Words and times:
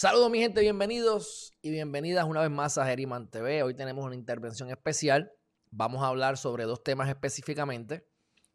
Saludos 0.00 0.30
mi 0.30 0.38
gente, 0.38 0.60
bienvenidos 0.60 1.52
y 1.60 1.72
bienvenidas 1.72 2.24
una 2.24 2.42
vez 2.42 2.52
más 2.52 2.78
a 2.78 2.86
Geriman 2.86 3.28
TV. 3.28 3.64
Hoy 3.64 3.74
tenemos 3.74 4.04
una 4.04 4.14
intervención 4.14 4.70
especial. 4.70 5.32
Vamos 5.72 6.04
a 6.04 6.06
hablar 6.06 6.38
sobre 6.38 6.66
dos 6.66 6.84
temas 6.84 7.08
específicamente. 7.08 8.06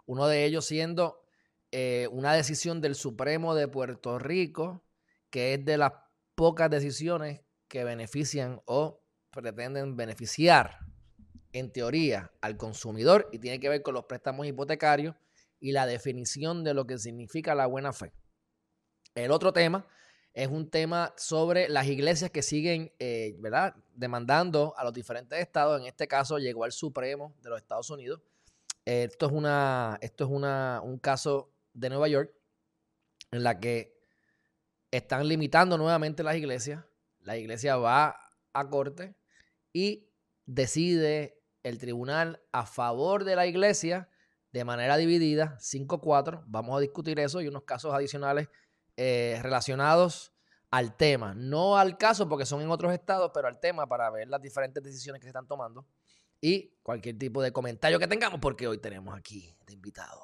Uno 0.05 0.27
de 0.27 0.45
ellos 0.45 0.63
siendo 0.63 1.21
eh, 1.71 2.07
una 2.13 2.31
decisión 2.31 2.79
del 2.79 2.95
Supremo 2.95 3.55
de 3.55 3.67
Puerto 3.67 4.19
Rico, 4.19 4.85
que 5.29 5.55
es 5.55 5.65
de 5.65 5.77
las 5.77 5.91
pocas 6.33 6.69
decisiones 6.69 7.41
que 7.67 7.83
benefician 7.83 8.61
o 8.63 9.03
pretenden 9.29 9.97
beneficiar, 9.97 10.79
en 11.51 11.73
teoría, 11.73 12.31
al 12.39 12.55
consumidor 12.55 13.27
y 13.33 13.39
tiene 13.39 13.59
que 13.59 13.67
ver 13.67 13.81
con 13.81 13.95
los 13.95 14.05
préstamos 14.05 14.47
hipotecarios 14.47 15.13
y 15.59 15.73
la 15.73 15.87
definición 15.87 16.63
de 16.63 16.73
lo 16.73 16.87
que 16.87 16.97
significa 16.97 17.53
la 17.53 17.65
buena 17.65 17.91
fe. 17.91 18.13
El 19.13 19.31
otro 19.31 19.51
tema 19.51 19.85
es 20.33 20.47
un 20.47 20.69
tema 20.69 21.13
sobre 21.15 21.69
las 21.69 21.87
iglesias 21.87 22.31
que 22.31 22.41
siguen, 22.41 22.91
eh, 22.97 23.35
¿verdad? 23.39 23.75
Demandando 23.93 24.73
a 24.77 24.83
los 24.83 24.93
diferentes 24.93 25.39
estados. 25.39 25.79
En 25.79 25.85
este 25.85 26.07
caso 26.07 26.39
llegó 26.39 26.63
al 26.63 26.71
Supremo 26.71 27.35
de 27.41 27.49
los 27.49 27.61
Estados 27.61 27.89
Unidos. 27.91 28.21
esto 28.85 29.27
es, 29.27 29.31
una, 29.31 29.97
esto 30.01 30.23
es 30.25 30.31
una, 30.31 30.81
un 30.83 30.97
caso 30.97 31.53
de 31.73 31.89
Nueva 31.89 32.07
York 32.07 32.33
en 33.31 33.43
la 33.43 33.59
que 33.59 33.95
están 34.91 35.27
limitando 35.27 35.77
nuevamente 35.77 36.23
las 36.23 36.35
iglesias. 36.35 36.83
La 37.19 37.37
iglesia 37.37 37.77
va 37.77 38.19
a 38.53 38.69
corte 38.69 39.15
y 39.71 40.09
decide 40.45 41.39
el 41.61 41.77
tribunal 41.77 42.41
a 42.51 42.65
favor 42.65 43.23
de 43.23 43.35
la 43.35 43.47
iglesia 43.47 44.09
de 44.51 44.65
manera 44.65 44.97
dividida, 44.97 45.57
5-4. 45.59 46.43
Vamos 46.47 46.77
a 46.77 46.81
discutir 46.81 47.19
eso 47.19 47.41
y 47.41 47.47
unos 47.47 47.63
casos 47.63 47.93
adicionales 47.93 48.49
eh, 48.97 49.39
relacionados 49.41 50.33
al 50.69 50.95
tema, 50.95 51.33
no 51.35 51.77
al 51.77 51.97
caso 51.97 52.27
porque 52.27 52.45
son 52.45 52.61
en 52.61 52.71
otros 52.71 52.93
estados, 52.93 53.31
pero 53.33 53.47
al 53.47 53.59
tema 53.59 53.87
para 53.87 54.09
ver 54.09 54.27
las 54.27 54.41
diferentes 54.41 54.83
decisiones 54.83 55.19
que 55.19 55.25
se 55.25 55.29
están 55.29 55.47
tomando 55.47 55.85
y 56.41 56.73
cualquier 56.83 57.17
tipo 57.17 57.41
de 57.41 57.53
comentario 57.53 57.99
que 57.99 58.07
tengamos, 58.07 58.39
porque 58.39 58.67
hoy 58.67 58.77
tenemos 58.77 59.17
aquí 59.17 59.55
de 59.65 59.73
invitado 59.73 60.19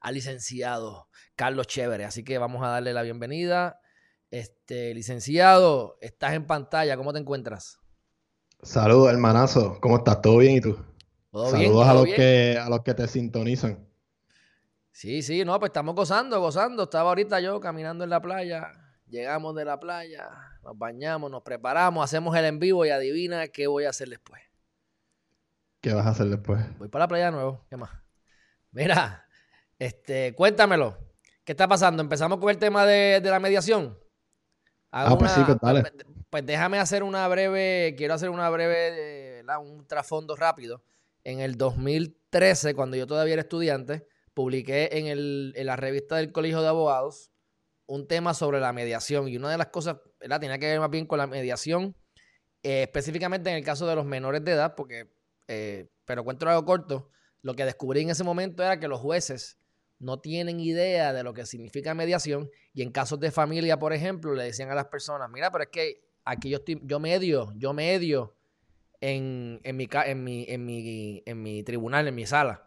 al 0.00 0.14
licenciado 0.14 1.08
Carlos 1.34 1.66
Chévere. 1.66 2.04
Así 2.04 2.22
que 2.22 2.38
vamos 2.38 2.62
a 2.62 2.68
darle 2.68 2.92
la 2.92 3.02
bienvenida. 3.02 3.80
Este, 4.30 4.94
licenciado, 4.94 5.98
estás 6.00 6.34
en 6.34 6.46
pantalla, 6.46 6.96
¿cómo 6.96 7.12
te 7.12 7.18
encuentras? 7.18 7.78
Saludos, 8.62 9.10
hermanazo, 9.10 9.78
¿cómo 9.80 9.96
estás? 9.98 10.20
¿Todo 10.22 10.38
bien 10.38 10.56
y 10.56 10.60
tú? 10.60 10.78
Saludos 11.32 11.88
a 11.88 11.94
los 11.94 12.04
que 12.04 12.58
a 12.60 12.68
los 12.68 12.80
que 12.82 12.94
te 12.94 13.08
sintonizan. 13.08 13.88
Sí, 14.94 15.22
sí, 15.22 15.44
no, 15.44 15.58
pues 15.58 15.70
estamos 15.70 15.96
gozando, 15.96 16.40
gozando. 16.40 16.84
Estaba 16.84 17.08
ahorita 17.08 17.40
yo 17.40 17.58
caminando 17.58 18.04
en 18.04 18.10
la 18.10 18.22
playa, 18.22 18.70
llegamos 19.08 19.56
de 19.56 19.64
la 19.64 19.80
playa, 19.80 20.30
nos 20.62 20.78
bañamos, 20.78 21.32
nos 21.32 21.42
preparamos, 21.42 22.04
hacemos 22.04 22.36
el 22.36 22.44
en 22.44 22.60
vivo 22.60 22.86
y 22.86 22.90
adivina 22.90 23.48
qué 23.48 23.66
voy 23.66 23.86
a 23.86 23.90
hacer 23.90 24.08
después. 24.08 24.40
¿Qué 25.80 25.92
vas 25.92 26.06
a 26.06 26.10
hacer 26.10 26.26
después? 26.26 26.60
Voy 26.78 26.86
para 26.86 27.02
la 27.02 27.08
playa 27.08 27.24
de 27.26 27.32
nuevo, 27.32 27.66
¿qué 27.68 27.76
más? 27.76 27.90
Mira, 28.70 29.26
este, 29.80 30.32
cuéntamelo. 30.36 30.96
¿Qué 31.42 31.52
está 31.52 31.66
pasando? 31.66 32.00
Empezamos 32.00 32.38
con 32.38 32.50
el 32.50 32.58
tema 32.58 32.86
de, 32.86 33.20
la 33.20 33.40
mediación. 33.40 33.98
ah, 34.92 35.16
pues 35.18 35.32
sí, 35.32 35.40
pues 35.44 35.58
dale. 35.60 35.80
Pues, 35.80 35.92
pues, 36.30 36.46
déjame 36.46 36.78
hacer 36.78 37.02
una 37.02 37.26
breve, 37.26 37.96
quiero 37.98 38.14
hacer 38.14 38.30
una 38.30 38.48
breve, 38.48 39.42
un 39.60 39.88
trasfondo 39.88 40.36
rápido. 40.36 40.84
En 41.24 41.40
el 41.40 41.58
2013, 41.58 42.76
cuando 42.76 42.96
yo 42.96 43.08
todavía 43.08 43.32
era 43.32 43.42
estudiante, 43.42 44.06
publiqué 44.34 44.90
en, 44.92 45.06
el, 45.06 45.52
en 45.56 45.66
la 45.66 45.76
revista 45.76 46.16
del 46.16 46.32
Colegio 46.32 46.60
de 46.60 46.68
Abogados 46.68 47.30
un 47.86 48.06
tema 48.06 48.34
sobre 48.34 48.60
la 48.60 48.72
mediación. 48.72 49.28
Y 49.28 49.36
una 49.36 49.50
de 49.50 49.58
las 49.58 49.68
cosas, 49.68 49.96
¿verdad? 50.20 50.40
Tenía 50.40 50.58
que 50.58 50.66
ver 50.66 50.80
más 50.80 50.90
bien 50.90 51.06
con 51.06 51.18
la 51.18 51.26
mediación, 51.26 51.96
eh, 52.62 52.82
específicamente 52.82 53.50
en 53.50 53.56
el 53.56 53.64
caso 53.64 53.86
de 53.86 53.94
los 53.94 54.04
menores 54.04 54.44
de 54.44 54.52
edad, 54.52 54.74
porque, 54.74 55.10
eh, 55.48 55.88
pero 56.04 56.24
cuento 56.24 56.48
algo 56.48 56.64
corto, 56.64 57.10
lo 57.42 57.54
que 57.54 57.64
descubrí 57.64 58.00
en 58.00 58.10
ese 58.10 58.24
momento 58.24 58.62
era 58.62 58.80
que 58.80 58.88
los 58.88 59.00
jueces 59.00 59.58
no 59.98 60.20
tienen 60.20 60.60
idea 60.60 61.12
de 61.12 61.22
lo 61.22 61.34
que 61.34 61.46
significa 61.46 61.94
mediación 61.94 62.50
y 62.72 62.82
en 62.82 62.90
casos 62.90 63.20
de 63.20 63.30
familia, 63.30 63.78
por 63.78 63.92
ejemplo, 63.92 64.34
le 64.34 64.44
decían 64.44 64.70
a 64.70 64.74
las 64.74 64.86
personas, 64.86 65.30
mira, 65.30 65.50
pero 65.50 65.64
es 65.64 65.70
que 65.70 66.04
aquí 66.24 66.50
yo 66.50 66.58
estoy, 66.58 66.80
yo 66.84 66.98
medio, 66.98 67.52
yo 67.56 67.72
medio 67.72 68.34
en, 69.00 69.60
en, 69.62 69.76
mi, 69.76 69.88
en, 69.92 70.24
mi, 70.24 70.46
en, 70.48 70.64
mi, 70.64 71.22
en 71.24 71.42
mi 71.42 71.62
tribunal, 71.62 72.08
en 72.08 72.14
mi 72.14 72.26
sala. 72.26 72.66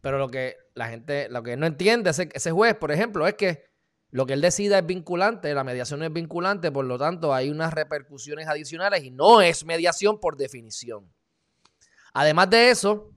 Pero 0.00 0.18
lo 0.18 0.28
que 0.28 0.56
la 0.74 0.88
gente, 0.88 1.28
lo 1.28 1.42
que 1.42 1.56
no 1.56 1.66
entiende 1.66 2.10
ese, 2.10 2.28
ese 2.32 2.50
juez, 2.50 2.74
por 2.76 2.92
ejemplo, 2.92 3.26
es 3.26 3.34
que 3.34 3.68
lo 4.10 4.24
que 4.24 4.32
él 4.32 4.40
decida 4.40 4.78
es 4.78 4.86
vinculante, 4.86 5.52
la 5.52 5.64
mediación 5.64 6.02
es 6.02 6.12
vinculante, 6.12 6.72
por 6.72 6.86
lo 6.86 6.96
tanto 6.96 7.34
hay 7.34 7.50
unas 7.50 7.74
repercusiones 7.74 8.48
adicionales 8.48 9.04
y 9.04 9.10
no 9.10 9.42
es 9.42 9.64
mediación 9.64 10.18
por 10.18 10.36
definición. 10.36 11.12
Además 12.14 12.48
de 12.48 12.70
eso, 12.70 13.10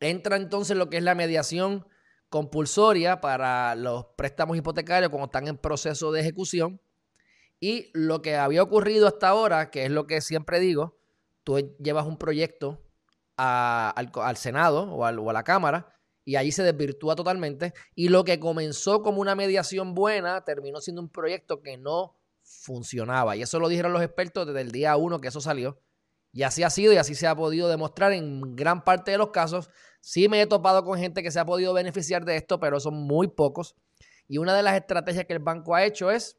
entra 0.00 0.36
entonces 0.36 0.76
lo 0.76 0.88
que 0.88 0.96
es 0.96 1.02
la 1.02 1.14
mediación 1.14 1.86
compulsoria 2.30 3.20
para 3.20 3.74
los 3.74 4.06
préstamos 4.16 4.56
hipotecarios 4.56 5.10
cuando 5.10 5.26
están 5.26 5.46
en 5.46 5.58
proceso 5.58 6.10
de 6.10 6.20
ejecución. 6.20 6.80
Y 7.60 7.90
lo 7.92 8.22
que 8.22 8.36
había 8.36 8.62
ocurrido 8.62 9.06
hasta 9.06 9.28
ahora, 9.28 9.70
que 9.70 9.84
es 9.84 9.90
lo 9.90 10.06
que 10.06 10.20
siempre 10.20 10.58
digo, 10.58 10.98
tú 11.44 11.76
llevas 11.78 12.06
un 12.06 12.18
proyecto 12.18 12.82
al, 13.36 14.36
Senado 14.36 14.84
o, 14.84 15.04
o 15.06 15.30
a 15.30 15.32
la 15.32 15.44
Cámara 15.44 15.93
y 16.24 16.36
ahí 16.36 16.52
se 16.52 16.62
desvirtúa 16.62 17.14
totalmente. 17.14 17.74
Y 17.94 18.08
lo 18.08 18.24
que 18.24 18.40
comenzó 18.40 19.02
como 19.02 19.20
una 19.20 19.34
mediación 19.34 19.94
buena 19.94 20.44
terminó 20.44 20.80
siendo 20.80 21.02
un 21.02 21.08
proyecto 21.08 21.60
que 21.60 21.76
no 21.76 22.16
funcionaba. 22.42 23.36
Y 23.36 23.42
eso 23.42 23.58
lo 23.58 23.68
dijeron 23.68 23.92
los 23.92 24.02
expertos 24.02 24.46
desde 24.46 24.62
el 24.62 24.70
día 24.70 24.96
uno 24.96 25.20
que 25.20 25.28
eso 25.28 25.40
salió. 25.40 25.78
Y 26.32 26.42
así 26.42 26.62
ha 26.62 26.70
sido 26.70 26.92
y 26.92 26.96
así 26.96 27.14
se 27.14 27.26
ha 27.26 27.36
podido 27.36 27.68
demostrar 27.68 28.12
en 28.12 28.56
gran 28.56 28.82
parte 28.82 29.12
de 29.12 29.18
los 29.18 29.30
casos. 29.30 29.70
Sí 30.00 30.28
me 30.28 30.40
he 30.40 30.46
topado 30.46 30.84
con 30.84 30.98
gente 30.98 31.22
que 31.22 31.30
se 31.30 31.38
ha 31.38 31.44
podido 31.44 31.72
beneficiar 31.72 32.24
de 32.24 32.36
esto, 32.36 32.58
pero 32.58 32.80
son 32.80 32.94
muy 32.94 33.28
pocos. 33.28 33.76
Y 34.26 34.38
una 34.38 34.54
de 34.54 34.62
las 34.62 34.74
estrategias 34.74 35.26
que 35.26 35.34
el 35.34 35.38
banco 35.38 35.74
ha 35.74 35.84
hecho 35.84 36.10
es, 36.10 36.38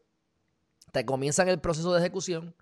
te 0.92 1.06
comienzan 1.06 1.48
el 1.48 1.62
proceso 1.62 1.94
de 1.94 2.00
ejecución 2.00 2.56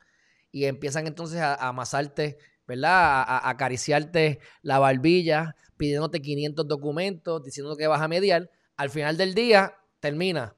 y 0.52 0.66
empiezan 0.66 1.08
entonces 1.08 1.40
a, 1.40 1.56
amasarte, 1.56 2.38
¿verdad? 2.68 3.24
a 3.26 3.50
acariciarte 3.50 4.40
la 4.62 4.78
barbilla, 4.78 5.56
pidiéndote 5.78 6.22
500 6.22 6.68
documentos, 6.68 7.44
diciendo 7.44 7.76
que 7.76 7.88
vas 7.88 8.02
a 8.02 8.08
mediar. 8.08 8.50
Al 8.78 8.90
final 8.90 9.18
del 9.18 9.34
día, 9.34 9.76
termina 10.00 10.56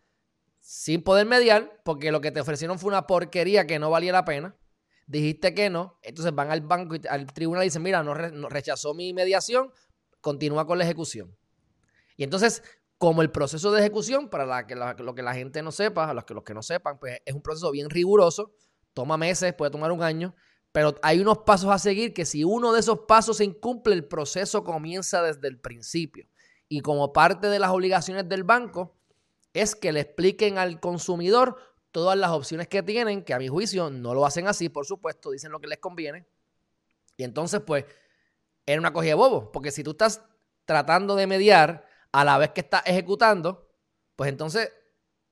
sin 0.68 1.04
poder 1.04 1.28
mediar 1.28 1.80
porque 1.86 2.12
lo 2.12 2.22
que 2.22 2.32
te 2.32 2.40
ofrecieron 2.40 2.80
fue 2.80 2.88
una 2.88 3.06
porquería 3.06 3.68
que 3.68 3.78
no 3.78 3.92
valía 3.92 4.12
la 4.12 4.26
pena. 4.26 4.56
Dijiste 5.06 5.54
que 5.54 5.70
no, 5.70 6.00
entonces 6.02 6.34
van 6.34 6.50
al 6.50 6.62
banco 6.62 6.96
y 6.96 7.02
al 7.08 7.28
tribunal 7.28 7.64
y 7.64 7.68
dicen, 7.68 7.84
mira, 7.84 8.02
no, 8.02 8.16
rechazó 8.16 8.96
mi 8.96 9.14
mediación, 9.14 9.72
continúa 10.22 10.66
con 10.66 10.80
la 10.80 10.84
ejecución. 10.84 11.38
Y 12.18 12.24
entonces, 12.24 12.64
como 12.98 13.22
el 13.22 13.30
proceso 13.30 13.72
de 13.72 13.82
ejecución, 13.82 14.30
para 14.30 14.48
la 14.48 14.66
que 14.66 14.74
lo 14.76 15.14
que 15.14 15.22
la 15.22 15.36
gente 15.36 15.62
no 15.62 15.72
sepa, 15.72 16.12
los 16.16 16.24
que, 16.24 16.34
los 16.34 16.44
que 16.44 16.56
no 16.56 16.64
sepan, 16.64 16.98
pues 16.98 17.20
es 17.24 17.36
un 17.36 17.44
proceso 17.44 17.70
bien 17.70 17.92
riguroso, 17.92 18.56
toma 18.96 19.18
meses, 19.18 19.54
puede 19.54 19.70
tomar 19.70 19.92
un 19.92 20.02
año, 20.02 20.34
pero 20.76 20.94
hay 21.04 21.22
unos 21.22 21.38
pasos 21.38 21.72
a 21.72 21.80
seguir 21.80 22.14
que 22.14 22.26
si 22.26 22.44
uno 22.44 22.74
de 22.74 22.82
esos 22.82 23.00
pasos 23.08 23.38
se 23.38 23.46
incumple, 23.46 23.94
el 23.94 24.04
proceso 24.04 24.66
comienza 24.66 25.24
desde 25.24 25.48
el 25.48 25.58
principio. 25.58 26.28
Y 26.68 26.82
como 26.82 27.14
parte 27.14 27.48
de 27.48 27.60
las 27.60 27.72
obligaciones 27.72 28.28
del 28.28 28.44
banco 28.44 28.94
es 29.54 29.74
que 29.74 29.94
le 29.94 30.02
expliquen 30.02 30.58
al 30.58 30.82
consumidor 30.82 31.56
todas 31.92 32.18
las 32.18 32.32
opciones 32.32 32.68
que 32.68 32.84
tienen, 32.84 33.24
que 33.24 33.34
a 33.34 33.40
mi 33.40 33.48
juicio 33.48 33.90
no 33.90 34.14
lo 34.14 34.26
hacen 34.26 34.50
así, 34.50 34.68
por 34.68 34.86
supuesto, 34.86 35.32
dicen 35.32 35.54
lo 35.54 35.62
que 35.62 35.68
les 35.68 35.78
conviene. 35.78 36.28
Y 37.16 37.24
entonces, 37.24 37.62
pues, 37.66 37.86
era 38.66 38.78
una 38.78 38.92
cogida 38.92 39.12
de 39.12 39.16
bobo, 39.16 39.54
porque 39.54 39.72
si 39.72 39.82
tú 39.82 39.92
estás 39.92 40.24
tratando 40.66 41.16
de 41.16 41.26
mediar 41.26 41.88
a 42.12 42.26
la 42.26 42.38
vez 42.38 42.50
que 42.50 42.60
estás 42.60 42.84
ejecutando, 42.86 43.72
pues 44.18 44.30
entonces 44.30 44.74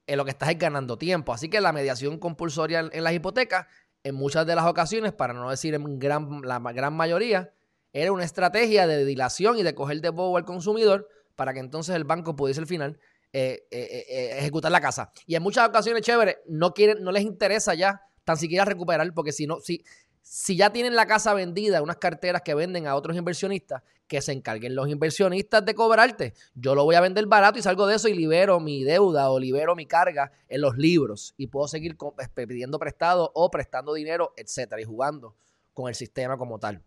en 0.07 0.17
lo 0.17 0.23
que 0.23 0.31
estás 0.31 0.49
es 0.49 0.57
ganando 0.57 0.97
tiempo. 0.97 1.33
Así 1.33 1.49
que 1.49 1.59
la 1.59 1.73
mediación 1.73 2.17
compulsoria 2.17 2.89
en 2.91 3.03
las 3.03 3.13
hipotecas 3.13 3.67
en 4.03 4.15
muchas 4.15 4.45
de 4.45 4.55
las 4.55 4.65
ocasiones, 4.65 5.13
para 5.13 5.33
no 5.33 5.49
decir 5.49 5.73
en 5.73 5.99
gran, 5.99 6.41
la 6.43 6.59
gran 6.59 6.93
mayoría, 6.93 7.53
era 7.93 8.11
una 8.11 8.23
estrategia 8.23 8.87
de 8.87 9.05
dilación 9.05 9.57
y 9.57 9.63
de 9.63 9.75
coger 9.75 10.01
de 10.01 10.09
bobo 10.09 10.37
al 10.37 10.45
consumidor 10.45 11.07
para 11.35 11.53
que 11.53 11.59
entonces 11.59 11.95
el 11.95 12.03
banco 12.03 12.35
pudiese 12.35 12.59
al 12.59 12.67
final 12.67 12.99
eh, 13.31 13.65
eh, 13.71 14.05
eh, 14.09 14.37
ejecutar 14.39 14.71
la 14.71 14.81
casa. 14.81 15.11
Y 15.25 15.35
en 15.35 15.43
muchas 15.43 15.67
ocasiones, 15.67 16.01
chévere, 16.01 16.39
no, 16.47 16.73
quieren, 16.73 17.03
no 17.03 17.11
les 17.11 17.23
interesa 17.23 17.73
ya 17.73 18.01
tan 18.23 18.37
siquiera 18.37 18.65
recuperar, 18.65 19.11
porque 19.13 19.31
si 19.31 19.47
no, 19.47 19.59
si 19.59 19.83
si 20.23 20.55
ya 20.55 20.71
tienen 20.71 20.95
la 20.95 21.05
casa 21.05 21.33
vendida, 21.33 21.81
unas 21.81 21.97
carteras 21.97 22.41
que 22.41 22.55
venden 22.55 22.87
a 22.87 22.95
otros 22.95 23.15
inversionistas, 23.15 23.83
que 24.07 24.21
se 24.21 24.31
encarguen 24.31 24.73
los 24.73 24.87
inversionistas 24.87 25.65
de 25.65 25.75
cobrarte. 25.75 26.33
Yo 26.55 26.75
lo 26.75 26.85
voy 26.85 26.95
a 26.95 27.01
vender 27.01 27.25
barato 27.27 27.59
y 27.59 27.61
salgo 27.61 27.85
de 27.85 27.95
eso 27.95 28.07
y 28.07 28.13
libero 28.13 28.59
mi 28.59 28.83
deuda 28.83 29.29
o 29.29 29.37
libero 29.37 29.75
mi 29.75 29.85
carga 29.85 30.31
en 30.47 30.61
los 30.61 30.77
libros 30.77 31.33
y 31.35 31.47
puedo 31.47 31.67
seguir 31.67 31.97
pidiendo 32.33 32.79
prestado 32.79 33.31
o 33.35 33.51
prestando 33.51 33.93
dinero, 33.93 34.33
etcétera, 34.37 34.81
y 34.81 34.85
jugando 34.85 35.35
con 35.73 35.89
el 35.89 35.95
sistema 35.95 36.37
como 36.37 36.57
tal. 36.57 36.81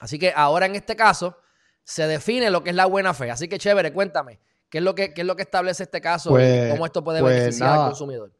Así 0.00 0.18
que 0.18 0.32
ahora 0.34 0.66
en 0.66 0.74
este 0.74 0.96
caso 0.96 1.36
se 1.84 2.06
define 2.08 2.50
lo 2.50 2.64
que 2.64 2.70
es 2.70 2.76
la 2.76 2.86
buena 2.86 3.14
fe. 3.14 3.30
Así 3.30 3.48
que 3.48 3.58
chévere, 3.58 3.92
cuéntame, 3.92 4.40
¿qué 4.68 4.78
es 4.78 4.84
lo 4.84 4.96
que, 4.96 5.14
es 5.16 5.24
lo 5.24 5.36
que 5.36 5.42
establece 5.42 5.84
este 5.84 6.00
caso 6.00 6.30
y 6.30 6.32
pues, 6.32 6.72
cómo 6.72 6.84
esto 6.84 7.04
puede 7.04 7.20
pues 7.20 7.36
beneficiar 7.36 7.78
al 7.78 7.86
consumidor? 7.86 8.32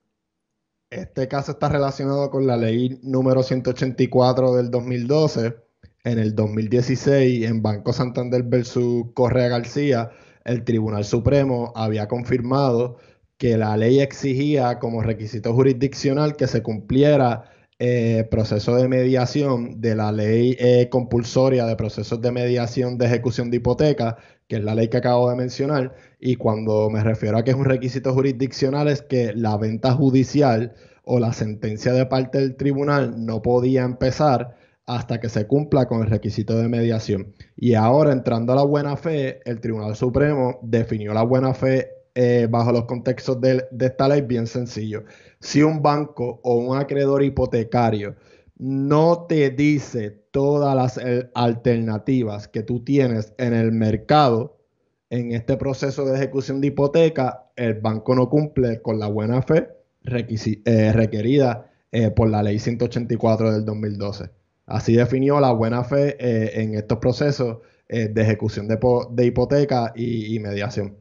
Este 0.90 1.26
caso 1.26 1.52
está 1.52 1.68
relacionado 1.68 2.30
con 2.30 2.46
la 2.46 2.56
ley 2.56 3.00
número 3.02 3.42
184 3.42 4.54
del 4.54 4.70
2012. 4.70 5.56
En 6.04 6.18
el 6.20 6.36
2016, 6.36 7.44
en 7.44 7.60
Banco 7.60 7.92
Santander 7.92 8.44
versus 8.44 9.06
Correa 9.12 9.48
García, 9.48 10.10
el 10.44 10.62
Tribunal 10.64 11.04
Supremo 11.04 11.72
había 11.74 12.06
confirmado 12.06 12.98
que 13.36 13.56
la 13.56 13.76
ley 13.76 13.98
exigía 13.98 14.78
como 14.78 15.02
requisito 15.02 15.52
jurisdiccional 15.52 16.36
que 16.36 16.46
se 16.46 16.62
cumpliera 16.62 17.50
eh, 17.78 18.26
proceso 18.30 18.76
de 18.76 18.88
mediación 18.88 19.80
de 19.80 19.96
la 19.96 20.12
ley 20.12 20.56
eh, 20.60 20.88
compulsoria 20.88 21.66
de 21.66 21.76
procesos 21.76 22.20
de 22.22 22.32
mediación 22.32 22.96
de 22.96 23.06
ejecución 23.06 23.50
de 23.50 23.58
hipoteca, 23.58 24.16
que 24.48 24.56
es 24.56 24.64
la 24.64 24.74
ley 24.74 24.88
que 24.88 24.98
acabo 24.98 25.30
de 25.30 25.36
mencionar, 25.36 25.94
y 26.20 26.36
cuando 26.36 26.88
me 26.90 27.02
refiero 27.02 27.38
a 27.38 27.44
que 27.44 27.50
es 27.50 27.56
un 27.56 27.64
requisito 27.64 28.12
jurisdiccional 28.12 28.88
es 28.88 29.02
que 29.02 29.32
la 29.34 29.56
venta 29.56 29.92
judicial 29.92 30.74
o 31.04 31.18
la 31.20 31.32
sentencia 31.32 31.92
de 31.92 32.06
parte 32.06 32.38
del 32.38 32.56
tribunal 32.56 33.24
no 33.24 33.42
podía 33.42 33.84
empezar 33.84 34.56
hasta 34.86 35.20
que 35.20 35.28
se 35.28 35.46
cumpla 35.46 35.86
con 35.86 36.02
el 36.02 36.10
requisito 36.10 36.56
de 36.56 36.68
mediación. 36.68 37.34
Y 37.56 37.74
ahora, 37.74 38.12
entrando 38.12 38.52
a 38.52 38.56
la 38.56 38.62
buena 38.62 38.96
fe, 38.96 39.40
el 39.44 39.60
Tribunal 39.60 39.96
Supremo 39.96 40.60
definió 40.62 41.12
la 41.12 41.22
buena 41.22 41.54
fe 41.54 41.90
eh, 42.14 42.46
bajo 42.48 42.72
los 42.72 42.84
contextos 42.84 43.40
de, 43.40 43.66
esta 43.80 44.08
ley 44.08 44.22
bien 44.22 44.46
sencillo. 44.46 45.04
Si 45.40 45.62
un 45.62 45.82
banco 45.82 46.40
o 46.42 46.54
un 46.54 46.78
acreedor 46.78 47.22
hipotecario 47.22 48.16
no 48.58 49.26
te 49.28 49.50
dice 49.50 50.24
todas 50.36 50.76
las 50.76 50.98
eh, 50.98 51.30
alternativas 51.32 52.46
que 52.46 52.62
tú 52.62 52.84
tienes 52.84 53.32
en 53.38 53.54
el 53.54 53.72
mercado 53.72 54.58
en 55.08 55.32
este 55.32 55.56
proceso 55.56 56.04
de 56.04 56.14
ejecución 56.14 56.60
de 56.60 56.66
hipoteca, 56.66 57.46
el 57.56 57.80
banco 57.80 58.14
no 58.14 58.28
cumple 58.28 58.82
con 58.82 58.98
la 58.98 59.06
buena 59.06 59.40
fe 59.40 59.70
eh, 60.04 60.92
requerida 60.92 61.70
por 62.14 62.28
la 62.28 62.42
ley 62.42 62.58
184 62.58 63.52
del 63.52 63.64
2012. 63.64 64.28
Así 64.66 64.94
definió 64.94 65.40
la 65.40 65.52
buena 65.52 65.82
fe 65.82 66.16
en 66.60 66.74
estos 66.74 66.98
procesos 66.98 67.60
de 67.88 68.20
ejecución 68.20 68.68
de, 68.68 69.24
hipoteca 69.24 69.94
y 69.96 70.38
mediación. 70.40 70.98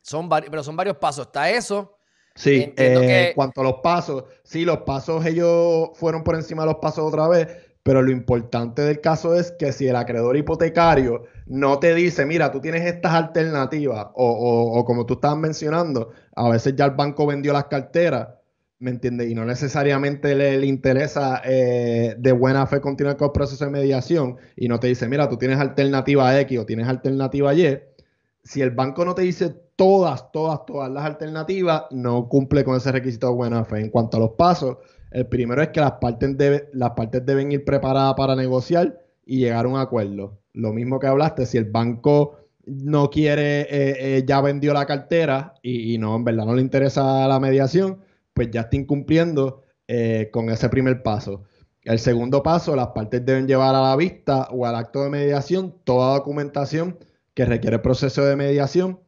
Son 0.00 0.30
pero 0.30 0.62
son 0.62 0.76
varios 0.76 0.96
pasos. 0.96 1.26
Está 1.26 1.50
eso. 1.50 1.96
Sí, 2.34 2.72
eh, 2.76 3.28
en 3.28 3.34
cuanto 3.34 3.60
a 3.60 3.64
los 3.64 3.74
pasos, 3.82 4.24
sí, 4.42 4.64
los 4.64 4.78
pasos 4.78 5.24
ellos 5.26 5.90
fueron 5.94 6.24
por 6.24 6.34
encima 6.34 6.62
de 6.62 6.72
los 6.72 6.80
pasos 6.80 7.04
otra 7.04 7.28
vez, 7.28 7.48
pero 7.82 8.00
lo 8.00 8.10
importante 8.10 8.82
del 8.82 9.00
caso 9.00 9.34
es 9.34 9.52
que 9.52 9.72
si 9.72 9.88
el 9.88 9.96
acreedor 9.96 10.36
hipotecario 10.36 11.24
no 11.46 11.78
te 11.78 11.94
dice, 11.94 12.24
mira, 12.24 12.52
tú 12.52 12.60
tienes 12.60 12.86
estas 12.86 13.12
alternativas, 13.12 14.06
o, 14.14 14.84
como 14.86 15.04
tú 15.04 15.14
estabas 15.14 15.38
mencionando, 15.38 16.10
a 16.34 16.48
veces 16.48 16.74
ya 16.76 16.86
el 16.86 16.92
banco 16.92 17.26
vendió 17.26 17.52
las 17.52 17.64
carteras, 17.64 18.28
¿me 18.78 18.90
entiendes? 18.90 19.30
Y 19.30 19.34
no 19.34 19.44
necesariamente 19.44 20.34
le, 20.34 20.64
interesa 20.66 21.42
eh, 21.44 22.14
de 22.18 22.32
buena 22.32 22.66
fe 22.66 22.80
continuar 22.80 23.16
con 23.16 23.26
el 23.26 23.32
proceso 23.32 23.64
de 23.64 23.70
mediación 23.70 24.38
y 24.56 24.68
no 24.68 24.80
te 24.80 24.86
dice, 24.86 25.08
mira, 25.08 25.28
tú 25.28 25.36
tienes 25.36 25.58
alternativa 25.58 26.38
X 26.40 26.58
o 26.60 26.66
tienes 26.66 26.88
alternativa 26.88 27.54
Y. 27.54 27.78
Si 28.42 28.60
el 28.60 28.70
banco 28.70 29.04
no 29.04 29.14
te 29.14 29.22
dice 29.22 29.54
todas, 29.76 30.30
todas, 30.32 30.64
todas 30.66 30.90
las 30.90 31.04
alternativas, 31.04 31.84
no 31.90 32.28
cumple 32.28 32.64
con 32.64 32.76
ese 32.76 32.92
requisito 32.92 33.28
de 33.28 33.34
buena 33.34 33.64
fe. 33.64 33.80
En 33.80 33.90
cuanto 33.90 34.16
a 34.16 34.20
los 34.20 34.30
pasos, 34.32 34.78
el 35.10 35.26
primero 35.26 35.62
es 35.62 35.68
que 35.68 35.80
las 35.80 35.92
partes, 35.92 36.36
las 36.72 36.90
partes 36.90 37.24
deben 37.24 37.52
ir 37.52 37.64
preparadas 37.64 38.14
para 38.14 38.34
negociar 38.36 39.00
y 39.24 39.38
llegar 39.38 39.66
a 39.66 39.68
un 39.68 39.78
acuerdo. 39.78 40.40
Lo 40.52 40.72
mismo 40.72 40.98
que 40.98 41.06
hablaste, 41.06 41.46
si 41.46 41.58
el 41.58 41.64
banco 41.64 42.36
no 42.64 43.10
quiere, 43.10 43.62
eh, 43.62 43.66
eh, 44.18 44.24
ya 44.26 44.40
vendió 44.40 44.72
la 44.72 44.86
cartera 44.86 45.54
y, 45.62 45.98
no, 45.98 46.16
en 46.16 46.24
verdad 46.24 46.46
no 46.46 46.54
le 46.54 46.62
interesa 46.62 47.26
la 47.26 47.40
mediación, 47.40 47.98
pues 48.34 48.50
ya 48.50 48.62
está 48.62 48.76
incumpliendo 48.76 49.62
eh, 49.88 50.30
con 50.32 50.48
ese 50.50 50.68
primer 50.68 51.02
paso. 51.02 51.44
El 51.82 51.98
segundo 51.98 52.42
paso, 52.42 52.76
las 52.76 52.88
partes 52.88 53.24
deben 53.24 53.48
llevar 53.48 53.74
a 53.74 53.80
la 53.80 53.96
vista 53.96 54.48
o 54.52 54.66
al 54.66 54.76
acto 54.76 55.02
de 55.02 55.10
mediación 55.10 55.74
toda 55.84 56.14
documentación 56.14 56.98
que 57.34 57.44
requiere 57.44 57.80
proceso 57.80 58.24
de 58.24 58.36
mediación 58.36 59.00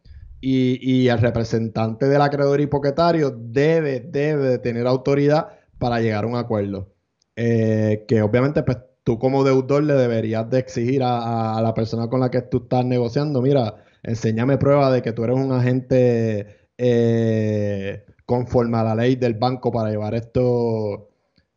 y, 0.46 1.08
el 1.08 1.18
representante 1.18 2.06
del 2.06 2.20
acreedor 2.20 2.60
hipotecario 2.60 3.30
debe, 3.30 4.00
debe 4.00 4.58
tener 4.58 4.86
autoridad 4.86 5.48
para 5.78 6.00
llegar 6.00 6.24
a 6.24 6.26
un 6.26 6.36
acuerdo. 6.36 6.92
Eh, 7.36 8.04
que 8.06 8.22
obviamente 8.22 8.62
pues, 8.62 8.78
tú 9.02 9.18
como 9.18 9.42
deudor 9.44 9.82
le 9.84 9.94
deberías 9.94 10.48
de 10.50 10.58
exigir 10.58 11.02
a, 11.02 11.60
la 11.62 11.74
persona 11.74 12.08
con 12.08 12.20
la 12.20 12.30
que 12.30 12.42
tú 12.42 12.58
estás 12.64 12.84
negociando, 12.84 13.42
mira, 13.42 13.74
enséñame 14.02 14.58
prueba 14.58 14.92
de 14.92 15.02
que 15.02 15.12
tú 15.12 15.24
eres 15.24 15.36
un 15.36 15.52
agente 15.52 16.68
eh, 16.78 18.04
conforme 18.26 18.78
a 18.78 18.84
la 18.84 18.94
ley 18.94 19.16
del 19.16 19.34
banco 19.34 19.72
para 19.72 19.90
llevar 19.90 20.14
esto, 20.14 21.10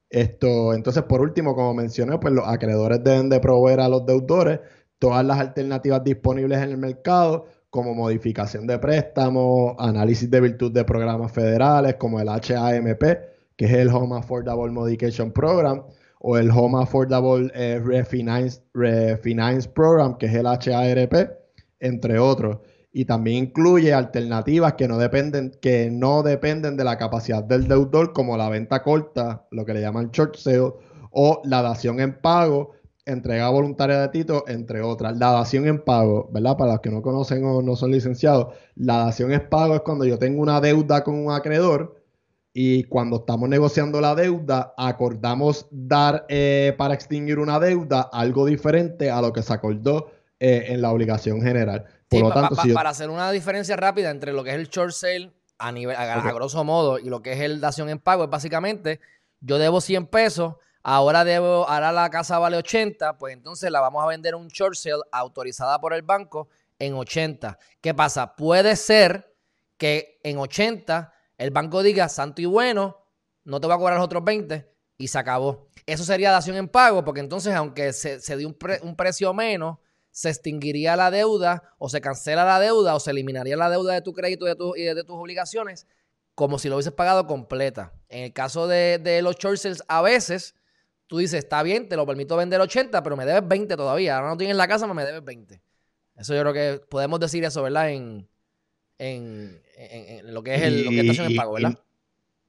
esto. 0.10 0.74
Entonces, 0.74 1.04
por 1.04 1.22
último, 1.22 1.56
como 1.56 1.74
mencioné, 1.74 2.18
pues 2.20 2.34
los 2.34 2.48
acreedores 2.48 3.04
deben 3.04 3.30
de 3.30 3.40
proveer 3.40 3.82
a 3.82 3.90
los 3.90 4.06
deudores 4.06 4.60
todas 5.00 5.26
las 5.26 5.40
alternativas 5.40 6.04
disponibles 6.04 6.60
en 6.60 6.72
el 6.72 6.78
mercado 6.78 7.46
como 7.70 7.94
modificación 7.94 8.66
de 8.68 8.80
préstamos, 8.80 9.76
análisis 9.80 10.30
de 10.30 10.42
virtud 10.42 10.72
de 10.72 10.86
programas 10.86 11.32
federales 11.32 11.96
como 11.96 12.20
el 12.20 12.30
HAMP, 12.30 13.04
que 13.56 13.66
es 13.66 13.74
el 13.74 13.90
Home 13.90 14.18
Affordable 14.18 14.72
Modification 14.72 15.32
Program, 15.32 15.84
o 16.20 16.38
el 16.38 16.50
Home 16.52 16.82
Affordable 16.82 17.52
eh, 17.54 17.80
Refinance, 17.84 19.70
Program, 19.70 20.18
que 20.18 20.28
es 20.28 20.34
el 20.34 20.48
HARP, 20.48 21.32
entre 21.80 22.20
otros. 22.20 22.60
Y 22.92 23.06
también 23.06 23.46
incluye 23.46 23.94
alternativas 23.94 24.74
que 24.74 24.88
no 24.88 24.98
dependen, 24.98 25.52
que 25.62 25.92
no 25.92 26.24
dependen 26.24 26.78
de 26.78 26.84
la 26.84 26.98
capacidad 26.98 27.44
del 27.44 27.68
deudor, 27.68 28.14
como 28.14 28.38
la 28.38 28.50
venta 28.50 28.82
corta, 28.82 29.46
lo 29.52 29.66
que 29.66 29.74
le 29.74 29.82
llaman 29.82 30.10
short 30.12 30.36
sale, 30.36 30.74
o 31.12 31.42
la 31.44 31.62
dación 31.62 32.00
en 32.00 32.20
pago, 32.20 32.72
entrega 33.08 33.50
voluntaria 33.50 34.00
de 34.02 34.10
título, 34.10 34.44
entre 34.48 34.82
otras. 34.82 35.18
La 35.18 35.32
dación 35.32 35.68
en 35.68 35.84
pago, 35.84 36.30
¿verdad? 36.32 36.58
Para 36.58 36.74
los 36.74 36.82
que 36.82 36.92
no 36.92 37.02
conocen 37.02 37.44
o 37.46 37.62
no 37.62 37.76
son 37.76 37.92
licenciados, 37.92 38.54
la 38.76 38.98
dación 38.98 39.32
en 39.32 39.50
pago 39.50 39.76
es 39.76 39.82
cuando 39.82 40.06
yo 40.06 40.20
tengo 40.20 40.42
una 40.42 40.62
deuda 40.62 41.04
con 41.04 41.16
un 41.16 41.32
acreedor 41.32 42.04
y 42.54 42.86
cuando 42.86 43.18
estamos 43.18 43.48
negociando 43.50 44.02
la 44.02 44.16
deuda, 44.16 44.74
acordamos 44.78 45.68
dar 45.70 46.26
eh, 46.28 46.74
para 46.78 46.94
extinguir 46.94 47.40
una 47.40 47.60
deuda 47.60 48.10
algo 48.12 48.46
diferente 48.46 49.12
a 49.12 49.22
lo 49.22 49.32
que 49.32 49.44
se 49.44 49.54
acordó 49.54 50.12
eh, 50.40 50.66
en 50.70 50.82
la 50.82 50.92
obligación 50.92 51.42
general. 51.42 51.86
Por 52.10 52.22
lo 52.22 52.32
tanto, 52.32 52.56
para 52.74 52.90
hacer 52.90 53.10
una 53.10 53.32
diferencia 53.32 53.76
rápida 53.76 54.10
entre 54.10 54.34
lo 54.34 54.44
que 54.44 54.52
es 54.52 54.56
el 54.56 54.70
short 54.70 54.92
sale 54.92 55.32
a 55.60 55.72
nivel 55.72 55.96
a, 55.96 56.32
grosso 56.32 56.64
modo 56.64 57.00
y 57.00 57.10
lo 57.10 57.22
que 57.22 57.34
es 57.34 57.42
el 57.42 57.60
dación 57.60 57.90
en 57.90 58.00
pago 58.00 58.24
es 58.24 58.30
básicamente 58.30 59.00
yo 59.40 59.58
debo 59.58 59.82
100 59.82 60.08
pesos 60.08 60.56
ahora 60.90 61.26
debo, 61.26 61.68
ahora 61.68 61.92
la 61.92 62.10
casa 62.10 62.40
vale 62.40 62.56
80, 62.56 63.18
pues 63.18 63.34
entonces 63.34 63.70
la 63.70 63.82
vamos 63.82 64.02
a 64.02 64.08
vender 64.08 64.36
un 64.36 64.48
short 64.48 64.76
sale 64.76 65.04
autorizada 65.12 65.82
por 65.82 65.94
el 65.94 66.02
banco 66.02 66.48
en 66.80 66.94
80. 66.94 67.60
¿Qué 67.82 67.94
pasa? 67.94 68.38
Puede 68.38 68.78
ser 68.78 69.36
que 69.76 70.18
en 70.24 70.38
80 70.38 71.12
el 71.38 71.52
banco 71.52 71.84
diga, 71.84 72.08
santo 72.08 72.42
y 72.42 72.46
bueno, 72.46 73.06
no 73.44 73.60
te 73.60 73.68
voy 73.68 73.76
a 73.76 73.80
cobrar 73.80 73.98
los 73.98 74.06
otros 74.06 74.24
20 74.24 74.66
y 74.98 75.10
se 75.10 75.20
acabó. 75.20 75.68
Eso 75.86 76.06
sería 76.06 76.32
dación 76.32 76.56
en 76.56 76.70
pago, 76.70 77.04
porque 77.04 77.20
entonces 77.20 77.54
aunque 77.54 77.92
se, 77.92 78.22
se 78.22 78.46
un, 78.46 78.56
precio 78.96 79.34
menos, 79.34 79.80
se 80.12 80.30
extinguiría 80.30 80.96
la 80.96 81.12
deuda 81.12 81.76
o 81.80 81.90
se 81.90 82.00
cancela 82.00 82.46
la 82.46 82.62
deuda 82.62 82.96
o 82.96 83.02
se 83.02 83.12
eliminaría 83.12 83.58
la 83.58 83.70
deuda 83.70 83.94
de 83.94 84.02
tu 84.02 84.14
crédito 84.14 84.46
y 84.78 84.84
de, 84.84 85.04
tus 85.04 85.18
obligaciones 85.18 85.86
como 86.34 86.60
si 86.60 86.70
lo 86.70 86.76
hubieses 86.76 86.94
pagado 86.94 87.28
completa. 87.28 87.92
En 88.08 88.24
el 88.24 88.32
caso 88.32 88.68
de, 88.68 89.00
de 89.00 89.22
los 89.22 89.36
short 89.36 89.58
sales, 89.58 89.84
a 89.90 90.02
veces 90.02 90.56
tú 91.08 91.18
dices, 91.18 91.40
está 91.40 91.64
bien, 91.64 91.90
te 91.90 91.96
lo 91.96 92.06
permito 92.06 92.36
vender 92.38 92.62
80, 92.62 93.02
pero 93.02 93.18
me 93.18 93.26
debes 93.26 93.48
20 93.48 93.76
todavía. 93.76 94.18
Ahora 94.18 94.30
no 94.30 94.38
tienes 94.38 94.56
la 94.56 94.68
casa, 94.68 94.86
pero 94.86 94.94
me 94.94 95.06
debes 95.06 95.24
20. 95.24 95.62
Eso 96.18 96.36
yo 96.36 96.42
creo 96.42 96.54
que 96.54 96.82
podemos 96.88 97.20
decir 97.20 97.44
eso, 97.44 97.64
¿verdad? 97.64 97.92
En, 97.92 98.28
en, 98.98 99.62
lo 100.24 100.44
que 100.44 100.56
es 100.56 100.62
el, 100.64 100.84
lo 100.84 100.90
que 100.90 101.00
estación 101.02 101.28
en 101.28 101.36
pago, 101.36 101.54
¿verdad? 101.54 101.80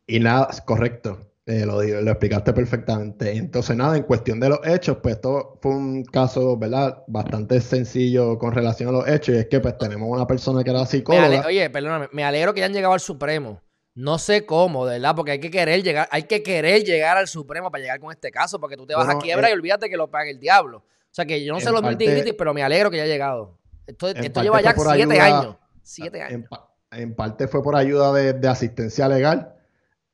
Y, 0.07 0.21
nada, 0.21 0.49
correcto. 0.65 1.19
Eh, 1.45 1.65
lo, 1.65 1.83
lo, 1.83 2.11
explicaste 2.11 2.53
perfectamente. 2.53 3.31
Entonces, 3.37 3.77
nada, 3.77 3.97
en 3.97 4.03
cuestión 4.03 4.41
de 4.41 4.51
los 4.51 4.61
hechos, 4.67 4.99
pues 5.03 5.17
esto 5.17 5.59
fue 5.63 5.73
un 5.73 6.05
caso, 6.05 6.57
¿verdad? 6.59 7.05
Bastante 7.07 7.61
sencillo 7.61 8.39
con 8.39 8.53
relación 8.53 8.91
a 8.91 8.93
los 8.93 9.09
hechos. 9.09 9.35
Y 9.35 9.39
es 9.39 9.47
que, 9.47 9.61
pues, 9.61 9.77
tenemos 9.79 10.09
una 10.11 10.27
persona 10.27 10.65
que 10.65 10.71
era 10.71 10.85
psicóloga. 10.85 11.47
oye, 11.47 11.69
perdóname, 11.71 12.09
me 12.13 12.25
alegro 12.25 12.53
que 12.53 12.61
ya 12.61 12.67
han 12.67 12.73
llegado 12.73 12.95
al 12.95 13.01
Supremo. 13.01 13.63
No 13.99 14.17
sé 14.19 14.47
cómo, 14.47 14.87
de 14.87 14.93
verdad, 14.93 15.17
porque 15.17 15.33
hay 15.33 15.41
que 15.41 15.51
querer 15.51 15.83
llegar, 15.83 16.09
hay 16.13 16.23
que 16.23 16.41
querer 16.41 16.85
llegar 16.85 17.17
al 17.17 17.27
Supremo 17.27 17.69
para 17.69 17.83
llegar 17.83 17.99
con 17.99 18.13
este 18.13 18.31
caso, 18.31 18.61
porque 18.61 18.77
tú 18.77 18.87
te 18.87 18.95
vas 18.95 19.09
a 19.09 19.19
quiebra 19.19 19.51
y 19.51 19.53
olvídate 19.53 19.91
que 19.91 19.97
lo 19.97 20.09
pague 20.09 20.31
el 20.31 20.39
diablo. 20.39 20.79
O 20.79 21.11
sea 21.11 21.27
que 21.27 21.45
yo 21.45 21.53
no 21.53 21.59
sé 21.59 21.73
los 21.73 21.83
parte, 21.83 22.33
pero 22.39 22.55
me 22.55 22.63
alegro 22.63 22.93
que 22.93 22.97
ya 22.97 23.03
haya 23.03 23.13
llegado. 23.13 23.59
Esto, 23.89 24.13
lleva 24.41 24.61
ya 24.63 24.73
siete 24.73 25.21
años. 25.21 25.57
Siete 25.83 26.23
años. 26.23 26.49
En, 26.93 27.17
parte 27.17 27.49
fue 27.49 27.61
por 27.61 27.75
ayuda 27.75 28.13
de, 28.13 28.49
asistencia 28.49 29.09
legal, 29.09 29.57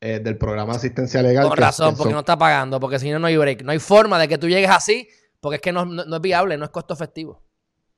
eh, 0.00 0.18
del 0.18 0.38
programa 0.38 0.72
de 0.72 0.78
asistencia 0.78 1.20
legal. 1.20 1.46
Con 1.46 1.58
razón, 1.58 1.94
porque 1.94 2.14
no 2.14 2.20
está 2.20 2.38
pagando, 2.38 2.80
porque 2.80 2.98
si 2.98 3.10
no, 3.10 3.18
no 3.18 3.26
hay 3.26 3.36
break. 3.36 3.64
No 3.64 3.72
hay 3.72 3.80
forma 3.80 4.18
de 4.18 4.28
que 4.28 4.38
tú 4.38 4.48
llegues 4.48 4.70
así, 4.70 5.10
porque 5.40 5.56
es 5.56 5.60
que 5.60 5.72
no, 5.72 5.84
no 5.84 6.16
es 6.16 6.22
viable, 6.22 6.56
no 6.56 6.64
es 6.64 6.70
costo 6.70 6.94
efectivo. 6.94 7.42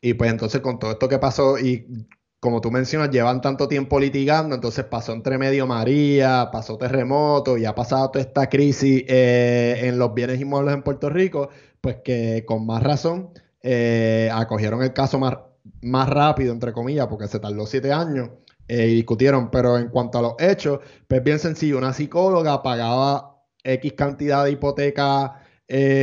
Y 0.01 0.15
pues 0.15 0.33
entonces 0.33 0.61
con 0.61 0.81
todo 0.81 0.91
esto 0.91 1.09
que 1.09 1.21
pasó 1.21 1.61
y 1.61 2.09
como 2.41 2.61
tú 2.61 2.71
mencionas, 2.71 3.11
llevan 3.11 3.41
tanto 3.41 3.67
tiempo 3.69 3.99
litigando, 3.99 4.55
entonces 4.55 4.85
pasó 4.85 5.13
entre 5.13 5.39
medio 5.39 5.67
María, 5.67 6.51
pasó 6.53 6.77
terremoto 6.77 7.57
y 7.57 7.65
ha 7.65 7.75
pasado 7.75 8.11
toda 8.11 8.25
esta 8.25 8.49
crisis 8.49 9.05
eh, 9.09 9.81
en 9.85 9.99
los 9.99 10.13
bienes 10.15 10.41
inmuebles 10.41 10.75
en 10.75 10.83
Puerto 10.83 11.09
Rico, 11.09 11.49
pues 11.81 11.97
que 12.05 12.45
con 12.47 12.67
más 12.67 12.83
razón 12.83 13.31
eh, 13.63 14.31
acogieron 14.33 14.83
el 14.83 14.93
caso 14.93 15.19
más, 15.19 15.39
más 15.83 16.09
rápido, 16.09 16.53
entre 16.53 16.73
comillas, 16.73 17.07
porque 17.09 17.27
se 17.27 17.41
tardó 17.41 17.67
siete 17.67 17.93
años 17.93 18.31
eh, 18.69 18.89
y 18.89 18.95
discutieron. 18.97 19.51
Pero 19.51 19.79
en 19.79 19.89
cuanto 19.89 20.19
a 20.19 20.23
los 20.23 20.35
hechos, 20.39 20.81
pues 21.09 21.23
bien 21.25 21.39
sencillo, 21.39 21.79
una 21.79 21.93
psicóloga 21.93 22.63
pagaba 22.63 23.43
X 23.65 23.95
cantidad 23.95 24.45
de 24.45 24.53
hipoteca 24.53 25.43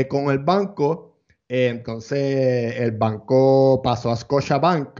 con 0.10 0.30
el 0.30 0.40
banco, 0.40 1.20
entonces 1.48 2.75
el 2.80 2.92
banco 2.92 3.82
pasó 3.82 4.12
a 4.12 4.16
Scotiabank 4.18 5.00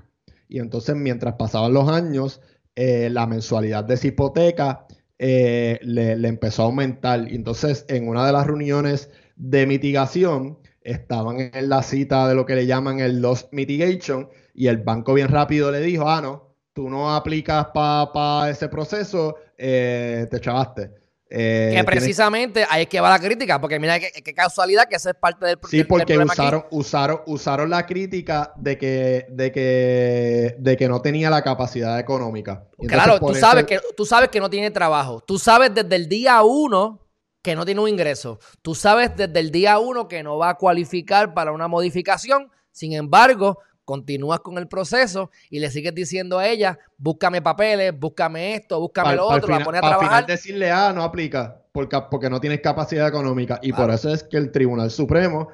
y 0.54 0.60
entonces 0.60 0.96
mientras 0.96 1.34
pasaban 1.34 1.74
los 1.74 1.90
años, 1.90 2.40
eh, 2.76 3.10
la 3.10 3.26
mensualidad 3.26 3.86
de 3.86 3.96
esa 3.96 4.06
hipoteca 4.06 4.86
eh, 5.18 5.80
le, 5.82 6.12
empezó 6.28 6.62
a 6.62 6.66
aumentar. 6.66 7.28
Y 7.28 7.34
entonces 7.34 7.86
en 7.88 8.08
una 8.08 8.24
de 8.28 8.34
las 8.34 8.46
reuniones 8.46 9.10
de 9.36 9.66
mitigación 9.66 10.60
estaban 10.82 11.40
en 11.40 11.70
la 11.70 11.82
cita 11.82 12.28
de 12.28 12.36
lo 12.36 12.46
que 12.46 12.54
le 12.54 12.68
llaman 12.68 13.00
el 13.00 13.20
loss 13.20 13.48
mitigation 13.52 14.30
y 14.54 14.68
el 14.68 14.78
banco 14.78 15.16
bien 15.16 15.30
rápido 15.30 15.72
le 15.72 15.80
dijo, 15.80 16.08
ah, 16.08 16.22
no, 16.22 16.56
tú 16.74 16.88
no 16.88 17.16
aplicas 17.16 17.70
para 17.74 18.48
ese 18.52 18.70
proceso, 18.70 19.38
eh, 19.58 20.28
te 20.30 20.40
chavaste. 20.40 20.92
Eh, 21.36 21.74
que 21.76 21.84
precisamente 21.84 22.64
ahí 22.70 22.84
es 22.84 22.88
que 22.88 23.02
va 23.02 23.10
la 23.10 23.18
crítica, 23.18 23.60
porque 23.60 23.80
mira 23.80 24.00
qué, 24.00 24.34
casualidad 24.36 24.88
que 24.88 24.98
esa 24.98 25.10
es 25.10 25.16
parte 25.16 25.48
del, 25.48 25.58
sí, 25.68 25.84
porque 25.84 26.16
usaron, 26.16 26.66
usaron, 26.70 27.22
usaron 27.26 27.72
la 27.72 27.88
crítica 27.88 28.54
de 28.56 28.78
que, 28.78 29.26
de 29.30 29.52
que, 29.52 30.56
de 30.60 30.78
que 30.78 30.88
no 30.88 31.02
tenía 31.02 31.32
la 31.32 31.42
capacidad 31.42 32.00
económica. 32.00 32.68
claro, 32.88 33.20
tú 33.20 33.34
sabes, 33.34 33.64
que, 33.64 33.80
tú 33.98 34.06
sabes 34.06 34.30
que 34.30 34.40
no 34.40 34.48
tiene 34.48 34.70
trabajo. 34.70 35.24
Tú 35.26 35.40
sabes 35.40 35.74
desde 35.74 35.96
el 35.96 36.08
día 36.08 36.44
uno 36.44 37.02
que 37.42 37.56
no 37.56 37.66
tiene 37.66 37.82
un 37.82 37.90
ingreso. 37.90 38.38
Tú 38.62 38.76
sabes 38.76 39.16
desde 39.16 39.40
el 39.40 39.50
día 39.50 39.80
uno 39.80 40.08
que 40.08 40.22
no 40.22 40.38
va 40.38 40.50
a 40.50 40.58
cualificar 40.58 41.34
para 41.34 41.52
una 41.52 41.68
modificación. 41.68 42.52
Sin 42.72 42.94
embargo, 42.94 43.58
continúas 43.86 44.40
con 44.40 44.58
el 44.58 44.68
proceso 44.68 45.32
y 45.50 45.60
le 45.60 45.70
sigues 45.70 45.94
diciendo 45.94 46.40
a 46.40 46.48
ella, 46.48 46.80
búscame 46.98 47.42
papeles, 47.42 47.98
búscame 47.98 48.56
esto, 48.56 48.80
búscame 48.80 49.16
lo 49.16 49.28
otro, 49.28 49.48
la 49.50 49.64
pone 49.64 49.78
a 49.78 49.82
trabajar. 49.82 50.04
Al 50.04 50.10
final 50.10 50.26
decirle, 50.26 50.72
ah, 50.72 50.92
no 50.94 51.04
aplica, 51.04 51.62
porque, 51.72 51.98
porque 52.10 52.30
no 52.30 52.40
tienes 52.40 52.62
capacidad 52.62 53.08
económica. 53.08 53.60
Y 53.62 53.74
por 53.74 53.90
eso 53.92 54.14
es 54.14 54.24
que 54.24 54.38
el 54.38 54.52
Tribunal 54.52 54.92
Supremo, 54.92 55.50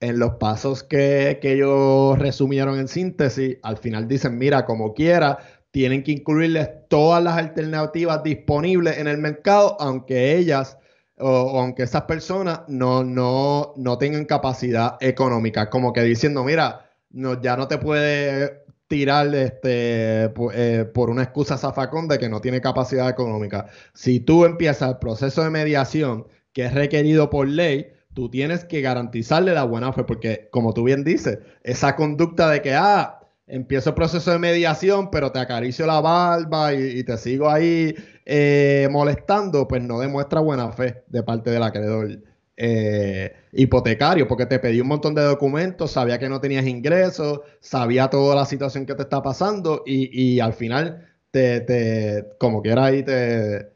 en 0.00 0.18
los 0.18 0.34
pasos 0.34 0.82
que, 0.82 1.38
que 1.40 1.54
ellos 1.54 2.18
resumieron 2.18 2.78
en 2.78 2.88
síntesis, 2.88 3.58
al 3.62 3.76
final 3.76 4.08
dicen, 4.08 4.38
mira, 4.38 4.64
como 4.64 4.94
quiera, 4.94 5.38
tienen 5.70 6.02
que 6.02 6.12
incluirles 6.12 6.68
todas 6.88 7.22
las 7.22 7.38
alternativas 7.38 8.22
disponibles 8.22 8.98
en 8.98 9.08
el 9.08 9.18
mercado, 9.18 9.76
aunque 9.80 10.36
ellas 10.36 10.76
o, 11.18 11.60
aunque 11.60 11.84
esas 11.84 12.02
personas 12.02 12.62
no, 12.68 13.04
no, 13.04 13.72
no 13.76 13.98
tengan 13.98 14.24
capacidad 14.24 14.96
económica. 15.00 15.70
Como 15.70 15.92
que 15.92 16.02
diciendo, 16.02 16.44
mira, 16.44 16.91
no, 17.12 17.40
ya 17.40 17.56
no 17.56 17.68
te 17.68 17.78
puede 17.78 18.64
tirar 18.88 19.34
este, 19.34 20.24
eh, 20.54 20.84
por 20.92 21.08
una 21.10 21.22
excusa 21.22 21.56
zafacón 21.56 22.08
de 22.08 22.18
que 22.18 22.28
no 22.28 22.40
tiene 22.40 22.60
capacidad 22.60 23.08
económica. 23.08 23.66
Si 23.94 24.20
tú 24.20 24.44
empiezas 24.44 24.90
el 24.90 24.98
proceso 24.98 25.42
de 25.42 25.50
mediación 25.50 26.26
que 26.52 26.66
es 26.66 26.74
requerido 26.74 27.30
por 27.30 27.48
ley, 27.48 27.92
tú 28.14 28.28
tienes 28.28 28.64
que 28.64 28.82
garantizarle 28.82 29.54
la 29.54 29.64
buena 29.64 29.92
fe, 29.92 30.04
porque 30.04 30.48
como 30.52 30.74
tú 30.74 30.84
bien 30.84 31.04
dices, 31.04 31.38
esa 31.62 31.96
conducta 31.96 32.50
de 32.50 32.60
que, 32.60 32.74
ah, 32.74 33.20
empiezo 33.46 33.90
el 33.90 33.94
proceso 33.94 34.30
de 34.30 34.38
mediación, 34.38 35.10
pero 35.10 35.32
te 35.32 35.38
acaricio 35.38 35.86
la 35.86 36.00
barba 36.00 36.74
y, 36.74 37.02
te 37.04 37.16
sigo 37.16 37.48
ahí 37.48 37.94
eh, 38.26 38.88
molestando, 38.90 39.66
pues 39.66 39.82
no 39.82 40.00
demuestra 40.00 40.40
buena 40.40 40.70
fe 40.72 41.04
de 41.08 41.22
parte 41.22 41.50
del 41.50 41.62
acreedor 41.62 42.18
eh, 42.56 43.34
hipotecario, 43.52 44.28
porque 44.28 44.46
te 44.46 44.58
pedí 44.58 44.80
un 44.80 44.88
montón 44.88 45.14
de 45.14 45.22
documentos, 45.22 45.92
sabía 45.92 46.18
que 46.18 46.28
no 46.28 46.40
tenías 46.40 46.66
ingresos, 46.66 47.40
sabía 47.60 48.10
toda 48.10 48.34
la 48.34 48.44
situación 48.44 48.84
que 48.84 48.94
te 48.94 49.02
está 49.02 49.22
pasando 49.22 49.82
y, 49.86 50.38
al 50.40 50.52
final 50.52 51.08
te, 51.30 51.60
te 51.60 52.28
como 52.38 52.60
quiera 52.60 52.86
ahí 52.86 53.02
te... 53.02 53.72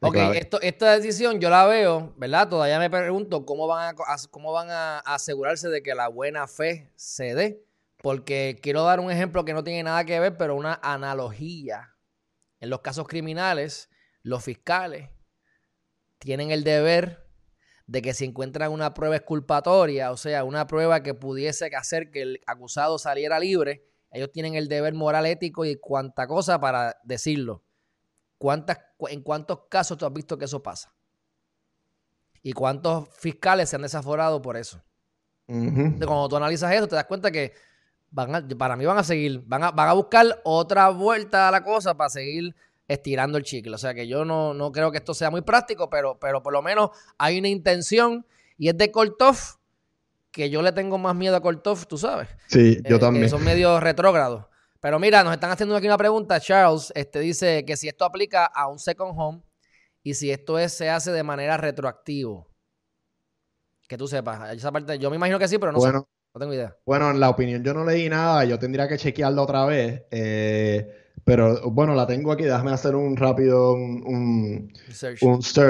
ok, 0.00 0.16
esto, 0.34 0.60
esta 0.62 0.96
decisión 0.96 1.38
yo 1.38 1.50
la 1.50 1.66
veo, 1.66 2.14
¿verdad? 2.16 2.48
Todavía 2.48 2.78
me 2.78 2.88
pregunto 2.88 3.44
cómo 3.44 3.66
van, 3.66 3.94
a, 3.94 4.16
cómo 4.30 4.52
van 4.52 4.70
a 4.70 5.00
asegurarse 5.00 5.68
de 5.68 5.82
que 5.82 5.94
la 5.94 6.08
buena 6.08 6.46
fe 6.46 6.90
se 6.96 7.34
dé, 7.34 7.62
porque 7.98 8.58
quiero 8.62 8.84
dar 8.84 9.00
un 9.00 9.10
ejemplo 9.10 9.44
que 9.44 9.52
no 9.52 9.62
tiene 9.62 9.82
nada 9.82 10.04
que 10.04 10.18
ver, 10.18 10.36
pero 10.38 10.56
una 10.56 10.80
analogía. 10.82 11.94
En 12.58 12.68
los 12.68 12.80
casos 12.80 13.06
criminales, 13.06 13.90
los 14.22 14.44
fiscales 14.44 15.08
tienen 16.18 16.50
el 16.50 16.64
deber 16.64 17.29
de 17.90 18.02
que 18.02 18.14
si 18.14 18.24
encuentran 18.24 18.70
una 18.70 18.94
prueba 18.94 19.16
exculpatoria, 19.16 20.12
o 20.12 20.16
sea, 20.16 20.44
una 20.44 20.68
prueba 20.68 21.02
que 21.02 21.12
pudiese 21.12 21.68
hacer 21.76 22.12
que 22.12 22.22
el 22.22 22.40
acusado 22.46 23.00
saliera 23.00 23.40
libre, 23.40 23.84
ellos 24.12 24.30
tienen 24.30 24.54
el 24.54 24.68
deber 24.68 24.94
moral, 24.94 25.26
ético 25.26 25.64
y 25.64 25.74
cuánta 25.74 26.28
cosa 26.28 26.60
para 26.60 27.00
decirlo. 27.02 27.64
¿Cuántas, 28.38 28.78
¿En 29.08 29.22
cuántos 29.22 29.62
casos 29.68 29.98
tú 29.98 30.06
has 30.06 30.12
visto 30.12 30.38
que 30.38 30.44
eso 30.44 30.62
pasa? 30.62 30.94
¿Y 32.44 32.52
cuántos 32.52 33.08
fiscales 33.18 33.68
se 33.68 33.74
han 33.74 33.82
desaforado 33.82 34.40
por 34.40 34.56
eso? 34.56 34.80
Cuando 35.48 36.28
tú 36.28 36.36
analizas 36.36 36.72
eso, 36.72 36.86
te 36.86 36.94
das 36.94 37.06
cuenta 37.06 37.32
que 37.32 37.54
van 38.12 38.46
para 38.56 38.76
mí 38.76 38.86
van 38.86 38.98
a 38.98 39.04
seguir, 39.04 39.42
van 39.46 39.64
a, 39.64 39.72
van 39.72 39.88
a 39.88 39.94
buscar 39.94 40.40
otra 40.44 40.90
vuelta 40.90 41.48
a 41.48 41.50
la 41.50 41.64
cosa 41.64 41.96
para 41.96 42.08
seguir 42.08 42.54
estirando 42.90 43.38
el 43.38 43.44
chicle. 43.44 43.74
O 43.74 43.78
sea 43.78 43.94
que 43.94 44.08
yo 44.08 44.24
no, 44.24 44.52
no 44.52 44.72
creo 44.72 44.90
que 44.90 44.98
esto 44.98 45.14
sea 45.14 45.30
muy 45.30 45.42
práctico, 45.42 45.88
pero, 45.88 46.18
pero 46.18 46.42
por 46.42 46.52
lo 46.52 46.60
menos 46.60 46.90
hay 47.18 47.38
una 47.38 47.48
intención 47.48 48.26
y 48.58 48.68
es 48.68 48.76
de 48.76 48.90
Kortov, 48.90 49.36
que 50.32 50.50
yo 50.50 50.60
le 50.60 50.72
tengo 50.72 50.98
más 50.98 51.14
miedo 51.14 51.36
a 51.36 51.40
Kortov, 51.40 51.86
tú 51.86 51.96
sabes. 51.96 52.28
Sí, 52.48 52.80
yo 52.88 52.96
eh, 52.96 52.98
también. 52.98 53.28
son 53.28 53.44
medio 53.44 53.78
retrógrados. 53.78 54.46
Pero 54.80 54.98
mira, 54.98 55.22
nos 55.22 55.32
están 55.32 55.52
haciendo 55.52 55.76
aquí 55.76 55.86
una 55.86 55.98
pregunta. 55.98 56.40
Charles 56.40 56.92
este, 56.96 57.20
dice 57.20 57.64
que 57.64 57.76
si 57.76 57.86
esto 57.86 58.04
aplica 58.04 58.44
a 58.44 58.66
un 58.66 58.78
second 58.78 59.12
home 59.16 59.42
y 60.02 60.14
si 60.14 60.32
esto 60.32 60.58
es, 60.58 60.72
se 60.72 60.90
hace 60.90 61.12
de 61.12 61.22
manera 61.22 61.56
retroactivo. 61.56 62.48
Que 63.86 63.96
tú 63.96 64.08
sepas. 64.08 64.52
Esa 64.52 64.72
parte, 64.72 64.98
yo 64.98 65.10
me 65.10 65.16
imagino 65.16 65.38
que 65.38 65.46
sí, 65.46 65.58
pero 65.58 65.70
no 65.70 65.80
sé. 65.80 65.92
No 65.92 66.06
tengo 66.38 66.54
idea. 66.54 66.76
Bueno, 66.86 67.10
en 67.10 67.20
la 67.20 67.28
opinión 67.28 67.62
yo 67.62 67.74
no 67.74 67.84
leí 67.84 68.08
nada. 68.08 68.44
Yo 68.44 68.58
tendría 68.58 68.88
que 68.88 68.96
chequearlo 68.96 69.42
otra 69.42 69.64
vez. 69.64 70.04
Eh, 70.10 71.09
pero 71.30 71.70
bueno, 71.70 71.94
la 71.94 72.08
tengo 72.08 72.32
aquí, 72.32 72.42
déjame 72.42 72.72
hacer 72.72 72.96
un 72.96 73.16
rápido 73.16 73.74
un, 73.74 74.72
search. 74.90 75.20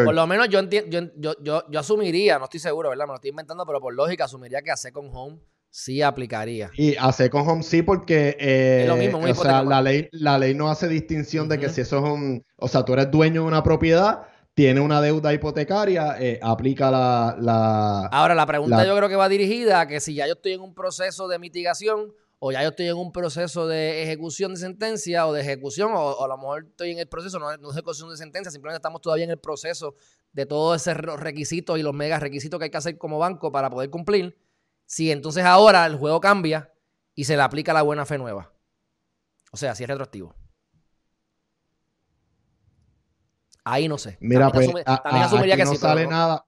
Por 0.06 0.14
lo 0.14 0.26
menos 0.26 0.48
yo, 0.48 0.58
entiendo, 0.58 1.12
yo, 1.18 1.34
yo, 1.42 1.64
yo, 1.68 1.78
asumiría, 1.78 2.38
no 2.38 2.44
estoy 2.44 2.60
seguro, 2.60 2.88
¿verdad? 2.88 3.04
Me 3.04 3.10
lo 3.10 3.16
estoy 3.16 3.28
inventando, 3.28 3.66
pero 3.66 3.78
por 3.78 3.92
lógica 3.92 4.24
asumiría 4.24 4.62
que 4.62 4.70
a 4.70 4.76
Second 4.78 5.10
Home 5.12 5.38
sí 5.68 6.00
aplicaría. 6.00 6.70
Y 6.78 6.96
a 6.96 7.12
Second 7.12 7.46
Home 7.46 7.62
sí, 7.62 7.82
porque 7.82 8.38
eh, 8.40 8.84
es 8.84 8.88
lo 8.88 8.96
mismo, 8.96 9.18
o 9.18 9.34
sea, 9.34 9.62
la 9.62 9.82
ley, 9.82 10.08
la 10.12 10.38
ley 10.38 10.54
no 10.54 10.70
hace 10.70 10.88
distinción 10.88 11.46
de 11.46 11.58
que 11.58 11.68
si 11.68 11.82
eso 11.82 11.98
es 11.98 12.04
un. 12.04 12.42
O 12.56 12.66
sea, 12.66 12.82
tú 12.86 12.94
eres 12.94 13.10
dueño 13.10 13.42
de 13.42 13.48
una 13.48 13.62
propiedad, 13.62 14.22
tiene 14.54 14.80
una 14.80 15.02
deuda 15.02 15.34
hipotecaria, 15.34 16.16
eh, 16.18 16.40
aplica 16.42 16.90
la, 16.90 17.36
la, 17.38 18.06
Ahora, 18.06 18.34
la 18.34 18.46
pregunta 18.46 18.86
yo 18.86 18.96
creo 18.96 19.10
que 19.10 19.16
va 19.16 19.28
dirigida 19.28 19.80
a 19.80 19.86
que 19.86 20.00
si 20.00 20.14
ya 20.14 20.26
yo 20.26 20.32
estoy 20.32 20.52
en 20.52 20.62
un 20.62 20.72
proceso 20.72 21.28
de 21.28 21.38
mitigación 21.38 22.14
o 22.42 22.50
ya 22.52 22.62
yo 22.62 22.70
estoy 22.70 22.88
en 22.88 22.96
un 22.96 23.12
proceso 23.12 23.68
de 23.68 24.02
ejecución 24.02 24.54
de 24.54 24.60
sentencia 24.60 25.26
o 25.26 25.32
de 25.34 25.42
ejecución, 25.42 25.92
o, 25.94 26.24
a 26.24 26.26
lo 26.26 26.38
mejor 26.38 26.66
estoy 26.70 26.92
en 26.92 26.98
el 26.98 27.06
proceso, 27.06 27.38
no, 27.38 27.54
no 27.58 27.70
es 27.70 27.76
ejecución 27.76 28.08
de 28.08 28.16
sentencia, 28.16 28.50
simplemente 28.50 28.78
estamos 28.78 29.02
todavía 29.02 29.26
en 29.26 29.30
el 29.30 29.38
proceso 29.38 29.94
de 30.32 30.46
todos 30.46 30.80
esos 30.80 31.20
requisitos 31.20 31.78
y 31.78 31.82
los 31.82 31.92
mega 31.92 32.18
requisitos 32.18 32.58
que 32.58 32.64
hay 32.64 32.70
que 32.70 32.78
hacer 32.78 32.96
como 32.96 33.18
banco 33.18 33.52
para 33.52 33.68
poder 33.68 33.90
cumplir. 33.90 34.38
Si 34.86 35.10
entonces 35.10 35.44
ahora 35.44 35.84
el 35.84 35.96
juego 35.96 36.18
cambia 36.20 36.72
y 37.14 37.24
se 37.24 37.36
le 37.36 37.42
aplica 37.42 37.74
la 37.74 37.82
buena 37.82 38.06
fe 38.06 38.16
nueva. 38.16 38.50
O 39.52 39.58
sea, 39.58 39.74
si 39.74 39.84
es 39.84 39.88
retroactivo. 39.88 40.34
Ahí 43.64 43.86
no 43.86 43.98
sé. 43.98 44.16
Mira, 44.20 44.50
pues, 44.50 44.66
también, 44.66 45.58
no 45.58 45.74
sale 45.74 46.06
nada. 46.06 46.46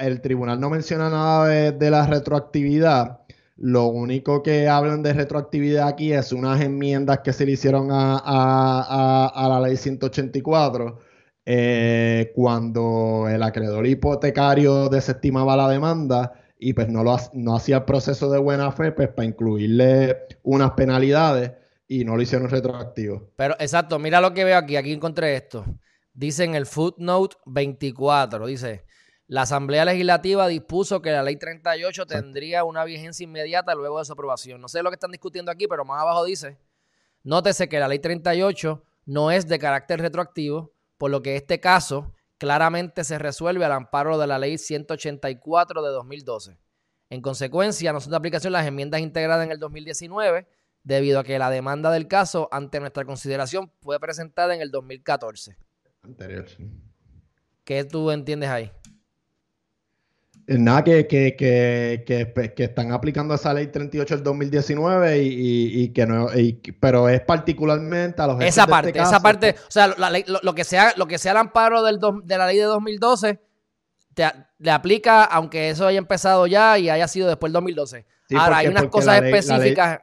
el 0.00 0.20
tribunal 0.20 0.58
no 0.58 0.70
menciona 0.70 1.08
nada 1.08 1.46
de, 1.46 1.72
de 1.72 1.90
la 1.90 2.04
retroactividad 2.06 3.20
Lo 3.60 3.88
único 3.88 4.42
que 4.42 4.68
hablan 4.68 5.02
de 5.02 5.12
retroactividad 5.12 5.86
aquí 5.86 6.14
es 6.14 6.32
unas 6.32 6.62
enmiendas 6.62 7.18
que 7.18 7.34
se 7.34 7.44
le 7.44 7.52
hicieron 7.52 7.88
a, 7.92 9.34
la 9.36 9.60
ley 9.60 9.76
184 9.76 10.98
eh, 11.44 12.32
cuando 12.34 13.26
el 13.28 13.42
acreedor 13.42 13.86
hipotecario 13.86 14.88
desestimaba 14.88 15.58
la 15.58 15.68
demanda 15.68 16.32
y 16.58 16.72
pues 16.72 16.88
no, 16.88 17.04
lo, 17.04 17.18
no 17.34 17.54
hacía 17.54 17.76
el 17.76 17.84
proceso 17.84 18.30
de 18.30 18.38
buena 18.38 18.72
fe 18.72 18.92
pues 18.92 19.08
para 19.08 19.28
incluirle 19.28 20.16
unas 20.42 20.70
penalidades 20.70 21.52
y 21.86 22.06
no 22.06 22.16
lo 22.16 22.22
hicieron 22.22 22.48
retroactivo. 22.48 23.30
Pero 23.36 23.56
exacto, 23.58 23.98
mira 23.98 24.22
lo 24.22 24.32
que 24.32 24.44
veo 24.44 24.56
aquí, 24.56 24.76
aquí 24.76 24.90
encontré 24.90 25.36
esto. 25.36 25.66
Dice 26.14 26.44
en 26.44 26.54
el 26.54 26.64
footnote 26.64 27.36
24, 27.44 28.46
dice, 28.46 28.84
la 29.30 29.42
Asamblea 29.42 29.84
Legislativa 29.84 30.48
dispuso 30.48 31.00
que 31.00 31.12
la 31.12 31.22
Ley 31.22 31.36
38 31.36 32.04
tendría 32.04 32.64
una 32.64 32.82
vigencia 32.82 33.22
inmediata 33.22 33.76
luego 33.76 34.00
de 34.00 34.04
su 34.04 34.12
aprobación. 34.12 34.60
No 34.60 34.66
sé 34.66 34.82
lo 34.82 34.90
que 34.90 34.94
están 34.94 35.12
discutiendo 35.12 35.52
aquí, 35.52 35.68
pero 35.68 35.84
más 35.84 36.02
abajo 36.02 36.24
dice, 36.24 36.58
nótese 37.22 37.68
que 37.68 37.78
la 37.78 37.86
Ley 37.86 38.00
38 38.00 38.82
no 39.06 39.30
es 39.30 39.46
de 39.46 39.60
carácter 39.60 40.00
retroactivo, 40.00 40.72
por 40.98 41.12
lo 41.12 41.22
que 41.22 41.36
este 41.36 41.60
caso 41.60 42.12
claramente 42.38 43.04
se 43.04 43.20
resuelve 43.20 43.64
al 43.64 43.70
amparo 43.70 44.18
de 44.18 44.26
la 44.26 44.36
Ley 44.36 44.58
184 44.58 45.80
de 45.80 45.90
2012. 45.90 46.58
En 47.08 47.22
consecuencia, 47.22 47.92
no 47.92 48.00
son 48.00 48.10
de 48.10 48.16
aplicación 48.16 48.52
las 48.52 48.66
enmiendas 48.66 49.00
integradas 49.00 49.46
en 49.46 49.52
el 49.52 49.60
2019 49.60 50.48
debido 50.82 51.20
a 51.20 51.24
que 51.24 51.38
la 51.38 51.50
demanda 51.50 51.92
del 51.92 52.08
caso 52.08 52.48
ante 52.50 52.80
nuestra 52.80 53.04
consideración 53.04 53.70
fue 53.80 54.00
presentada 54.00 54.56
en 54.56 54.60
el 54.60 54.72
2014. 54.72 55.56
Anterior, 56.02 56.48
sí. 56.48 56.68
¿Qué 57.62 57.84
tú 57.84 58.10
entiendes 58.10 58.50
ahí? 58.50 58.72
Nada, 60.58 60.82
que, 60.82 61.06
que, 61.06 61.36
que, 61.36 62.52
que, 62.56 62.64
están 62.64 62.90
aplicando 62.90 63.34
esa 63.34 63.54
ley 63.54 63.68
38 63.68 64.16
del 64.16 64.24
2019 64.24 65.22
y, 65.22 65.82
y, 65.82 65.88
que 65.90 66.06
no, 66.06 66.26
pero 66.80 67.08
es 67.08 67.20
particularmente 67.20 68.20
a 68.20 68.26
los 68.26 68.40
Esa 68.40 68.62
este 68.62 68.70
parte, 68.70 68.98
esa 68.98 69.20
parte, 69.20 69.54
o 69.68 69.70
sea, 69.70 69.86
lo, 69.86 70.54
que 70.54 70.64
sea, 70.64 70.92
lo 70.96 71.06
que 71.06 71.18
sea 71.18 71.32
el 71.32 71.38
amparo 71.38 71.84
del 71.84 72.00
de 72.24 72.36
la 72.36 72.48
ley 72.48 72.56
de 72.56 72.64
2012 72.64 73.40
te, 74.14 74.24
le 74.58 74.70
aplica 74.72 75.22
aunque 75.22 75.70
eso 75.70 75.86
haya 75.86 75.98
empezado 75.98 76.48
ya 76.48 76.76
y 76.78 76.90
haya 76.90 77.06
sido 77.06 77.28
después 77.28 77.50
del 77.50 77.54
2012. 77.54 78.06
Ahora, 78.36 78.58
hay 78.58 78.66
unas 78.66 78.86
cosas 78.86 79.22
específicas 79.22 80.00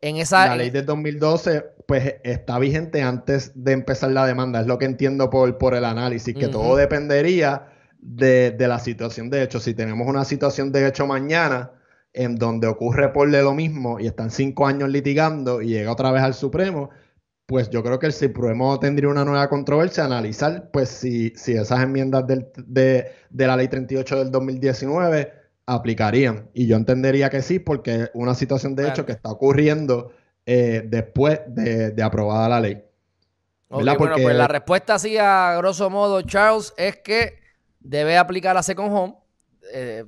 en 0.00 0.16
esa... 0.18 0.46
La 0.46 0.56
ley 0.56 0.70
del 0.70 0.86
2012, 0.86 1.64
pues 1.88 2.14
está 2.22 2.58
vigente 2.60 3.02
antes 3.02 3.50
de 3.54 3.72
empezar 3.72 4.12
la 4.12 4.26
demanda, 4.26 4.60
es 4.60 4.68
lo 4.68 4.78
que 4.78 4.84
entiendo 4.84 5.28
por, 5.28 5.58
por 5.58 5.74
el 5.74 5.84
análisis, 5.84 6.36
que 6.36 6.46
todo 6.46 6.76
dependería 6.76 7.72
de, 7.98 8.54
la 8.58 8.78
situación 8.78 9.30
de 9.30 9.42
hecho. 9.42 9.60
Si 9.60 9.74
tenemos 9.74 10.06
una 10.08 10.24
situación 10.24 10.72
de 10.72 10.86
hecho 10.86 11.06
mañana 11.06 11.72
en 12.12 12.36
donde 12.36 12.66
ocurre 12.66 13.12
por 13.12 13.30
de 13.30 13.42
lo 13.42 13.54
mismo 13.54 14.00
y 14.00 14.06
están 14.06 14.30
cinco 14.30 14.66
años 14.66 14.88
litigando 14.88 15.60
y 15.60 15.68
llega 15.68 15.92
otra 15.92 16.10
vez 16.10 16.22
al 16.22 16.34
Supremo, 16.34 16.90
pues 17.46 17.70
yo 17.70 17.82
creo 17.82 17.98
que 17.98 18.06
el 18.06 18.12
Supremo 18.12 18.78
tendría 18.78 19.08
una 19.08 19.24
nueva 19.24 19.48
controversia, 19.48 20.04
analizar 20.04 20.70
pues 20.70 20.88
si, 20.88 21.30
si 21.30 21.52
esas 21.52 21.82
enmiendas 21.82 22.26
de, 22.26 22.46
de, 23.30 23.46
la 23.46 23.56
ley 23.56 23.68
38 23.68 24.16
del 24.16 24.30
2019 24.30 25.32
aplicarían. 25.66 26.48
Y 26.54 26.66
yo 26.66 26.76
entendería 26.76 27.30
que 27.30 27.42
sí, 27.42 27.58
porque 27.58 28.10
una 28.14 28.34
situación 28.34 28.74
de 28.74 28.88
hecho 28.88 29.06
que 29.06 29.12
está 29.12 29.30
ocurriendo 29.30 30.12
eh, 30.44 30.82
después 30.84 31.40
de, 31.46 32.02
aprobada 32.02 32.48
la 32.48 32.60
ley. 32.60 32.82
bueno, 33.68 33.96
pues 33.96 34.34
la 34.34 34.48
respuesta 34.48 34.94
así 34.94 35.16
a 35.18 35.56
grosso 35.58 35.90
modo, 35.90 36.22
Charles, 36.22 36.72
es 36.76 36.96
que 36.96 37.47
debe 37.80 38.18
aplicar 38.18 38.56
a 38.56 38.62
Second 38.62 38.92
Home, 38.92 39.16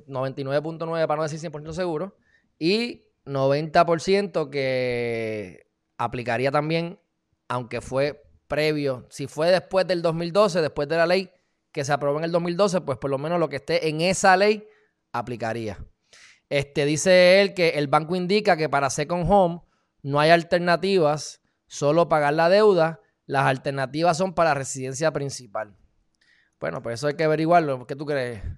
99.9 0.07 1.03
eh, 1.03 1.07
para 1.07 1.17
no 1.17 1.23
decir 1.23 1.39
100% 1.39 1.73
seguro, 1.73 2.17
y 2.57 3.03
90% 3.25 4.49
que 4.49 5.67
aplicaría 5.97 6.51
también, 6.51 6.99
aunque 7.47 7.81
fue 7.81 8.23
previo, 8.47 9.05
si 9.09 9.27
fue 9.27 9.51
después 9.51 9.87
del 9.87 10.01
2012, 10.01 10.61
después 10.61 10.87
de 10.87 10.97
la 10.97 11.05
ley 11.05 11.31
que 11.71 11.85
se 11.85 11.93
aprobó 11.93 12.17
en 12.17 12.25
el 12.25 12.31
2012, 12.31 12.81
pues 12.81 12.97
por 12.97 13.09
lo 13.09 13.17
menos 13.17 13.39
lo 13.39 13.49
que 13.49 13.57
esté 13.57 13.87
en 13.87 14.01
esa 14.01 14.35
ley 14.35 14.67
aplicaría. 15.13 15.77
Este, 16.49 16.85
dice 16.85 17.41
él 17.41 17.53
que 17.53 17.69
el 17.69 17.87
banco 17.87 18.15
indica 18.15 18.57
que 18.57 18.67
para 18.67 18.89
Second 18.89 19.25
Home 19.29 19.61
no 20.01 20.19
hay 20.19 20.31
alternativas, 20.31 21.41
solo 21.67 22.09
pagar 22.09 22.33
la 22.33 22.49
deuda. 22.49 22.99
Las 23.25 23.45
alternativas 23.45 24.17
son 24.17 24.33
para 24.33 24.53
residencia 24.53 25.11
principal. 25.13 25.77
Bueno, 26.61 26.83
pues 26.83 26.99
eso 26.99 27.07
hay 27.07 27.15
que 27.15 27.23
averiguarlo. 27.23 27.87
¿Qué 27.87 27.95
tú 27.95 28.05
crees? 28.05 28.37
Este, 28.37 28.53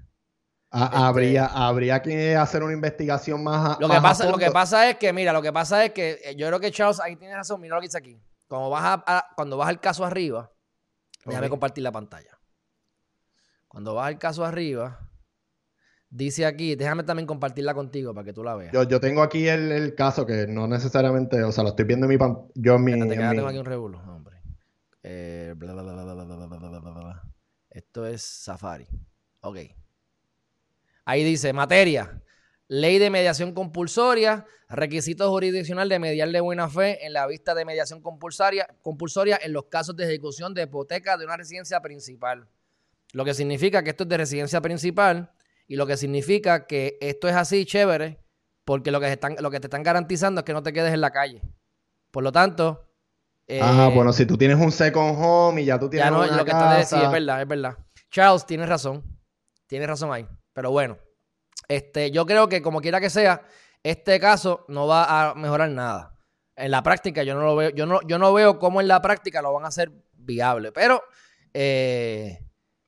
habría, 0.72 1.46
habría 1.46 2.02
que 2.02 2.36
hacer 2.36 2.62
una 2.62 2.74
investigación 2.74 3.42
más. 3.42 3.80
Lo 3.80 3.88
que, 3.88 4.02
pasa, 4.02 4.30
lo 4.30 4.38
que 4.38 4.52
pasa 4.52 4.90
es 4.90 4.98
que, 4.98 5.14
mira, 5.14 5.32
lo 5.32 5.42
que 5.42 5.54
pasa 5.54 5.86
es 5.86 5.94
que 5.94 6.20
eh, 6.22 6.36
yo 6.36 6.48
creo 6.48 6.60
que 6.60 6.70
Charles 6.72 7.00
ahí 7.00 7.16
tiene 7.16 7.34
razón. 7.34 7.62
Mira 7.62 7.76
lo 7.76 7.82
que 7.82 7.88
dice 7.88 7.98
aquí. 7.98 8.22
Cuando 8.48 8.70
vas, 8.70 9.02
a, 9.08 9.26
cuando 9.36 9.56
vas 9.56 9.70
al 9.70 9.80
caso 9.80 10.04
arriba, 10.04 10.52
déjame 11.26 11.50
compartir 11.50 11.82
la 11.82 11.94
pantalla. 11.94 12.38
Cuando 13.70 13.96
vas 13.96 14.08
al 14.08 14.20
caso 14.20 14.44
arriba, 14.44 15.00
dice 16.10 16.46
aquí, 16.46 16.76
déjame 16.76 17.04
también 17.04 17.26
compartirla 17.26 17.74
contigo 17.74 18.14
para 18.14 18.26
que 18.26 18.34
tú 18.34 18.44
la 18.44 18.56
veas. 18.56 18.74
Yo, 18.74 19.00
tengo 19.00 19.24
aquí 19.24 19.48
el, 19.48 19.96
caso 19.96 20.26
que 20.26 20.46
no 20.46 20.68
necesariamente, 20.68 21.42
o 21.42 21.54
sea, 21.54 21.64
lo 21.64 21.70
estoy 21.70 21.86
viendo 21.86 22.06
en 22.06 22.10
mi 22.10 22.18
pantalla. 22.18 22.50
Yo 22.56 22.76
en 22.76 22.84
mi. 22.84 22.92
tengo 23.00 23.48
aquí 23.48 23.58
un 23.58 23.66
revuelo, 23.66 24.00
hombre. 24.00 24.42
Eh, 25.04 25.54
bla, 25.56 25.74
bla, 25.74 26.14
bla, 26.14 27.24
esto 27.74 28.06
es 28.06 28.22
Safari. 28.22 28.88
Ok. 29.42 29.58
Ahí 31.06 31.24
dice, 31.24 31.52
materia. 31.54 32.22
Ley 32.68 32.98
de 32.98 33.10
mediación 33.10 33.54
compulsoria, 33.54 34.46
requisito 34.70 35.30
jurisdiccional 35.30 35.90
de 35.90 36.00
mediar 36.00 36.30
de 36.30 36.40
buena 36.40 36.70
fe 36.70 37.06
en 37.06 37.14
la 37.14 37.28
vista 37.28 37.54
de 37.54 37.66
mediación 37.66 38.02
compulsoria, 38.02 38.68
compulsoria 38.82 39.38
en 39.42 39.54
los 39.54 39.66
casos 39.66 39.96
de 39.96 40.06
ejecución 40.06 40.54
de 40.54 40.64
hipoteca 40.64 41.18
de 41.18 41.26
una 41.26 41.36
residencia 41.36 41.82
principal. 41.82 42.48
Lo 43.12 43.26
que 43.26 43.34
significa 43.34 43.84
que 43.84 43.90
esto 43.90 44.04
es 44.04 44.10
de 44.10 44.18
residencia 44.18 44.62
principal 44.62 45.34
y 45.68 45.76
lo 45.76 45.86
que 45.86 45.98
significa 45.98 46.66
que 46.68 46.98
esto 47.02 47.28
es 47.28 47.36
así, 47.36 47.66
chévere, 47.66 48.20
porque 48.66 48.92
lo 48.92 49.00
que, 49.00 49.12
están, 49.12 49.36
lo 49.40 49.52
que 49.52 49.60
te 49.60 49.68
están 49.68 49.84
garantizando 49.84 50.42
es 50.42 50.46
que 50.46 50.54
no 50.54 50.64
te 50.64 50.74
quedes 50.74 50.94
en 50.94 51.02
la 51.02 51.12
calle. 51.12 51.42
Por 52.12 52.24
lo 52.24 52.32
tanto, 52.32 52.88
Ajá, 53.62 53.88
eh, 53.88 53.94
bueno, 53.94 54.14
si 54.14 54.26
tú 54.26 54.38
tienes 54.38 54.58
un 54.58 54.72
second 54.72 55.16
home 55.18 55.62
y 55.62 55.66
ya 55.66 55.78
tú 55.78 55.90
tienes 55.90 56.06
ya 56.06 56.12
no, 56.12 56.26
lo 56.26 56.46
que 56.46 56.52
casa... 56.52 56.84
sí, 56.84 57.04
es 57.04 57.12
verdad, 57.12 57.42
es 57.42 57.48
verdad. 57.48 57.78
Charles, 58.10 58.46
tienes 58.46 58.70
razón. 58.70 59.04
Tienes 59.68 59.88
razón 59.88 60.14
ahí. 60.14 60.26
Pero 60.54 60.72
bueno, 60.72 60.98
este, 61.68 62.12
yo 62.12 62.26
creo 62.26 62.48
que 62.48 62.62
como 62.62 62.82
quiera 62.82 63.02
que 63.02 63.10
sea, 63.10 63.42
este 63.82 64.20
caso 64.20 64.66
no 64.70 64.88
va 64.88 65.32
a 65.32 65.36
mejorar 65.36 65.70
nada. 65.70 66.16
En 66.56 66.72
la 66.72 66.84
práctica 66.84 67.24
yo 67.24 67.34
no 67.36 67.42
lo 67.42 67.56
veo, 67.56 67.70
yo 67.72 67.86
no, 67.86 68.00
yo 68.04 68.20
no 68.20 68.32
veo 68.34 68.60
cómo 68.60 68.80
en 68.80 68.88
la 68.88 69.02
práctica 69.02 69.42
lo 69.42 69.54
van 69.54 69.66
a 69.66 69.70
hacer 69.70 69.92
viable. 70.14 70.72
Pero 70.72 71.02
eh, 71.54 72.40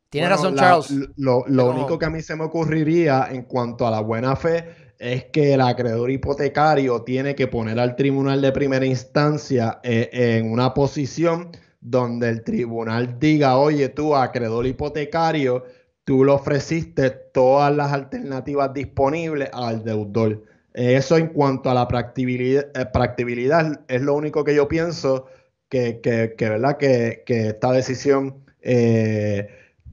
tienes 0.09 0.29
razón, 0.29 0.55
Charles. 0.55 0.91
Lo, 1.17 1.43
lo 1.47 1.71
único 1.71 1.97
que 1.99 2.05
a 2.05 2.09
mí 2.09 2.21
se 2.21 2.35
me 2.35 2.43
ocurriría 2.43 3.27
en 3.31 3.43
cuanto 3.43 3.87
a 3.87 3.91
la 3.91 3.99
buena 3.99 4.35
fe 4.35 4.84
es 4.99 5.25
que 5.25 5.53
el 5.53 5.61
acreedor 5.61 6.09
hipotecario 6.11 7.01
tiene 7.03 7.35
que 7.35 7.47
poner 7.47 7.79
al 7.79 7.95
tribunal 7.95 8.41
de 8.41 8.51
primera 8.51 8.85
instancia 8.85 9.79
eh, 9.83 10.09
en 10.11 10.51
una 10.51 10.73
posición 10.73 11.51
donde 11.81 12.29
el 12.29 12.43
tribunal 12.43 13.19
diga, 13.19 13.57
oye, 13.57 13.89
tú, 13.89 14.15
acreedor 14.15 14.65
hipotecario, 14.65 15.65
tú 16.03 16.25
le 16.25 16.31
ofreciste 16.31 17.09
todas 17.11 17.75
las 17.75 17.91
alternativas 17.93 18.73
disponibles 18.73 19.49
al 19.53 19.83
deudor. 19.83 20.43
Eso 20.73 21.17
en 21.17 21.27
cuanto 21.27 21.69
a 21.69 21.73
la 21.73 21.87
practicabilidad, 21.87 23.73
eh, 23.73 23.79
es 23.87 24.01
lo 24.01 24.15
único 24.15 24.43
que 24.43 24.55
yo 24.55 24.67
pienso 24.67 25.27
que, 25.69 26.01
¿verdad? 26.39 26.77
que, 26.77 27.23
esta 27.27 27.71
decisión 27.71 28.43
eh, 28.61 29.47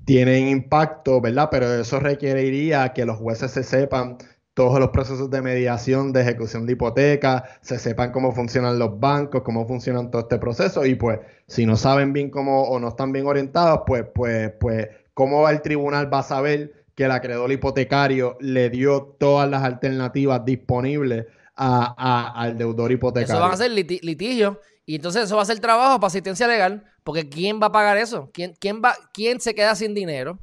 tiene 0.05 0.51
impacto, 0.51 1.21
¿verdad? 1.21 1.49
Pero 1.51 1.73
eso 1.81 2.01
requeriría 2.01 2.93
que 2.93 3.05
los 3.05 3.19
jueces 3.19 3.51
se 3.53 3.63
sepan 3.63 4.19
todos 4.55 4.79
los 4.79 4.91
procesos 4.91 5.31
de 5.31 5.41
mediación, 5.41 6.13
de 6.13 6.21
ejecución 6.21 6.67
de 6.67 6.75
hipoteca, 6.75 7.45
se 7.63 7.79
sepan 7.79 8.13
cómo 8.13 8.33
funcionan 8.33 8.79
los 8.79 9.01
bancos, 9.01 9.43
cómo 9.43 9.67
funcionan 9.67 10.11
todo 10.11 10.23
este 10.23 10.39
proceso 10.39 10.85
y 10.85 10.95
pues 10.95 11.21
si 11.47 11.65
no 11.65 11.77
saben 11.77 12.13
bien 12.13 12.31
cómo 12.31 12.65
o 12.65 12.79
no 12.79 12.89
están 12.89 13.13
bien 13.13 13.27
orientados, 13.27 13.83
pues, 13.87 14.05
pues, 14.15 14.53
pues, 14.61 14.89
¿cómo 15.15 15.49
el 15.49 15.63
tribunal 15.63 16.13
va 16.13 16.19
a 16.19 16.23
saber 16.23 16.85
que 16.95 17.05
el 17.05 17.13
acreedor 17.13 17.51
hipotecario 17.51 18.37
le 18.41 18.69
dio 18.69 19.17
todas 19.19 19.49
las 19.49 19.63
alternativas 19.63 20.45
disponibles 20.45 21.27
al 21.55 22.59
deudor 22.59 22.93
hipotecario? 22.93 23.35
Eso 23.35 23.43
van 23.43 23.53
a 23.53 23.57
ser 23.57 23.71
litigios 23.71 24.59
y 24.85 24.97
entonces 24.97 25.25
eso 25.25 25.37
va 25.37 25.43
a 25.43 25.47
ser 25.47 25.61
trabajo 25.61 25.99
para 25.99 26.09
asistencia 26.09 26.47
legal, 26.47 26.85
porque 27.05 27.29
¿quién 27.29 27.59
va 27.63 27.69
a 27.69 27.73
pagar 27.73 27.97
eso? 27.97 28.31
¿Quién, 28.35 28.55
quién, 28.59 28.83
va, 28.85 28.95
quién 29.15 29.41
se 29.41 29.55
queda 29.55 29.75
sin 29.75 29.95
dinero? 29.95 30.39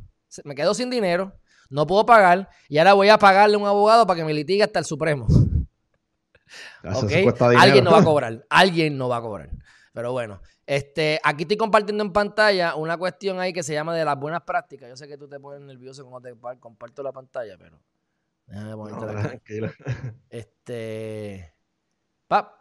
Me 0.46 0.56
quedo 0.56 0.74
sin 0.74 0.90
dinero 0.90 1.34
no 1.70 1.88
puedo 1.88 2.06
pagar 2.06 2.50
y 2.68 2.78
ahora 2.78 2.94
voy 2.94 3.10
a 3.10 3.18
pagarle 3.18 3.56
a 3.56 3.60
un 3.60 3.68
abogado 3.68 4.06
para 4.06 4.20
que 4.20 4.26
me 4.26 4.34
litigue 4.34 4.64
hasta 4.64 4.80
el 4.80 4.86
Supremo. 4.86 5.28
Alguien 6.84 7.84
no 7.84 7.92
va 7.92 8.00
a 8.00 8.04
cobrar, 8.04 8.46
alguien 8.50 8.98
no 8.98 9.10
va 9.10 9.18
a 9.18 9.22
cobrar. 9.22 9.50
Pero 9.94 10.12
bueno, 10.12 10.42
este, 10.66 11.20
aquí 11.24 11.44
estoy 11.44 11.58
compartiendo 11.58 12.04
en 12.04 12.14
pantalla 12.14 12.76
una 12.76 12.98
cuestión 12.98 13.40
ahí 13.40 13.54
que 13.54 13.64
se 13.64 13.74
llama 13.74 13.96
de 13.96 14.06
las 14.06 14.18
buenas 14.18 14.42
prácticas. 14.42 14.90
Yo 14.90 14.96
sé 14.96 15.08
que 15.08 15.18
tú 15.18 15.28
te 15.28 15.40
pones 15.40 15.62
nervioso 15.62 16.04
cuando 16.06 16.30
te 16.30 16.36
comparto 16.60 17.04
la 17.04 17.12
pantalla, 17.12 17.58
pero 17.58 17.80
déjame 18.48 18.76
ponerte 18.76 19.74
Este, 20.30 21.54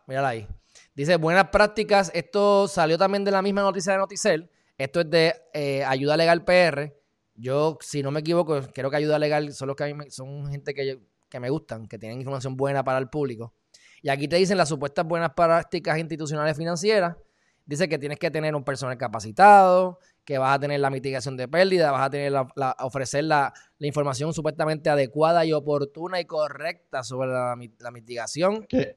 mírala 0.06 0.28
ahí. 0.28 0.48
Dice, 0.94 1.16
buenas 1.16 1.48
prácticas. 1.48 2.10
Esto 2.14 2.68
salió 2.68 2.98
también 2.98 3.24
de 3.24 3.30
la 3.30 3.42
misma 3.42 3.62
noticia 3.62 3.92
de 3.92 3.98
Noticel. 3.98 4.50
Esto 4.76 5.00
es 5.00 5.10
de 5.10 5.34
eh, 5.52 5.84
Ayuda 5.84 6.16
Legal 6.16 6.44
PR. 6.44 6.97
Yo, 7.40 7.78
si 7.80 8.02
no 8.02 8.10
me 8.10 8.20
equivoco, 8.20 8.60
creo 8.74 8.90
que 8.90 8.96
Ayuda 8.96 9.18
Legal 9.18 9.52
son 9.52 9.68
los 9.68 9.76
que 9.76 9.94
son 10.10 10.50
gente 10.50 10.74
que, 10.74 10.98
que 11.28 11.40
me 11.40 11.50
gustan, 11.50 11.86
que 11.86 11.98
tienen 11.98 12.18
información 12.18 12.56
buena 12.56 12.82
para 12.82 12.98
el 12.98 13.08
público. 13.08 13.54
Y 14.02 14.08
aquí 14.08 14.28
te 14.28 14.36
dicen 14.36 14.58
las 14.58 14.68
supuestas 14.68 15.06
buenas 15.06 15.30
prácticas 15.34 15.98
institucionales 15.98 16.56
financieras. 16.56 17.16
Dice 17.64 17.88
que 17.88 17.98
tienes 17.98 18.18
que 18.18 18.30
tener 18.30 18.54
un 18.54 18.64
personal 18.64 18.96
capacitado, 18.96 19.98
que 20.24 20.38
vas 20.38 20.56
a 20.56 20.58
tener 20.58 20.80
la 20.80 20.90
mitigación 20.90 21.36
de 21.36 21.48
pérdida, 21.48 21.90
vas 21.90 22.06
a 22.06 22.10
tener 22.10 22.32
la, 22.32 22.76
ofrecer 22.80 23.24
la, 23.24 23.52
información 23.78 24.32
supuestamente 24.32 24.90
adecuada 24.90 25.44
y 25.44 25.52
oportuna 25.52 26.20
y 26.20 26.24
correcta 26.24 27.02
sobre 27.02 27.28
la, 27.28 27.90
mitigación. 27.92 28.64
¿Qué, 28.68 28.94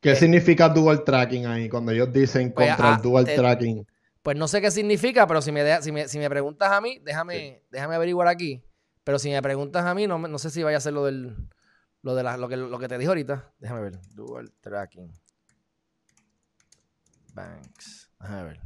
qué 0.00 0.12
eh, 0.12 0.16
significa 0.16 0.68
dual 0.68 1.02
tracking 1.02 1.46
ahí 1.46 1.68
cuando 1.68 1.92
ellos 1.92 2.12
dicen 2.12 2.52
pues, 2.52 2.68
contra 2.68 2.88
el 2.88 2.94
ah, 2.94 3.00
dual 3.02 3.24
tracking? 3.24 3.86
Pues 4.22 4.36
no 4.36 4.48
sé 4.48 4.60
qué 4.60 4.70
significa, 4.70 5.26
pero 5.26 5.40
si 5.40 5.50
me, 5.50 5.82
si 5.82 6.18
me, 6.18 6.28
preguntas 6.28 6.70
a 6.70 6.80
mí, 6.80 6.98
déjame, 7.02 7.64
déjame 7.70 7.94
averiguar 7.94 8.28
aquí. 8.28 8.62
Pero 9.02 9.18
si 9.18 9.30
me 9.30 9.40
preguntas 9.40 9.84
a 9.84 9.94
mí, 9.94 10.06
no, 10.06 10.18
no 10.18 10.38
sé 10.38 10.50
si 10.50 10.62
vaya 10.62 10.76
a 10.76 10.80
ser 10.80 10.92
lo 10.92 11.04
del 11.04 11.48
lo, 12.02 12.14
de 12.14 12.22
la, 12.22 12.36
lo, 12.36 12.48
que, 12.48 12.56
lo 12.56 12.78
que 12.78 12.88
te 12.88 12.98
dije 12.98 13.08
ahorita. 13.08 13.52
Déjame 13.58 13.82
ver. 13.82 14.00
Dual 14.14 14.52
tracking. 14.60 15.12
Banks. 17.34 18.10
Déjame 18.20 18.44
ver. 18.44 18.60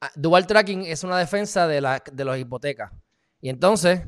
Ah, 0.00 0.10
dual 0.16 0.46
tracking 0.46 0.82
es 0.82 1.02
una 1.04 1.18
defensa 1.18 1.66
de, 1.66 1.80
la, 1.80 2.02
de 2.12 2.24
las 2.24 2.38
hipotecas. 2.38 2.92
Y 3.40 3.48
entonces, 3.48 4.02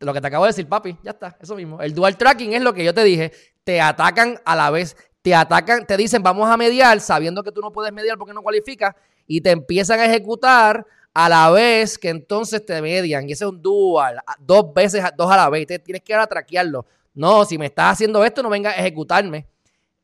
lo 0.00 0.12
que 0.12 0.20
te 0.20 0.26
acabo 0.26 0.44
de 0.44 0.50
decir, 0.50 0.68
papi, 0.68 0.96
ya 1.02 1.12
está, 1.12 1.36
eso 1.40 1.54
mismo. 1.54 1.80
El 1.80 1.94
dual 1.94 2.16
tracking 2.16 2.52
es 2.52 2.62
lo 2.62 2.72
que 2.74 2.84
yo 2.84 2.92
te 2.92 3.04
dije. 3.04 3.32
Te 3.64 3.80
atacan 3.80 4.38
a 4.44 4.56
la 4.56 4.70
vez. 4.70 4.96
Te 5.22 5.34
atacan, 5.34 5.86
te 5.86 5.96
dicen, 5.96 6.22
vamos 6.22 6.48
a 6.48 6.56
mediar, 6.56 7.00
sabiendo 7.00 7.42
que 7.42 7.50
tú 7.50 7.60
no 7.60 7.72
puedes 7.72 7.92
mediar 7.92 8.16
porque 8.16 8.32
no 8.32 8.42
cualificas, 8.42 8.94
y 9.26 9.40
te 9.40 9.50
empiezan 9.50 9.98
a 9.98 10.04
ejecutar 10.04 10.86
a 11.12 11.28
la 11.28 11.50
vez 11.50 11.98
que 11.98 12.10
entonces 12.10 12.64
te 12.64 12.80
median. 12.80 13.28
Y 13.28 13.32
ese 13.32 13.44
es 13.44 13.50
un 13.50 13.60
dual, 13.60 14.20
dos 14.38 14.72
veces, 14.72 15.02
dos 15.16 15.30
a 15.30 15.36
la 15.36 15.48
vez. 15.48 15.66
Te 15.66 15.78
tienes 15.78 16.02
que 16.02 16.12
ir 16.12 16.18
a 16.18 16.26
traquearlo. 16.26 16.86
No, 17.14 17.44
si 17.44 17.58
me 17.58 17.66
estás 17.66 17.94
haciendo 17.94 18.22
esto, 18.24 18.42
no 18.42 18.50
venga 18.50 18.70
a 18.70 18.74
ejecutarme. 18.74 19.46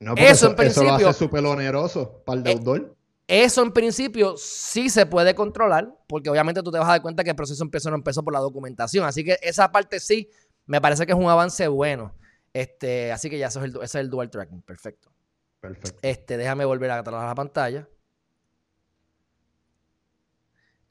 No, 0.00 0.14
eso, 0.16 0.48
en 0.48 0.56
principio. 0.56 0.88
Eso 0.88 1.00
lo 1.02 1.08
hace 1.08 1.18
súper 1.18 1.44
oneroso 1.44 2.22
para 2.24 2.40
el 2.40 2.46
eh, 2.46 2.54
deudor. 2.54 2.96
Eso 3.40 3.62
en 3.62 3.72
principio 3.72 4.36
sí 4.36 4.90
se 4.90 5.06
puede 5.06 5.34
controlar, 5.34 5.88
porque 6.06 6.28
obviamente 6.28 6.62
tú 6.62 6.70
te 6.70 6.78
vas 6.78 6.86
a 6.86 6.92
dar 6.92 7.02
cuenta 7.02 7.24
que 7.24 7.30
el 7.30 7.36
proceso 7.36 7.64
empezó 7.64 7.88
no 7.88 7.96
empezó 7.96 8.22
por 8.22 8.34
la 8.34 8.40
documentación. 8.40 9.06
Así 9.06 9.24
que 9.24 9.38
esa 9.40 9.72
parte 9.72 10.00
sí 10.00 10.28
me 10.66 10.82
parece 10.82 11.06
que 11.06 11.12
es 11.12 11.18
un 11.18 11.30
avance 11.30 11.66
bueno. 11.68 12.14
Este, 12.52 13.10
así 13.10 13.30
que 13.30 13.38
ya 13.38 13.46
eso 13.46 13.60
es 13.60 13.70
el, 13.72 13.76
ese 13.76 13.84
es 13.84 13.94
el 13.94 14.10
dual 14.10 14.28
tracking. 14.28 14.60
Perfecto. 14.60 15.10
Perfecto. 15.60 15.98
Este, 16.02 16.36
déjame 16.36 16.66
volver 16.66 16.90
a 16.90 16.98
atrás 16.98 17.24
la 17.24 17.34
pantalla. 17.34 17.88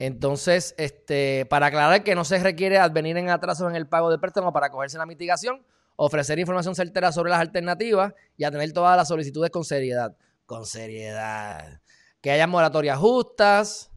Entonces, 0.00 0.74
este, 0.78 1.46
para 1.48 1.66
aclarar 1.66 2.02
que 2.02 2.16
no 2.16 2.24
se 2.24 2.40
requiere 2.40 2.78
advenir 2.78 3.16
en 3.18 3.30
atraso 3.30 3.70
en 3.70 3.76
el 3.76 3.86
pago 3.86 4.10
de 4.10 4.18
préstamo 4.18 4.52
para 4.52 4.70
cogerse 4.70 4.98
la 4.98 5.06
mitigación, 5.06 5.64
ofrecer 5.94 6.40
información 6.40 6.74
certera 6.74 7.12
sobre 7.12 7.30
las 7.30 7.38
alternativas 7.38 8.14
y 8.36 8.42
atender 8.42 8.72
todas 8.72 8.96
las 8.96 9.06
solicitudes 9.06 9.52
con 9.52 9.62
seriedad. 9.62 10.16
Con 10.44 10.66
seriedad. 10.66 11.81
Que 12.22 12.30
haya 12.30 12.46
moratorias 12.46 12.96
justas, 12.98 13.90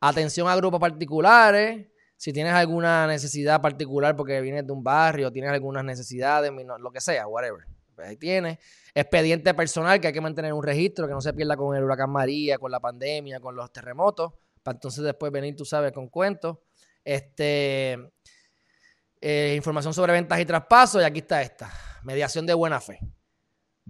atención 0.00 0.46
a 0.48 0.56
grupos 0.56 0.78
particulares. 0.78 1.86
Si 2.18 2.32
tienes 2.32 2.52
alguna 2.52 3.06
necesidad 3.06 3.62
particular 3.62 4.14
porque 4.14 4.40
vienes 4.42 4.66
de 4.66 4.72
un 4.72 4.84
barrio, 4.84 5.32
tienes 5.32 5.50
algunas 5.50 5.84
necesidades, 5.84 6.52
lo 6.80 6.90
que 6.90 7.00
sea, 7.00 7.26
whatever. 7.26 7.64
Pues 7.94 8.08
ahí 8.08 8.16
tienes. 8.16 8.58
Expediente 8.94 9.54
personal, 9.54 10.00
que 10.00 10.08
hay 10.08 10.12
que 10.12 10.20
mantener 10.20 10.52
un 10.52 10.62
registro, 10.62 11.06
que 11.06 11.14
no 11.14 11.22
se 11.22 11.32
pierda 11.32 11.56
con 11.56 11.74
el 11.74 11.82
huracán 11.82 12.10
María, 12.10 12.58
con 12.58 12.70
la 12.70 12.80
pandemia, 12.80 13.40
con 13.40 13.56
los 13.56 13.72
terremotos 13.72 14.32
entonces 14.70 15.04
después 15.04 15.32
venir, 15.32 15.56
tú 15.56 15.64
sabes, 15.64 15.92
con 15.92 16.08
cuentos. 16.08 16.58
Este, 17.04 17.98
eh, 19.20 19.54
información 19.56 19.94
sobre 19.94 20.12
ventas 20.12 20.38
y 20.40 20.44
traspasos, 20.44 21.02
y 21.02 21.04
aquí 21.04 21.20
está 21.20 21.42
esta, 21.42 21.72
mediación 22.02 22.46
de 22.46 22.54
buena 22.54 22.80
fe. 22.80 23.00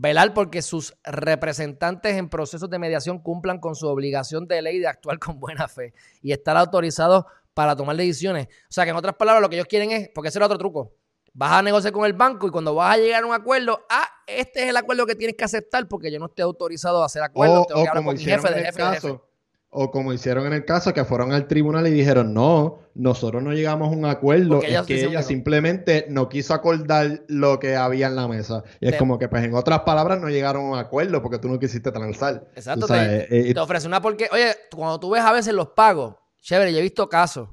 Velar 0.01 0.33
porque 0.33 0.63
sus 0.63 0.95
representantes 1.03 2.17
en 2.17 2.29
procesos 2.29 2.71
de 2.71 2.79
mediación 2.79 3.19
cumplan 3.19 3.59
con 3.59 3.75
su 3.75 3.89
obligación 3.89 4.47
de 4.47 4.63
ley 4.63 4.79
de 4.79 4.87
actuar 4.87 5.19
con 5.19 5.41
buena 5.41 5.67
fe 5.67 5.93
y 6.23 6.31
estar 6.31 6.57
autorizados 6.57 7.25
para 7.53 7.75
tomar 7.75 7.97
decisiones. 7.97 8.47
O 8.47 8.71
sea 8.73 8.85
que 8.85 8.91
en 8.91 8.97
otras 8.97 9.17
palabras 9.17 9.43
lo 9.43 9.49
que 9.49 9.57
ellos 9.57 9.67
quieren 9.67 9.91
es, 9.91 10.09
porque 10.15 10.29
ese 10.29 10.39
es 10.39 10.41
el 10.41 10.45
otro 10.45 10.57
truco, 10.57 10.95
vas 11.33 11.51
a 11.51 11.63
negociar 11.63 11.93
con 11.93 12.07
el 12.07 12.13
banco 12.13 12.47
y 12.47 12.51
cuando 12.53 12.77
vas 12.77 12.95
a 12.95 12.99
llegar 12.99 13.25
a 13.25 13.27
un 13.27 13.35
acuerdo, 13.35 13.87
ah, 13.91 14.09
este 14.29 14.63
es 14.63 14.69
el 14.69 14.77
acuerdo 14.77 15.05
que 15.05 15.17
tienes 15.17 15.35
que 15.37 15.45
aceptar 15.45 15.89
porque 15.89 16.13
yo 16.13 16.21
no 16.21 16.27
estoy 16.27 16.45
autorizado 16.45 17.03
a 17.03 17.07
hacer 17.07 17.25
acuerdos, 17.25 17.67
tengo 17.67 17.83
que 17.83 17.89
hablar 17.89 18.05
con 18.05 18.15
mi 18.15 18.23
jefe 18.23 18.55
de 18.55 18.65
jefe, 18.67 18.81
de 18.81 18.91
jefe. 18.91 19.21
O 19.71 19.91
como 19.91 20.15
hicieron 20.15 20.47
en 20.47 20.55
el 20.55 20.65
caso, 20.65 20.95
que 20.95 21.05
fueron 21.05 21.33
al 21.33 21.47
tribunal 21.47 21.87
y 21.87 21.91
dijeron, 21.91 22.33
no, 22.33 22.81
nosotros 22.95 23.43
no 23.43 23.53
llegamos 23.53 23.89
a 23.89 23.97
un 23.97 24.07
acuerdo, 24.07 24.63
es 24.63 24.81
que 24.83 25.05
ella 25.05 25.23
simplemente 25.23 26.07
no 26.09 26.31
quiso 26.31 26.55
acordar 26.55 27.23
lo 27.29 27.59
que 27.59 27.77
había 27.77 28.07
en 28.07 28.17
la 28.17 28.27
mesa. 28.29 28.65
Y 28.81 28.89
es 28.89 28.97
como 28.97 29.19
que, 29.19 29.29
pues, 29.29 29.45
en 29.45 29.55
otras 29.55 29.81
palabras, 29.81 30.21
no 30.21 30.31
llegaron 30.31 30.67
a 30.67 30.69
un 30.71 30.79
acuerdo 30.79 31.23
porque 31.23 31.39
tú 31.39 31.49
no 31.49 31.59
quisiste 31.59 31.93
transar. 31.93 32.49
Exacto. 32.57 32.87
te, 32.87 33.51
eh, 33.51 33.53
te, 33.53 33.61
ofrece 33.61 33.87
una 33.87 34.01
porque, 34.01 34.29
oye, 34.33 34.57
cuando 34.75 34.99
tú 34.99 35.11
ves 35.11 35.23
a 35.23 35.33
veces 35.33 35.53
los 35.53 35.69
pagos, 35.69 36.15
chévere, 36.41 36.73
yo 36.73 36.79
he 36.79 36.83
visto 36.83 37.09
casos 37.11 37.51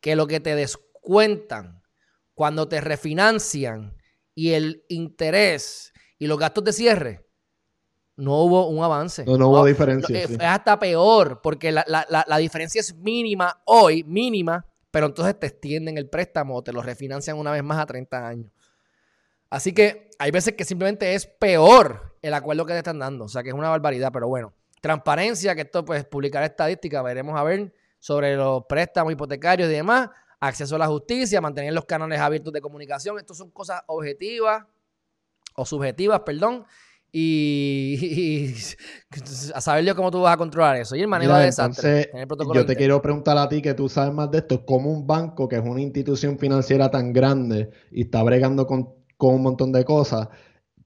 que 0.00 0.16
lo 0.16 0.26
que 0.26 0.40
te 0.40 0.54
descuentan 0.54 1.82
cuando 2.34 2.68
te 2.68 2.80
refinancian 2.80 3.96
y 4.34 4.52
el 4.52 4.84
interés 4.88 5.92
y 6.18 6.26
los 6.26 6.38
gastos 6.38 6.64
de 6.64 6.72
cierre 6.72 7.29
no 8.20 8.36
hubo 8.42 8.68
un 8.68 8.84
avance. 8.84 9.24
No, 9.24 9.48
hubo 9.48 9.64
diferencia. 9.64 10.18
Es 10.18 10.38
hasta 10.40 10.78
peor, 10.78 11.40
porque 11.42 11.72
la, 11.72 12.38
diferencia 12.38 12.80
es 12.80 12.94
mínima 12.94 13.60
hoy, 13.64 14.04
mínima, 14.04 14.66
pero 14.90 15.06
entonces 15.06 15.38
te 15.38 15.46
extienden 15.46 15.98
el 15.98 16.08
préstamo 16.08 16.56
o 16.56 16.62
te 16.62 16.72
lo 16.72 16.82
refinancian 16.82 17.38
una 17.38 17.50
vez 17.50 17.64
más 17.64 17.78
a 17.78 17.86
30 17.86 18.28
años. 18.28 18.52
Así 19.48 19.72
que 19.72 20.10
hay 20.18 20.30
veces 20.30 20.54
que 20.54 20.64
simplemente 20.64 21.14
es 21.14 21.26
peor 21.26 22.16
el 22.22 22.34
acuerdo 22.34 22.66
que 22.66 22.72
te 22.72 22.78
están 22.78 22.98
dando. 22.98 23.24
O 23.24 23.28
sea, 23.28 23.42
que 23.42 23.48
es 23.48 23.54
una 23.54 23.70
barbaridad, 23.70 24.10
pero 24.12 24.28
bueno. 24.28 24.52
Transparencia, 24.80 25.54
que 25.54 25.62
esto 25.62 25.84
pues 25.84 26.04
publicar 26.04 26.42
estadística, 26.42 27.02
veremos 27.02 27.38
a 27.38 27.42
ver 27.42 27.74
sobre 27.98 28.36
los 28.36 28.64
préstamos 28.66 29.12
hipotecarios 29.12 29.68
y 29.68 29.72
demás. 29.72 30.08
Acceso 30.38 30.76
a 30.76 30.78
la 30.78 30.86
justicia, 30.86 31.40
mantener 31.40 31.72
los 31.72 31.84
canales 31.84 32.20
abiertos 32.20 32.52
de 32.52 32.60
comunicación. 32.60 33.18
Estos 33.18 33.36
son 33.36 33.50
cosas 33.50 33.82
objetivas 33.86 34.64
o 35.54 35.66
subjetivas, 35.66 36.20
perdón 36.20 36.64
y, 37.12 38.54
a 39.54 39.60
saber 39.60 39.84
yo 39.84 39.96
cómo 39.96 40.10
tú 40.10 40.20
vas 40.20 40.34
a 40.34 40.36
controlar 40.36 40.76
eso. 40.76 40.96
Y 40.96 41.00
el 41.00 41.08
manejo 41.08 41.34
de 41.34 41.46
desastre. 41.46 42.10
yo 42.54 42.66
te 42.66 42.76
quiero 42.76 43.02
preguntar 43.02 43.36
a 43.38 43.48
ti 43.48 43.60
que 43.62 43.74
tú 43.74 43.88
sabes 43.88 44.14
más 44.14 44.30
de 44.30 44.38
esto. 44.38 44.64
¿Cómo 44.64 44.90
un 44.90 45.06
banco, 45.06 45.48
que 45.48 45.56
es 45.56 45.62
una 45.62 45.80
institución 45.80 46.38
financiera 46.38 46.90
tan 46.90 47.12
grande 47.12 47.70
y 47.90 48.02
está 48.02 48.22
bregando 48.22 48.66
con, 48.66 48.94
un 49.18 49.42
montón 49.42 49.72
de 49.72 49.84
cosas, 49.84 50.28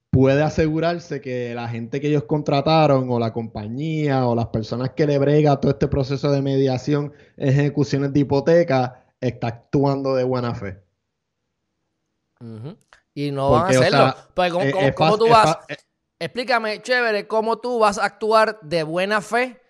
puede 0.09 0.41
asegurarse 0.41 1.21
que 1.21 1.53
la 1.53 1.67
gente 1.67 2.01
que 2.01 2.07
ellos 2.07 2.23
contrataron 2.23 3.09
o 3.09 3.19
la 3.19 3.31
compañía 3.31 4.27
o 4.27 4.35
las 4.35 4.47
personas 4.47 4.91
que 4.91 5.05
le 5.05 5.17
brega 5.17 5.59
todo 5.59 5.71
este 5.71 5.87
proceso 5.87 6.31
de 6.31 6.41
mediación, 6.41 7.13
ejecuciones 7.37 8.13
de 8.13 8.21
hipoteca, 8.21 9.05
está 9.21 9.47
actuando 9.47 10.15
de 10.15 10.23
buena 10.23 10.55
fe? 10.55 10.81
Y 13.13 13.31
no 13.31 13.51
van 13.51 13.63
a 13.63 13.67
hacerlo. 13.67 14.15
Porque, 14.33 14.93
¿cómo, 14.95 15.17
tú 15.17 15.29
vas? 15.29 15.57
Explícame, 16.17 16.81
chévere, 16.81 17.27
cómo 17.27 17.57
tú 17.57 17.77
vas 17.79 17.97
a 17.97 18.05
actuar 18.05 18.57
de 18.61 18.83
buena 18.83 19.19
fe 19.19 19.61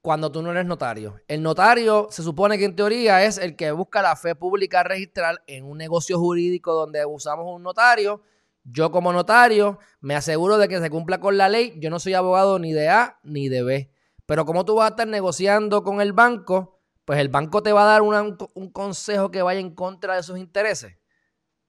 cuando 0.00 0.32
tú 0.32 0.42
no 0.42 0.50
eres 0.50 0.66
notario. 0.66 1.20
El 1.28 1.44
notario 1.44 2.08
se 2.10 2.24
supone 2.24 2.58
que 2.58 2.64
en 2.64 2.74
teoría 2.74 3.24
es 3.24 3.38
el 3.38 3.54
que 3.54 3.70
busca 3.70 4.02
la 4.02 4.16
fe 4.16 4.34
pública 4.34 4.82
registral 4.82 5.42
en 5.46 5.64
un 5.64 5.78
negocio 5.78 6.18
jurídico 6.18 6.72
donde 6.72 7.06
usamos 7.06 7.46
un 7.46 7.62
notario. 7.62 8.20
Yo 8.64 8.90
como 8.90 9.12
notario 9.12 9.78
me 10.00 10.16
aseguro 10.16 10.58
de 10.58 10.66
que 10.66 10.80
se 10.80 10.90
cumpla 10.90 11.20
con 11.20 11.38
la 11.38 11.48
ley. 11.48 11.74
Yo 11.78 11.88
no 11.88 12.00
soy 12.00 12.14
abogado 12.14 12.58
ni 12.58 12.72
de 12.72 12.88
A 12.88 13.20
ni 13.22 13.48
de 13.48 13.62
B. 13.62 13.92
Pero 14.26 14.44
como 14.44 14.64
tú 14.64 14.74
vas 14.74 14.86
a 14.86 14.90
estar 14.90 15.06
negociando 15.06 15.84
con 15.84 16.00
el 16.00 16.12
banco, 16.12 16.80
pues 17.04 17.20
el 17.20 17.28
banco 17.28 17.62
te 17.62 17.72
va 17.72 17.84
a 17.84 17.86
dar 17.86 18.02
un, 18.02 18.36
un 18.54 18.72
consejo 18.72 19.30
que 19.30 19.42
vaya 19.42 19.60
en 19.60 19.72
contra 19.72 20.16
de 20.16 20.24
sus 20.24 20.36
intereses 20.36 20.96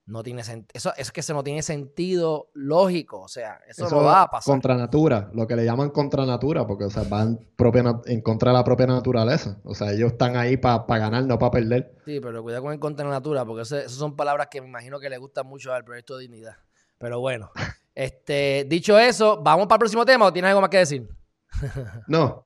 no 0.06 0.22
tiene 0.22 0.44
sentido. 0.44 0.72
Eso 0.74 0.94
es 0.98 1.12
que 1.12 1.22
eso 1.22 1.34
no 1.34 1.44
tiene 1.44 1.62
sentido 1.62 2.50
lógico. 2.54 3.22
O 3.22 3.28
sea, 3.28 3.60
eso, 3.68 3.90
no 3.90 4.04
va 4.04 4.24
a 4.24 4.30
pasar. 4.30 4.52
Contra 4.52 4.76
natura, 4.76 5.30
lo 5.34 5.48
que 5.48 5.56
le 5.56 5.64
llaman 5.64 5.92
contra 5.92 6.26
natura, 6.26 6.68
porque 6.68 6.86
o 6.86 6.90
sea, 6.90 7.04
van 7.04 7.40
propia, 7.56 7.84
en 8.06 8.22
contra 8.22 8.52
de 8.52 8.58
la 8.58 8.64
propia 8.64 8.88
naturaleza. 8.88 9.60
O 9.64 9.74
sea, 9.74 9.92
ellos 9.92 10.14
están 10.14 10.36
ahí 10.36 10.58
para 10.58 10.86
ganar, 10.88 11.26
no 11.26 11.40
para 11.40 11.52
perder. 11.52 11.96
Sí, 12.06 12.20
pero 12.20 12.44
cuidado 12.44 12.64
con 12.64 12.74
el 12.74 12.80
contra 12.80 13.08
natura, 13.08 13.46
porque 13.46 13.62
esas 13.62 13.92
son 13.92 14.16
palabras 14.16 14.48
que 14.52 14.62
me 14.62 14.68
imagino 14.68 15.00
que 15.00 15.10
le 15.10 15.18
gustan 15.18 15.48
mucho 15.48 15.74
al 15.74 15.86
proyecto 15.86 16.18
de 16.18 16.24
dignidad. 16.24 16.58
Pero 16.98 17.20
bueno, 17.20 17.52
este, 17.96 18.66
dicho 18.68 19.00
eso, 19.00 19.42
¿vamos 19.42 19.68
para 19.68 19.76
el 19.76 19.80
próximo 19.80 20.06
tema 20.06 20.26
o 20.26 20.34
tienes 20.34 20.50
algo 20.50 20.62
más 20.62 20.70
que 20.70 20.78
decir? 20.78 21.08
no. 22.08 22.46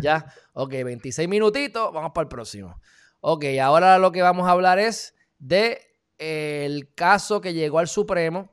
ya, 0.00 0.26
ok, 0.52 0.70
26 0.70 1.28
minutitos, 1.28 1.92
vamos 1.92 2.10
para 2.12 2.24
el 2.24 2.28
próximo. 2.28 2.78
Ok, 3.20 3.44
ahora 3.62 3.98
lo 3.98 4.12
que 4.12 4.20
vamos 4.20 4.46
a 4.46 4.50
hablar 4.50 4.78
es 4.78 5.14
de 5.38 5.93
el 6.18 6.92
caso 6.94 7.40
que 7.40 7.54
llegó 7.54 7.78
al 7.78 7.88
Supremo. 7.88 8.52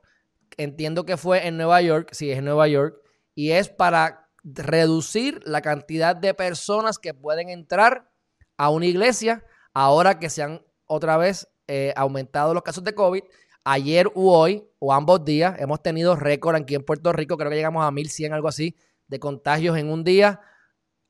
Entiendo 0.56 1.04
que 1.04 1.16
fue 1.16 1.46
en 1.46 1.56
Nueva 1.56 1.80
York, 1.80 2.10
sí, 2.12 2.30
es 2.30 2.38
en 2.38 2.44
Nueva 2.44 2.68
York, 2.68 2.96
y 3.34 3.52
es 3.52 3.68
para 3.68 4.28
reducir 4.44 5.40
la 5.44 5.62
cantidad 5.62 6.14
de 6.16 6.34
personas 6.34 6.98
que 6.98 7.14
pueden 7.14 7.48
entrar 7.48 8.10
a 8.56 8.70
una 8.70 8.86
iglesia 8.86 9.44
ahora 9.72 10.18
que 10.18 10.30
se 10.30 10.42
han 10.42 10.62
otra 10.86 11.16
vez 11.16 11.48
eh, 11.68 11.92
aumentado 11.96 12.54
los 12.54 12.62
casos 12.62 12.84
de 12.84 12.94
COVID. 12.94 13.22
Ayer 13.64 14.08
u 14.14 14.30
hoy, 14.30 14.68
o 14.78 14.92
ambos 14.92 15.24
días, 15.24 15.58
hemos 15.60 15.82
tenido 15.82 16.16
récord 16.16 16.56
aquí 16.56 16.74
en 16.74 16.84
Puerto 16.84 17.12
Rico, 17.12 17.36
creo 17.36 17.50
que 17.50 17.56
llegamos 17.56 17.84
a 17.84 17.90
1100, 17.90 18.32
algo 18.32 18.48
así, 18.48 18.76
de 19.06 19.20
contagios 19.20 19.78
en 19.78 19.88
un 19.88 20.04
día. 20.04 20.40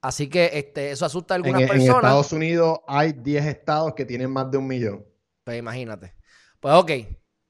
Así 0.03 0.29
que 0.29 0.51
este, 0.53 0.91
eso 0.91 1.07
asusta 1.07 1.35
a 1.35 1.37
algunas 1.37 1.63
personas. 1.63 1.87
En 1.87 1.95
Estados 1.95 2.33
Unidos 2.33 2.81
hay 2.87 3.13
10 3.13 3.47
estados 3.47 3.95
que 3.95 4.05
tienen 4.05 4.31
más 4.31 4.51
de 4.51 4.59
un 4.59 4.67
millón. 4.67 5.07
Pues 5.45 5.59
imagínate. 5.59 6.15
Pues 6.63 6.75
ok, 6.77 6.91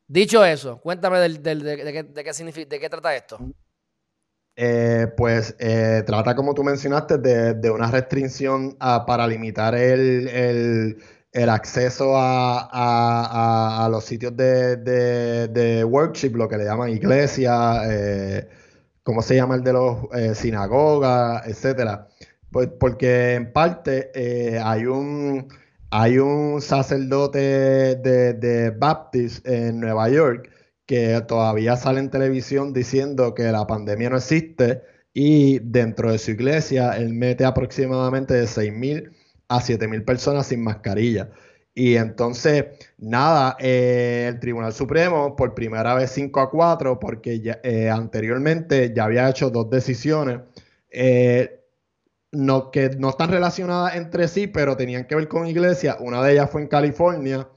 dicho 0.09 0.43
eso, 0.43 0.81
cuéntame 0.81 1.19
de, 1.19 2.15
qué, 2.25 2.33
significa, 2.33 2.67
de 2.67 2.81
qué 2.81 2.89
trata 2.89 3.15
esto. 3.15 3.39
Eh, 4.57 5.07
pues 5.19 5.55
eh, 5.59 6.03
trata, 6.07 6.35
como 6.35 6.55
tú 6.55 6.65
mencionaste, 6.65 7.19
de, 7.19 7.71
una 7.71 7.91
restricción 7.91 8.75
para 8.79 9.27
limitar 9.27 9.75
el, 9.75 10.97
acceso 11.47 12.15
a, 12.17 13.87
los 13.91 14.03
sitios 14.03 14.35
de, 14.35 15.87
worship, 15.87 16.35
lo 16.35 16.49
que 16.49 16.57
le 16.57 16.65
llaman 16.65 16.89
iglesia, 16.89 17.83
eh, 17.93 18.49
¿cómo 19.03 19.21
se 19.21 19.37
llama 19.37 19.57
el 19.57 19.63
de 19.63 19.75
los 19.75 20.09
sinagogas, 20.39 21.47
etcétera? 21.47 22.09
Pues 22.51 22.71
porque 22.81 23.35
en 23.35 23.53
parte 23.53 24.11
hay 24.59 24.87
un 24.87 25.49
hay 25.95 26.19
un 26.19 26.63
sacerdote 26.63 27.39
de, 27.97 28.33
de 28.33 28.71
Baptist 28.71 29.47
en 29.47 29.79
Nueva 29.79 30.09
York 30.09 30.51
que 30.87 31.23
todavía 31.29 31.77
sale 31.77 32.01
en 32.01 32.11
televisión 32.11 32.73
diciendo 32.73 33.35
que 33.35 33.45
la 33.53 33.67
pandemia 33.67 34.09
no 34.09 34.17
existe 34.17 34.81
y 35.13 35.59
dentro 35.59 36.11
de 36.11 36.17
su 36.17 36.31
iglesia 36.31 36.97
él 36.97 37.13
mete 37.13 37.45
aproximadamente 37.45 38.33
de 38.33 38.45
6.000 38.45 39.13
a 39.49 39.61
7.000 39.61 40.05
personas 40.07 40.47
sin 40.47 40.63
mascarilla. 40.63 41.31
Y 41.75 41.97
entonces, 41.97 42.65
nada, 42.97 43.57
eh, 43.61 44.27
el 44.29 44.41
Tribunal 44.41 44.73
Supremo 44.73 45.37
por 45.37 45.55
primera 45.55 45.95
vez 45.95 46.11
5 46.13 46.41
a 46.41 46.51
4, 46.51 46.99
porque 46.99 47.59
eh, 47.63 47.91
anteriormente 47.91 48.93
ya 48.95 49.05
había 49.05 49.29
hecho 49.29 49.51
dos 49.51 49.69
decisiones 49.69 50.41
eh, 50.91 51.62
no, 52.33 52.71
que 52.71 52.91
no 52.99 53.11
están 53.11 53.31
relacionadas 53.31 53.97
entre 53.97 54.29
sí, 54.29 54.47
pero 54.47 54.77
tenían 54.77 55.07
que 55.07 55.15
ver 55.15 55.29
con 55.29 55.47
iglesia. 55.47 55.97
Una 56.01 56.23
de 56.23 56.33
ellas 56.33 56.51
fue 56.51 56.63
en 56.63 56.69
California 56.69 57.49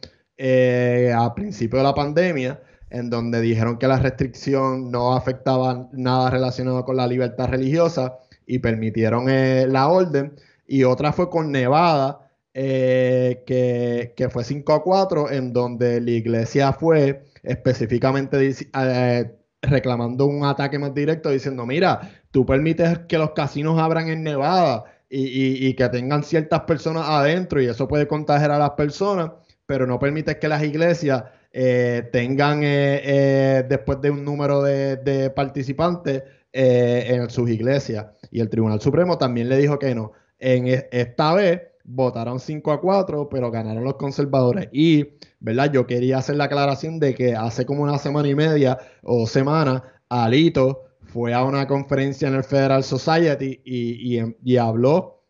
a 1.17 1.33
principio 1.33 1.79
de 1.79 1.83
la 1.83 1.95
pandemia 1.95 2.59
en 2.89 3.09
donde 3.09 3.41
dijeron 3.41 3.77
que 3.77 3.87
la 3.87 3.99
restricción 3.99 4.91
no 4.91 5.15
afectaba 5.15 5.89
nada 5.91 6.29
relacionado 6.29 6.85
con 6.85 6.95
la 6.97 7.07
libertad 7.07 7.49
religiosa 7.49 8.19
y 8.45 8.59
permitieron 8.59 9.29
eh, 9.29 9.65
la 9.67 9.87
orden. 9.89 10.33
Y 10.67 10.83
otra 10.83 11.11
fue 11.11 11.29
con 11.29 11.51
Nevada, 11.51 12.29
eh, 12.53 13.43
que, 13.45 14.29
fue 14.29 14.43
5 14.43 14.73
a 14.73 14.83
4, 14.83 15.31
en 15.31 15.51
donde 15.51 15.99
la 15.99 16.11
iglesia 16.11 16.73
fue 16.73 17.25
específicamente 17.43 18.49
eh, 18.49 19.35
reclamando 19.69 20.25
un 20.25 20.45
ataque 20.45 20.79
más 20.79 20.93
directo, 20.93 21.29
diciendo, 21.29 21.65
mira, 21.65 22.11
tú 22.31 22.45
permites 22.45 22.99
que 23.07 23.17
los 23.17 23.31
casinos 23.31 23.79
abran 23.79 24.09
en 24.09 24.23
Nevada 24.23 24.85
y, 25.09 25.67
y 25.67 25.73
que 25.75 25.89
tengan 25.89 26.23
ciertas 26.23 26.61
personas 26.61 27.05
adentro 27.07 27.61
y 27.61 27.67
eso 27.67 27.87
puede 27.87 28.07
contagiar 28.07 28.51
a 28.51 28.59
las 28.59 28.71
personas, 28.71 29.31
pero 29.65 29.87
no 29.87 29.99
permites 29.99 30.35
que 30.37 30.47
las 30.47 30.63
iglesias 30.63 31.23
eh, 31.57 32.09
tengan 32.11 32.63
eh, 32.63 32.99
eh, 33.01 33.65
después 33.69 34.01
de 34.01 34.11
un 34.11 34.25
número 34.25 34.61
de, 34.61 35.31
participantes 35.33 36.23
en 36.51 37.29
sus 37.29 37.49
iglesias. 37.49 38.07
Y 38.29 38.41
el 38.41 38.49
Tribunal 38.49 38.81
Supremo 38.81 39.17
también 39.17 39.47
le 39.47 39.57
dijo 39.57 39.79
que 39.79 39.95
no. 39.95 40.11
En 40.37 40.67
e, 40.67 40.89
esta 40.91 41.33
vez 41.33 41.61
votaron 41.85 42.41
5 42.41 42.73
a 42.73 42.81
4, 42.81 43.29
pero 43.29 43.51
ganaron 43.51 43.85
los 43.85 43.95
conservadores. 43.95 44.67
Y, 44.73 45.13
¿verdad? 45.45 45.71
Yo 45.71 45.85
quería 45.85 46.17
hacer 46.17 46.35
la 46.35 46.45
aclaración 46.45 46.99
de 46.99 47.13
que 47.13 47.35
hace 47.35 47.65
como 47.65 47.83
una 47.83 47.99
semana 47.99 48.27
y 48.27 48.35
media 48.35 48.79
o 49.03 49.27
semana, 49.27 49.83
Alito 50.09 50.85
fue 51.03 51.33
a 51.33 51.43
una 51.43 51.67
conferencia 51.67 52.27
en 52.27 52.33
el 52.33 52.43
Federal 52.43 52.83
Society 52.83 53.61
y, 53.63 54.19
y 54.43 54.57
habló 54.57 55.23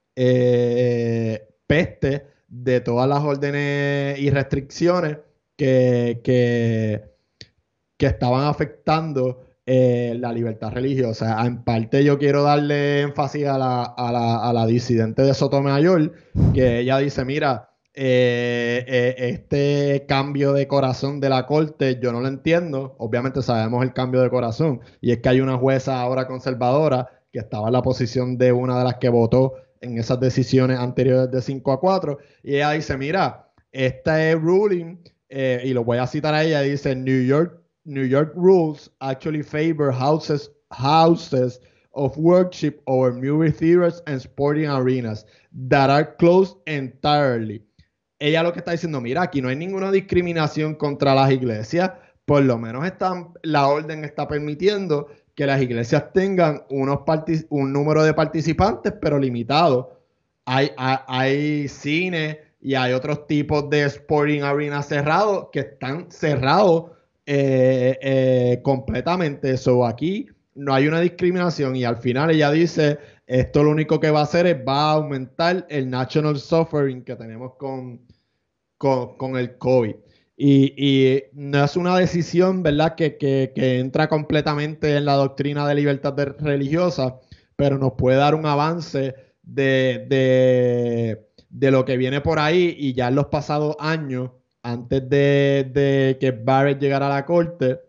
peste 1.68 2.28
de 2.48 2.80
todas 2.80 3.10
las 3.10 3.20
órdenes 3.24 4.18
y 4.20 4.30
restricciones 4.30 5.18
que, 5.58 6.22
que, 6.24 7.14
estaban 8.00 8.46
afectando 8.46 9.42
eh, 9.66 10.16
la 10.20 10.32
libertad 10.32 10.72
religiosa. 10.72 11.44
En 11.46 11.64
parte 11.64 12.04
yo 12.04 12.20
quiero 12.20 12.44
darle 12.44 13.02
énfasis 13.02 13.48
a 13.48 13.58
la, 13.58 13.84
a 13.84 14.54
la, 14.54 14.66
disidente 14.68 15.24
de 15.24 15.34
Sotomayor, 15.34 16.14
que 16.54 16.80
ella 16.80 17.00
dice, 17.00 17.26
mira, 17.26 17.75
eh, 17.98 18.84
eh, 18.88 19.16
este 19.18 20.06
cambio 20.06 20.52
de 20.52 20.68
corazón 20.68 21.22
de 21.22 21.30
la 21.30 21.46
corte 21.46 21.98
yo 22.02 22.12
no 22.12 22.20
lo 22.20 22.28
entiendo. 22.28 22.96
Obviamente 23.00 23.42
sabemos 23.42 23.84
el 23.84 23.94
cambio 23.94 24.22
de 24.22 24.30
corazón 24.30 24.82
y 25.00 25.12
es 25.12 25.20
que 25.20 25.30
hay 25.30 25.40
una 25.40 25.58
jueza 25.58 26.02
ahora 26.02 26.28
conservadora 26.28 27.10
que 27.32 27.40
estaba 27.40 27.68
en 27.68 27.74
la 27.74 27.82
posición 27.82 28.38
de 28.38 28.52
una 28.52 28.78
de 28.78 28.84
las 28.84 28.96
que 28.96 29.08
votó 29.08 29.54
en 29.80 29.98
esas 29.98 30.20
decisiones 30.20 30.78
anteriores 30.78 31.32
de 31.32 31.42
5 31.42 31.72
a 31.72 31.80
4 31.80 32.18
y 32.44 32.56
ella 32.56 32.72
dice, 32.72 32.98
mira, 32.98 33.50
este 33.72 34.36
ruling 34.36 34.98
eh, 35.30 35.62
y 35.64 35.74
lo 35.74 35.86
voy 35.86 35.98
a 35.98 36.08
citar 36.08 36.34
a 36.34 36.44
ella, 36.44 36.62
dice, 36.62 36.96
New 36.96 37.24
York, 37.24 37.62
New 37.86 38.06
York 38.06 38.34
rules 38.36 38.92
actually 39.00 39.42
favor 39.42 39.94
houses, 39.94 40.52
houses 40.70 41.62
of 41.94 42.18
worship 42.18 42.82
over 42.88 43.14
movie 43.14 43.52
theaters 43.52 44.04
and 44.06 44.20
sporting 44.20 44.70
arenas 44.70 45.26
that 45.70 45.90
are 45.90 46.16
closed 46.18 46.58
entirely. 46.66 47.62
Ella 48.20 48.44
lo 48.44 48.54
que 48.54 48.60
está 48.60 48.72
diciendo, 48.72 49.02
mira, 49.02 49.24
aquí 49.24 49.42
no 49.42 49.50
hay 49.50 49.56
ninguna 49.56 49.92
discriminación 49.92 50.76
contra 50.76 51.14
las 51.14 51.32
iglesias, 51.32 51.92
por 52.26 52.44
lo 52.44 52.58
menos 52.58 52.86
están, 52.86 53.34
la 53.44 53.68
orden 53.68 54.04
está 54.04 54.28
permitiendo 54.28 55.08
que 55.36 55.46
las 55.46 55.62
iglesias 55.62 56.14
tengan 56.14 56.64
unos 56.70 57.00
un 57.50 57.74
número 57.74 58.04
de 58.04 58.14
participantes, 58.14 58.94
pero 59.02 59.20
limitado. 59.20 60.00
Hay, 60.46 60.72
hay, 60.78 61.68
cine, 61.68 62.40
y 62.62 62.74
hay 62.74 62.94
otros 62.94 63.28
tipos 63.28 63.70
de 63.70 63.84
sporting 63.84 64.42
arena 64.42 64.82
cerrados 64.82 65.50
que 65.52 65.60
están 65.60 66.10
cerrados 66.10 66.86
eh, 67.26 67.98
eh, 68.02 68.60
completamente. 68.64 69.52
Eso 69.52 69.86
aquí 69.86 70.28
no 70.56 70.74
hay 70.74 70.88
una 70.88 71.00
discriminación 71.00 71.76
y 71.76 71.84
al 71.84 71.98
final 71.98 72.32
ella 72.32 72.50
dice, 72.50 72.98
esto 73.28 73.64
lo 73.64 73.72
único 73.72 74.00
que 74.00 74.12
va 74.12 74.22
a 74.22 74.24
hacer 74.24 74.46
es 74.48 74.58
va 74.58 74.92
a 74.92 74.94
aumentar 74.94 75.66
el 75.70 75.90
national 75.90 76.40
suffering 76.40 77.04
que 77.04 77.16
tenemos 77.16 77.54
con, 77.56 78.02
con, 78.78 79.38
el 79.38 79.58
COVID. 79.58 79.96
Y, 80.38 81.24
no 81.34 81.64
es 81.64 81.78
una 81.78 81.98
decisión, 81.98 82.62
¿verdad?, 82.62 82.96
que, 82.96 83.52
entra 83.56 84.10
completamente 84.10 84.96
en 84.98 85.06
la 85.06 85.14
doctrina 85.14 85.68
de 85.68 85.76
libertad 85.76 86.16
religiosa, 86.40 87.20
pero 87.56 87.78
nos 87.78 87.94
puede 87.94 88.18
dar 88.18 88.36
un 88.36 88.46
avance 88.46 89.16
de 89.42 91.26
de 91.56 91.72
lo 91.72 91.86
que 91.86 91.96
viene 91.96 92.20
por 92.20 92.38
ahí 92.38 92.76
y 92.78 92.94
ya 92.94 93.08
en 93.08 93.16
los 93.16 93.28
pasados 93.28 93.78
años, 93.80 94.32
antes 94.62 95.10
de, 95.10 96.18
que 96.20 96.32
Barrett 96.32 96.82
llegara 96.82 97.08
a 97.08 97.10
la 97.10 97.26
corte, 97.26 97.80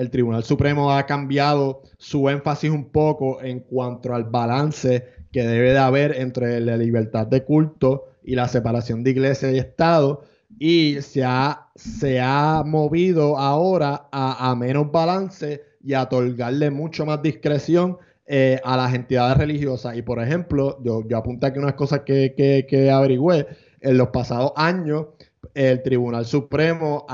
el 0.00 0.10
Tribunal 0.10 0.44
Supremo 0.44 0.92
ha 0.92 1.04
cambiado 1.04 1.82
su 1.98 2.30
énfasis 2.30 2.70
un 2.70 2.86
poco 2.90 3.42
en 3.42 3.60
cuanto 3.60 4.14
al 4.14 4.24
balance 4.24 5.04
que 5.30 5.42
debe 5.42 5.72
de 5.72 5.78
haber 5.78 6.16
entre 6.18 6.58
la 6.60 6.78
libertad 6.78 7.26
de 7.26 7.44
culto 7.44 8.06
y 8.24 8.34
la 8.34 8.48
separación 8.48 9.04
de 9.04 9.10
iglesia 9.10 9.52
y 9.52 9.58
Estado 9.58 10.22
y 10.58 10.96
se 11.02 11.22
ha, 11.22 11.68
se 11.74 12.18
ha 12.18 12.62
movido 12.64 13.36
ahora 13.38 14.08
a, 14.10 14.50
a 14.50 14.56
menos 14.56 14.90
balance 14.90 15.62
y 15.84 15.92
a 15.92 16.04
otorgarle 16.04 16.70
mucho 16.70 17.04
más 17.04 17.20
discreción 17.20 17.98
eh, 18.26 18.58
a 18.64 18.78
las 18.78 18.94
entidades 18.94 19.36
religiosas. 19.36 19.96
Y 19.98 20.02
por 20.02 20.18
ejemplo, 20.22 20.78
yo, 20.82 21.06
yo 21.06 21.18
apunté 21.18 21.46
aquí 21.46 21.58
unas 21.58 21.74
cosas 21.74 22.00
que, 22.06 22.34
que, 22.36 22.90
averigüé. 22.90 23.46
En 23.82 23.98
los 23.98 24.08
pasados 24.08 24.52
años, 24.56 25.08
el 25.52 25.82
Tribunal 25.82 26.24
Supremo 26.24 27.06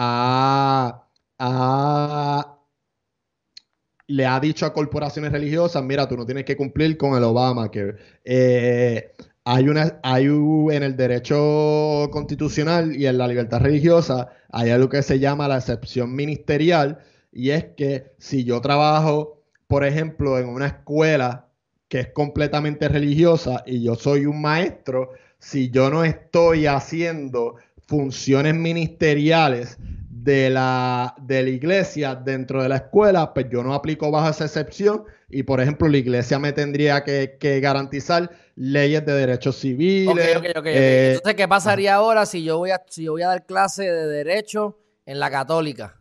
le 4.09 4.27
ha 4.27 4.39
dicho 4.41 4.67
a 4.67 4.73
corporaciones 4.73 5.33
religiosas, 5.33 5.83
mira, 5.83 6.09
tú 6.09 6.17
no 6.17 6.27
tienes 6.27 6.45
que 6.45 6.57
cumplir 6.57 6.97
con 6.97 7.17
el 7.17 7.25
Obama, 7.25 7.71
que 7.71 7.95
eh, 8.25 9.13
hay 9.45 9.69
una, 9.69 9.99
hay 10.03 10.27
en 10.27 10.83
el 10.83 10.97
derecho 10.97 12.09
constitucional 12.13 12.95
y 12.97 13.07
en 13.07 13.19
la 13.19 13.29
libertad 13.29 13.61
religiosa, 13.61 14.29
hay 14.51 14.71
algo 14.71 14.89
que 14.89 15.03
se 15.03 15.19
llama 15.19 15.49
la 15.49 15.59
excepción 15.59 16.15
ministerial, 16.15 16.99
y 17.33 17.51
es 17.51 17.65
que 17.77 18.13
si 18.19 18.45
yo 18.45 18.61
trabajo 18.61 19.37
por 19.67 19.85
ejemplo, 19.85 20.39
en 20.39 20.49
una 20.49 20.67
escuela 20.67 21.49
que 21.89 22.01
es 22.01 22.09
completamente 22.09 22.89
religiosa 22.89 23.63
y 23.67 23.83
yo 23.83 23.95
soy 23.95 24.27
un 24.27 24.41
maestro, 24.41 25.13
si 25.39 25.71
yo 25.71 25.91
no 25.91 26.05
estoy 26.05 26.67
haciendo 26.67 27.57
funciones 27.87 28.55
ministeriales 28.55 29.79
de 30.27 30.51
la, 30.51 31.15
de 31.21 31.45
la 31.45 31.51
iglesia 31.51 32.17
dentro 32.17 32.61
de 32.61 32.69
la 32.69 32.77
escuela, 32.77 33.33
pues 33.33 33.47
yo 33.49 33.63
no 33.63 33.73
aplico 33.73 34.11
bajo 34.11 34.29
esa 34.29 34.45
excepción 34.45 35.05
y, 35.31 35.45
por 35.45 35.61
ejemplo, 35.61 35.87
la 35.89 35.99
iglesia 35.99 36.41
me 36.41 36.53
tendría 36.53 37.05
que, 37.05 37.61
garantizar 37.63 38.29
leyes 38.57 39.07
de 39.07 39.13
derechos 39.13 39.57
civiles. 39.57 40.43
Eh, 40.65 41.13
Entonces, 41.15 41.35
¿qué 41.37 41.47
pasaría 41.47 41.95
ahora 41.95 42.27
si 42.27 42.43
yo, 42.43 42.59
voy 42.59 42.73
a, 42.73 42.83
si 42.89 43.05
yo 43.05 43.13
voy 43.13 43.23
a 43.23 43.29
dar 43.29 43.47
clase 43.47 43.85
de 43.85 44.07
derecho 44.09 44.77
en 45.07 45.21
la 45.21 45.31
católica? 45.31 45.97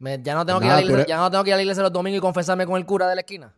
ya, 0.00 0.34
no 0.34 0.44
tengo 0.44 0.58
que 0.58 0.66
ir 0.66 0.72
a 0.72 0.76
la 0.76 0.82
iglesia, 0.82 1.06
ya 1.06 1.16
no 1.18 1.30
tengo 1.30 1.44
que 1.44 1.50
ir 1.50 1.54
a 1.54 1.56
la 1.56 1.62
iglesia 1.62 1.84
los 1.84 1.92
domingos 1.92 2.18
y 2.18 2.20
confesarme 2.20 2.66
con 2.66 2.76
el 2.76 2.84
cura 2.84 3.08
de 3.08 3.14
la 3.14 3.20
esquina. 3.20 3.54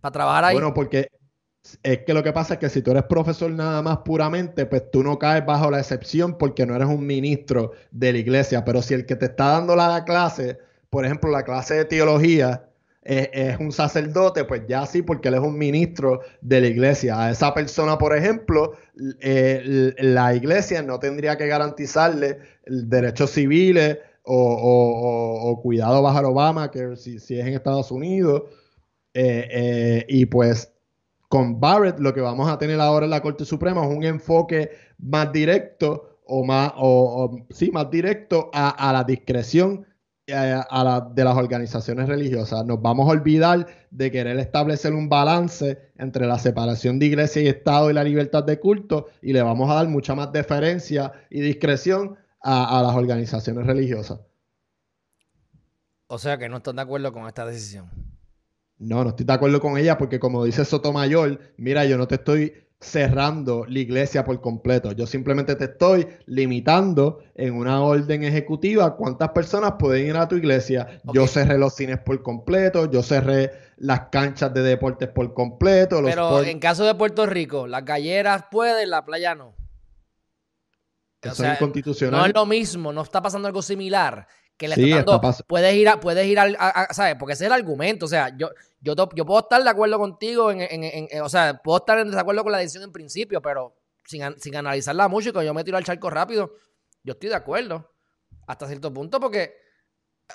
Para 0.00 0.12
trabajar 0.12 0.44
ahí. 0.46 0.54
Bueno, 0.54 0.72
porque 0.72 1.08
es 1.82 1.98
que 2.04 2.14
lo 2.14 2.22
que 2.22 2.32
pasa 2.32 2.54
es 2.54 2.60
que 2.60 2.68
si 2.68 2.82
tú 2.82 2.90
eres 2.90 3.04
profesor 3.04 3.50
nada 3.50 3.80
más 3.82 3.98
puramente, 3.98 4.66
pues 4.66 4.90
tú 4.90 5.02
no 5.02 5.18
caes 5.18 5.44
bajo 5.46 5.70
la 5.70 5.80
excepción 5.80 6.36
porque 6.36 6.66
no 6.66 6.76
eres 6.76 6.88
un 6.88 7.06
ministro 7.06 7.72
de 7.90 8.12
la 8.12 8.18
iglesia. 8.18 8.64
Pero 8.64 8.82
si 8.82 8.94
el 8.94 9.06
que 9.06 9.16
te 9.16 9.26
está 9.26 9.52
dando 9.52 9.74
la 9.74 10.04
clase, 10.04 10.58
por 10.90 11.04
ejemplo, 11.04 11.30
la 11.30 11.44
clase 11.44 11.74
de 11.74 11.84
teología, 11.86 12.68
es, 13.04 13.58
un 13.60 13.70
sacerdote, 13.70 14.44
pues 14.44 14.62
ya 14.66 14.86
sí, 14.86 15.02
porque 15.02 15.28
él 15.28 15.34
es 15.34 15.40
un 15.40 15.58
ministro 15.58 16.20
de 16.40 16.60
la 16.60 16.68
iglesia. 16.68 17.20
A 17.20 17.30
esa 17.30 17.52
persona, 17.52 17.98
por 17.98 18.16
ejemplo, 18.16 18.72
eh, 19.20 19.92
la 19.98 20.34
iglesia 20.34 20.82
no 20.82 20.98
tendría 20.98 21.36
que 21.36 21.46
garantizarle 21.46 22.38
derechos 22.66 23.30
civiles 23.30 23.98
o, 24.22 25.60
cuidado 25.62 26.02
bajo 26.02 26.28
Obama, 26.28 26.70
que 26.70 26.96
si, 26.96 27.16
es 27.16 27.30
en 27.30 27.48
Estados 27.48 27.90
Unidos. 27.90 28.44
Eh, 29.12 29.48
eh, 29.50 30.06
y 30.08 30.26
pues 30.26 30.73
con 31.34 31.58
Barrett 31.58 31.98
lo 31.98 32.14
que 32.14 32.20
vamos 32.20 32.48
a 32.48 32.58
tener 32.58 32.78
ahora 32.78 33.06
en 33.06 33.10
la 33.10 33.20
Corte 33.20 33.44
Suprema 33.44 33.84
es 33.84 33.92
un 33.92 34.04
enfoque 34.04 34.70
más 34.98 35.32
directo 35.32 36.20
o 36.26 36.44
más, 36.44 36.72
sí, 37.50 37.72
más 37.72 37.90
directo 37.90 38.50
a, 38.52 38.92
la 38.92 39.02
discreción 39.02 39.84
eh, 40.28 40.32
de 40.32 41.24
las 41.24 41.36
organizaciones 41.36 42.06
religiosas. 42.06 42.64
Nos 42.64 42.80
vamos 42.80 43.08
a 43.08 43.10
olvidar 43.10 43.66
de 43.90 44.12
querer 44.12 44.38
establecer 44.38 44.94
un 44.94 45.08
balance 45.08 45.90
entre 45.98 46.24
la 46.28 46.38
separación 46.38 47.00
de 47.00 47.06
iglesia 47.06 47.42
y 47.42 47.48
Estado 47.48 47.90
y 47.90 47.94
la 47.94 48.04
libertad 48.04 48.44
de 48.44 48.60
culto 48.60 49.08
y 49.20 49.32
le 49.32 49.42
vamos 49.42 49.68
a 49.68 49.74
dar 49.74 49.88
mucha 49.88 50.14
más 50.14 50.30
deferencia 50.30 51.14
y 51.30 51.40
discreción 51.40 52.16
a, 52.42 52.78
a 52.78 52.82
las 52.84 52.94
organizaciones 52.94 53.66
religiosas. 53.66 54.20
O 56.06 56.16
sea 56.16 56.38
que 56.38 56.48
no 56.48 56.58
están 56.58 56.76
de 56.76 56.82
acuerdo 56.82 57.12
con 57.12 57.26
esta 57.26 57.44
decisión. 57.44 58.03
No, 58.78 59.04
no 59.04 59.10
estoy 59.10 59.26
de 59.26 59.32
acuerdo 59.32 59.60
con 59.60 59.78
ella 59.78 59.96
porque 59.96 60.18
como 60.18 60.44
dice 60.44 60.64
Sotomayor, 60.64 61.38
mira, 61.56 61.84
yo 61.84 61.96
no 61.96 62.08
te 62.08 62.16
estoy 62.16 62.52
cerrando 62.80 63.64
la 63.66 63.78
iglesia 63.78 64.24
por 64.24 64.40
completo. 64.40 64.92
Yo 64.92 65.06
simplemente 65.06 65.54
te 65.54 65.64
estoy 65.64 66.06
limitando 66.26 67.22
en 67.34 67.54
una 67.54 67.82
orden 67.82 68.24
ejecutiva 68.24 68.96
cuántas 68.96 69.30
personas 69.30 69.74
pueden 69.78 70.06
ir 70.08 70.16
a 70.16 70.28
tu 70.28 70.36
iglesia. 70.36 71.00
Yo 71.12 71.26
cerré 71.26 71.56
los 71.56 71.74
cines 71.74 71.98
por 71.98 72.22
completo, 72.22 72.90
yo 72.90 73.02
cerré 73.02 73.52
las 73.78 74.08
canchas 74.10 74.52
de 74.52 74.62
deportes 74.62 75.08
por 75.08 75.32
completo. 75.32 76.02
Pero 76.04 76.42
en 76.42 76.58
caso 76.58 76.84
de 76.84 76.94
Puerto 76.94 77.26
Rico, 77.26 77.66
las 77.66 77.84
galleras 77.84 78.44
pueden, 78.50 78.90
la 78.90 79.04
playa 79.04 79.34
no. 79.34 79.54
Eso 81.22 81.42
es 81.42 81.54
inconstitucional. 81.54 82.20
No 82.20 82.26
es 82.26 82.34
lo 82.34 82.44
mismo, 82.44 82.92
no 82.92 83.00
está 83.00 83.22
pasando 83.22 83.48
algo 83.48 83.62
similar 83.62 84.26
que 84.56 84.68
le 84.68 84.74
está 84.74 85.04
dando, 85.04 85.44
puedes 85.46 85.74
ir 85.74 85.88
a, 85.88 86.00
puedes 86.00 86.26
ir 86.26 86.38
al, 86.38 86.56
¿sabes? 86.90 87.16
Porque 87.18 87.32
ese 87.32 87.44
es 87.44 87.46
el 87.48 87.52
argumento, 87.52 88.06
o 88.06 88.08
sea, 88.08 88.36
yo, 88.36 88.50
yo, 88.80 88.94
yo 89.14 89.26
puedo 89.26 89.40
estar 89.40 89.62
de 89.62 89.70
acuerdo 89.70 89.98
contigo, 89.98 90.50
en, 90.50 90.60
en, 90.60 91.08
en, 91.10 91.22
o 91.22 91.28
sea, 91.28 91.60
puedo 91.62 91.78
estar 91.78 91.98
en 91.98 92.10
desacuerdo 92.10 92.42
con 92.42 92.52
la 92.52 92.58
decisión 92.58 92.84
en 92.84 92.92
principio, 92.92 93.42
pero 93.42 93.74
sin, 94.04 94.22
sin 94.38 94.56
analizarla 94.56 95.08
mucho 95.08 95.30
y 95.30 95.32
cuando 95.32 95.46
yo 95.46 95.54
me 95.54 95.64
tiro 95.64 95.76
al 95.76 95.84
charco 95.84 96.10
rápido, 96.10 96.54
yo 97.02 97.12
estoy 97.12 97.30
de 97.30 97.36
acuerdo 97.36 97.90
hasta 98.46 98.66
cierto 98.66 98.92
punto 98.92 99.18
porque 99.20 99.56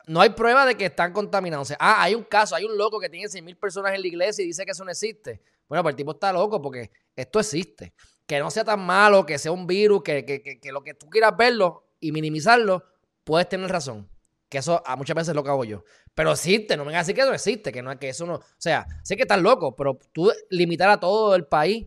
no 0.08 0.22
hay 0.22 0.30
prueba 0.32 0.66
de 0.66 0.76
que 0.76 0.86
están 0.86 1.14
contaminados. 1.14 1.74
ah, 1.80 2.04
hay 2.04 2.16
un 2.16 2.24
caso, 2.24 2.56
hay 2.56 2.66
un 2.66 2.78
loco 2.78 3.00
que 3.00 3.10
tiene 3.10 3.28
6.000 3.28 3.60
personas 3.60 3.94
en 3.94 4.02
la 4.02 4.08
iglesia 4.08 4.44
y 4.44 4.48
dice 4.48 4.66
que 4.66 4.72
eso 4.72 4.84
no 4.84 4.92
existe. 4.92 5.42
Bueno, 5.68 5.84
pues 5.84 5.94
el 5.94 5.98
tipo 5.98 6.12
está 6.12 6.32
loco 6.32 6.62
porque 6.62 6.92
esto 7.16 7.40
existe. 7.40 7.94
Que 8.26 8.40
no 8.40 8.52
sea 8.52 8.64
tan 8.64 8.80
malo, 8.80 9.26
que 9.26 9.38
sea 9.40 9.52
un 9.52 9.66
virus, 9.66 10.04
que, 10.04 10.26
que, 10.26 10.42
que, 10.42 10.60
que 10.60 10.72
lo 10.72 10.84
que 10.84 10.94
tú 10.94 11.10
quieras 11.10 11.36
verlo 11.36 11.90
y 12.00 12.12
minimizarlo, 12.12 12.84
puedes 13.30 13.48
tener 13.48 13.70
razón. 13.70 14.10
Que 14.50 14.58
eso 14.58 14.82
a 14.84 14.96
muchas 14.96 15.16
veces 15.16 15.36
lo 15.36 15.44
que 15.44 15.52
hago 15.52 15.64
yo. 15.64 15.84
Pero 16.16 16.32
existe, 16.32 16.76
no 16.76 16.84
me 16.84 16.90
digas 16.90 17.04
así 17.04 17.14
que 17.14 17.22
eso 17.22 17.32
existe, 17.32 17.72
que 17.72 17.84
no 17.84 17.98
que 18.00 18.10
eso 18.10 18.26
no. 18.26 18.34
O 18.34 18.44
sea, 18.58 18.88
sé 19.04 19.16
que 19.16 19.22
estás 19.22 19.40
loco, 19.40 19.76
pero 19.76 20.00
tú 20.12 20.32
limitar 20.50 20.90
a 20.90 21.00
todo 21.00 21.36
el 21.36 21.46
país 21.46 21.86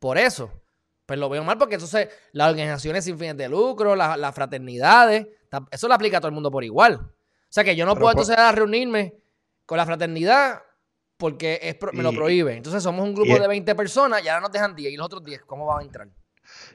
por 0.00 0.18
eso, 0.18 0.50
pues 1.06 1.20
lo 1.20 1.28
veo 1.28 1.44
mal 1.44 1.58
porque 1.58 1.76
entonces 1.76 2.08
las 2.32 2.50
organizaciones 2.50 3.04
sin 3.04 3.16
fines 3.16 3.36
de 3.36 3.48
lucro, 3.48 3.94
las, 3.94 4.34
fraternidades, 4.34 5.28
eso 5.70 5.86
lo 5.86 5.94
aplica 5.94 6.16
a 6.16 6.20
todo 6.20 6.30
el 6.30 6.34
mundo 6.34 6.50
por 6.50 6.64
igual. 6.64 6.94
O 6.94 7.12
sea 7.52 7.62
que 7.62 7.76
yo 7.76 7.86
no 7.86 7.94
puedo 7.94 8.10
entonces 8.10 8.36
reunirme 8.52 9.14
con 9.64 9.78
la 9.78 9.86
fraternidad 9.86 10.62
porque 11.16 11.78
me 11.92 12.02
lo 12.02 12.12
prohíbe. 12.12 12.56
Entonces 12.56 12.82
somos 12.82 13.06
un 13.06 13.14
grupo 13.14 13.38
de 13.38 13.46
20 13.46 13.76
personas 13.76 14.24
y 14.24 14.28
ahora 14.28 14.40
nos 14.40 14.50
dejan 14.50 14.74
10 14.74 14.92
y 14.92 14.96
los 14.96 15.06
otros 15.06 15.22
10, 15.22 15.42
¿cómo 15.42 15.66
van 15.66 15.78
a 15.78 15.82
entrar? 15.82 16.08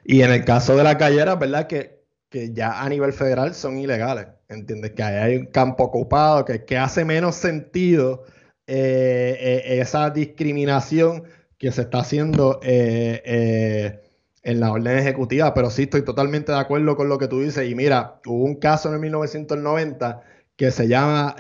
Y 0.06 0.22
en 0.22 0.32
el 0.32 0.46
caso 0.46 0.78
de 0.78 0.86
la 0.86 0.98
callera, 0.98 1.36
¿verdad? 1.36 1.68
Que 1.68 1.95
que 2.30 2.54
ya 2.54 2.82
a 2.82 2.90
nivel 2.90 3.14
federal 3.14 3.54
son 3.56 3.78
ilegales. 3.78 4.28
¿Entiendes? 4.48 4.92
Que 4.92 5.04
hay 5.04 5.38
un 5.38 5.46
campo 5.48 5.84
ocupado, 5.84 6.46
que, 6.46 6.66
que 6.66 6.78
hace 6.78 7.06
menos 7.06 7.36
sentido 7.36 8.24
eh, 8.68 9.38
eh, 9.40 9.80
esa 9.80 10.10
discriminación 10.10 11.24
que 11.60 11.72
se 11.72 11.84
está 11.84 12.00
haciendo 12.00 12.60
eh, 12.64 14.02
en 14.44 14.60
la 14.60 14.72
orden 14.72 14.98
ejecutiva. 14.98 15.54
Pero 15.54 15.70
sí 15.70 15.84
estoy 15.84 16.04
totalmente 16.04 16.52
de 16.52 16.60
acuerdo 16.60 16.96
con 16.96 17.10
lo 17.10 17.18
que 17.18 17.28
tú 17.28 17.42
dices. 17.42 17.70
Y 17.70 17.76
mira, 17.76 18.22
hubo 18.26 18.44
un 18.44 18.56
caso 18.56 18.90
en 18.90 18.96
el 18.96 19.02
1990 19.02 20.22
que 20.56 20.72
se 20.72 20.88
llama 20.88 21.36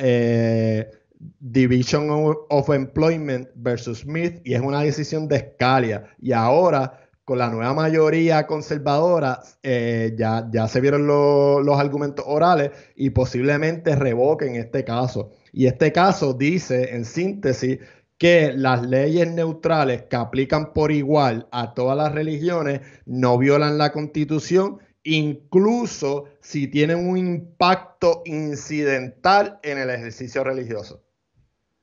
Division 1.40 2.10
of 2.50 2.70
Employment 2.70 3.50
versus 3.56 4.00
Smith 4.00 4.42
y 4.44 4.54
es 4.54 4.62
una 4.62 4.82
decisión 4.82 5.28
de 5.28 5.54
Scalia. 5.54 6.16
Y 6.20 6.32
ahora 6.32 7.05
con 7.26 7.40
la 7.40 7.50
nueva 7.50 7.74
mayoría 7.74 8.46
conservadora, 8.46 9.42
eh, 9.64 10.14
ya, 10.16 10.48
ya 10.52 10.68
se 10.68 10.80
vieron 10.80 11.08
los 11.08 11.80
argumentos 11.80 12.24
orales 12.28 12.72
y 12.96 13.10
posiblemente 13.10 13.96
revoquen 13.96 14.56
este 14.56 14.84
caso. 14.86 15.32
Y 15.52 15.66
este 15.66 15.92
caso 15.92 16.34
dice, 16.34 16.96
en 16.96 17.04
síntesis, 17.04 17.80
que 18.20 18.54
las 18.56 18.86
leyes 18.86 19.28
neutrales 19.30 20.04
que 20.04 20.16
aplican 20.16 20.72
por 20.72 20.92
igual 20.92 21.48
a 21.52 21.74
todas 21.74 21.98
las 21.98 22.14
religiones 22.14 22.82
no 23.06 23.38
violan 23.40 23.78
la 23.80 23.92
constitución, 23.92 24.78
incluso 25.04 26.26
si 26.42 26.68
tienen 26.68 27.10
un 27.10 27.18
impacto 27.18 28.22
incidental 28.26 29.60
en 29.64 29.80
el 29.80 29.90
ejercicio 29.90 30.44
religioso. 30.44 31.04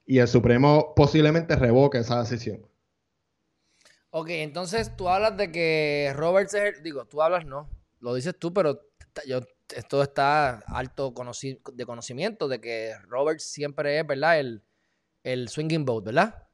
Y 0.07 0.19
el 0.19 0.29
Supremo 0.29 0.95
posiblemente 0.95 1.57
revoque 1.57 1.99
esa 1.99 2.21
decisión. 2.21 2.61
Ok, 4.15 4.29
entonces 4.29 4.95
tú 4.95 5.09
hablas 5.09 5.39
de 5.39 5.51
que 5.51 6.13
Robert 6.15 6.51
digo, 6.83 7.07
tú 7.07 7.23
hablas 7.23 7.47
no, 7.47 7.71
lo 8.01 8.15
dices 8.15 8.39
tú, 8.39 8.53
pero 8.53 8.79
yo, 9.27 9.41
esto 9.75 10.03
está 10.03 10.59
alto 10.67 11.15
de 11.73 11.87
conocimiento 11.87 12.47
de 12.47 12.61
que 12.61 12.95
Robert 13.09 13.41
siempre 13.41 13.99
es, 13.99 14.07
¿verdad? 14.07 14.39
El, 14.39 14.63
el 15.23 15.49
swinging 15.49 15.87
vote, 15.87 16.07
¿verdad? 16.07 16.47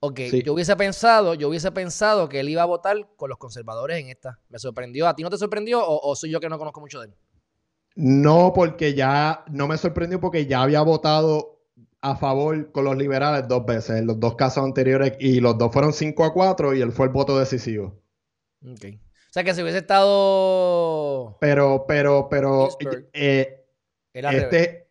Ok, 0.00 0.18
yo 0.44 0.54
hubiese 0.54 0.74
pensado, 0.74 1.34
yo 1.34 1.48
hubiese 1.48 1.70
pensado 1.70 2.28
que 2.28 2.40
él 2.40 2.48
iba 2.48 2.62
a 2.62 2.66
votar 2.66 2.96
con 3.14 3.30
los 3.30 3.38
conservadores 3.38 4.00
en 4.00 4.08
esta. 4.08 4.40
Me 4.48 4.58
sorprendió. 4.58 5.06
¿A 5.06 5.14
ti 5.14 5.22
no 5.22 5.30
te 5.30 5.38
sorprendió 5.38 5.86
o, 5.86 6.10
o 6.10 6.16
soy 6.16 6.30
yo 6.30 6.40
que 6.40 6.48
no 6.48 6.58
conozco 6.58 6.80
mucho 6.80 7.00
de 7.00 7.06
él? 7.06 7.14
No, 7.94 8.52
porque 8.52 8.94
ya 8.94 9.44
no 9.48 9.68
me 9.68 9.78
sorprendió 9.78 10.20
porque 10.20 10.46
ya 10.46 10.62
había 10.62 10.82
votado 10.82 11.55
a 12.00 12.16
favor 12.16 12.72
con 12.72 12.84
los 12.84 12.96
liberales 12.96 13.48
dos 13.48 13.64
veces, 13.66 13.96
en 13.96 14.06
los 14.06 14.20
dos 14.20 14.36
casos 14.36 14.64
anteriores, 14.64 15.14
y 15.18 15.40
los 15.40 15.58
dos 15.58 15.72
fueron 15.72 15.92
5 15.92 16.24
a 16.24 16.32
4 16.32 16.74
y 16.74 16.80
él 16.80 16.92
fue 16.92 17.06
el 17.06 17.12
voto 17.12 17.38
decisivo. 17.38 18.00
Ok. 18.64 18.84
O 18.84 19.32
sea 19.32 19.44
que 19.44 19.54
si 19.54 19.62
hubiese 19.62 19.78
estado. 19.78 21.36
Pero, 21.40 21.84
pero, 21.86 22.28
pero. 22.30 22.68
Eh, 23.12 23.64
este 24.14 24.88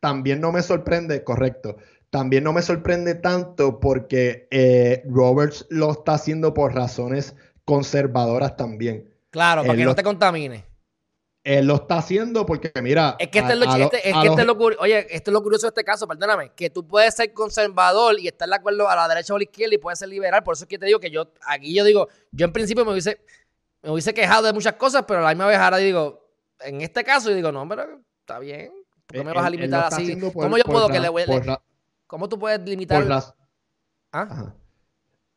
también 0.00 0.40
no 0.40 0.52
me 0.52 0.62
sorprende, 0.62 1.24
correcto. 1.24 1.76
También 2.10 2.44
no 2.44 2.52
me 2.52 2.62
sorprende 2.62 3.14
tanto 3.14 3.80
porque 3.80 4.48
eh, 4.50 5.02
Roberts 5.06 5.66
lo 5.70 5.90
está 5.90 6.14
haciendo 6.14 6.54
por 6.54 6.74
razones 6.74 7.34
conservadoras 7.64 8.56
también. 8.56 9.12
Claro, 9.30 9.62
para 9.64 9.76
que 9.76 9.84
no 9.84 9.94
te 9.94 10.02
contamine. 10.02 10.64
Él 11.44 11.66
lo 11.66 11.74
está 11.74 11.98
haciendo 11.98 12.46
porque, 12.46 12.72
mira. 12.82 13.16
Es 13.18 13.28
que 13.28 13.40
este 13.40 13.52
es 13.52 13.58
lo, 13.58 13.66
este, 13.66 14.08
es 14.08 14.16
que 14.16 14.28
este 14.28 14.44
lo, 14.46 14.54
oye, 14.54 15.14
esto 15.14 15.30
es 15.30 15.32
lo 15.32 15.42
curioso 15.42 15.66
de 15.66 15.68
este 15.68 15.84
caso, 15.84 16.08
perdóname, 16.08 16.52
que 16.56 16.70
tú 16.70 16.86
puedes 16.86 17.14
ser 17.14 17.34
conservador 17.34 18.18
y 18.18 18.28
estar 18.28 18.48
de 18.48 18.54
acuerdo 18.54 18.88
a 18.88 18.96
la 18.96 19.06
derecha 19.06 19.34
o 19.34 19.36
a 19.36 19.40
la 19.40 19.44
izquierda 19.44 19.74
y 19.74 19.78
puedes 19.78 19.98
ser 19.98 20.08
liberal. 20.08 20.42
Por 20.42 20.54
eso 20.54 20.64
es 20.64 20.68
que 20.68 20.78
te 20.78 20.86
digo 20.86 20.98
que 20.98 21.10
yo, 21.10 21.32
aquí 21.46 21.74
yo 21.74 21.84
digo, 21.84 22.08
yo 22.32 22.46
en 22.46 22.52
principio 22.52 22.86
me 22.86 22.92
hubiese, 22.92 23.20
me 23.82 23.90
hubiese 23.90 24.14
quejado 24.14 24.46
de 24.46 24.54
muchas 24.54 24.72
cosas, 24.76 25.04
pero 25.06 25.20
a 25.20 25.22
la 25.24 25.28
misma 25.28 25.46
vez 25.46 25.58
ahora 25.58 25.76
digo, 25.76 26.26
en 26.60 26.80
este 26.80 27.04
caso, 27.04 27.28
yo 27.28 27.36
digo, 27.36 27.52
no, 27.52 27.68
pero 27.68 28.00
está 28.20 28.38
bien. 28.38 28.72
¿Por 29.06 29.18
qué 29.18 29.24
me 29.24 29.32
vas 29.34 29.44
a 29.44 29.50
limitar 29.50 29.84
así? 29.92 30.18
¿Cómo 30.18 30.56
yo 30.56 30.64
puedo 30.64 30.88
que 30.88 30.98
le, 30.98 31.10
¿Cómo 32.06 32.26
tú 32.26 32.38
puedes 32.38 32.60
limitar? 32.66 33.02
Por 33.02 33.08
las, 33.10 33.34
¿Ah? 34.12 34.54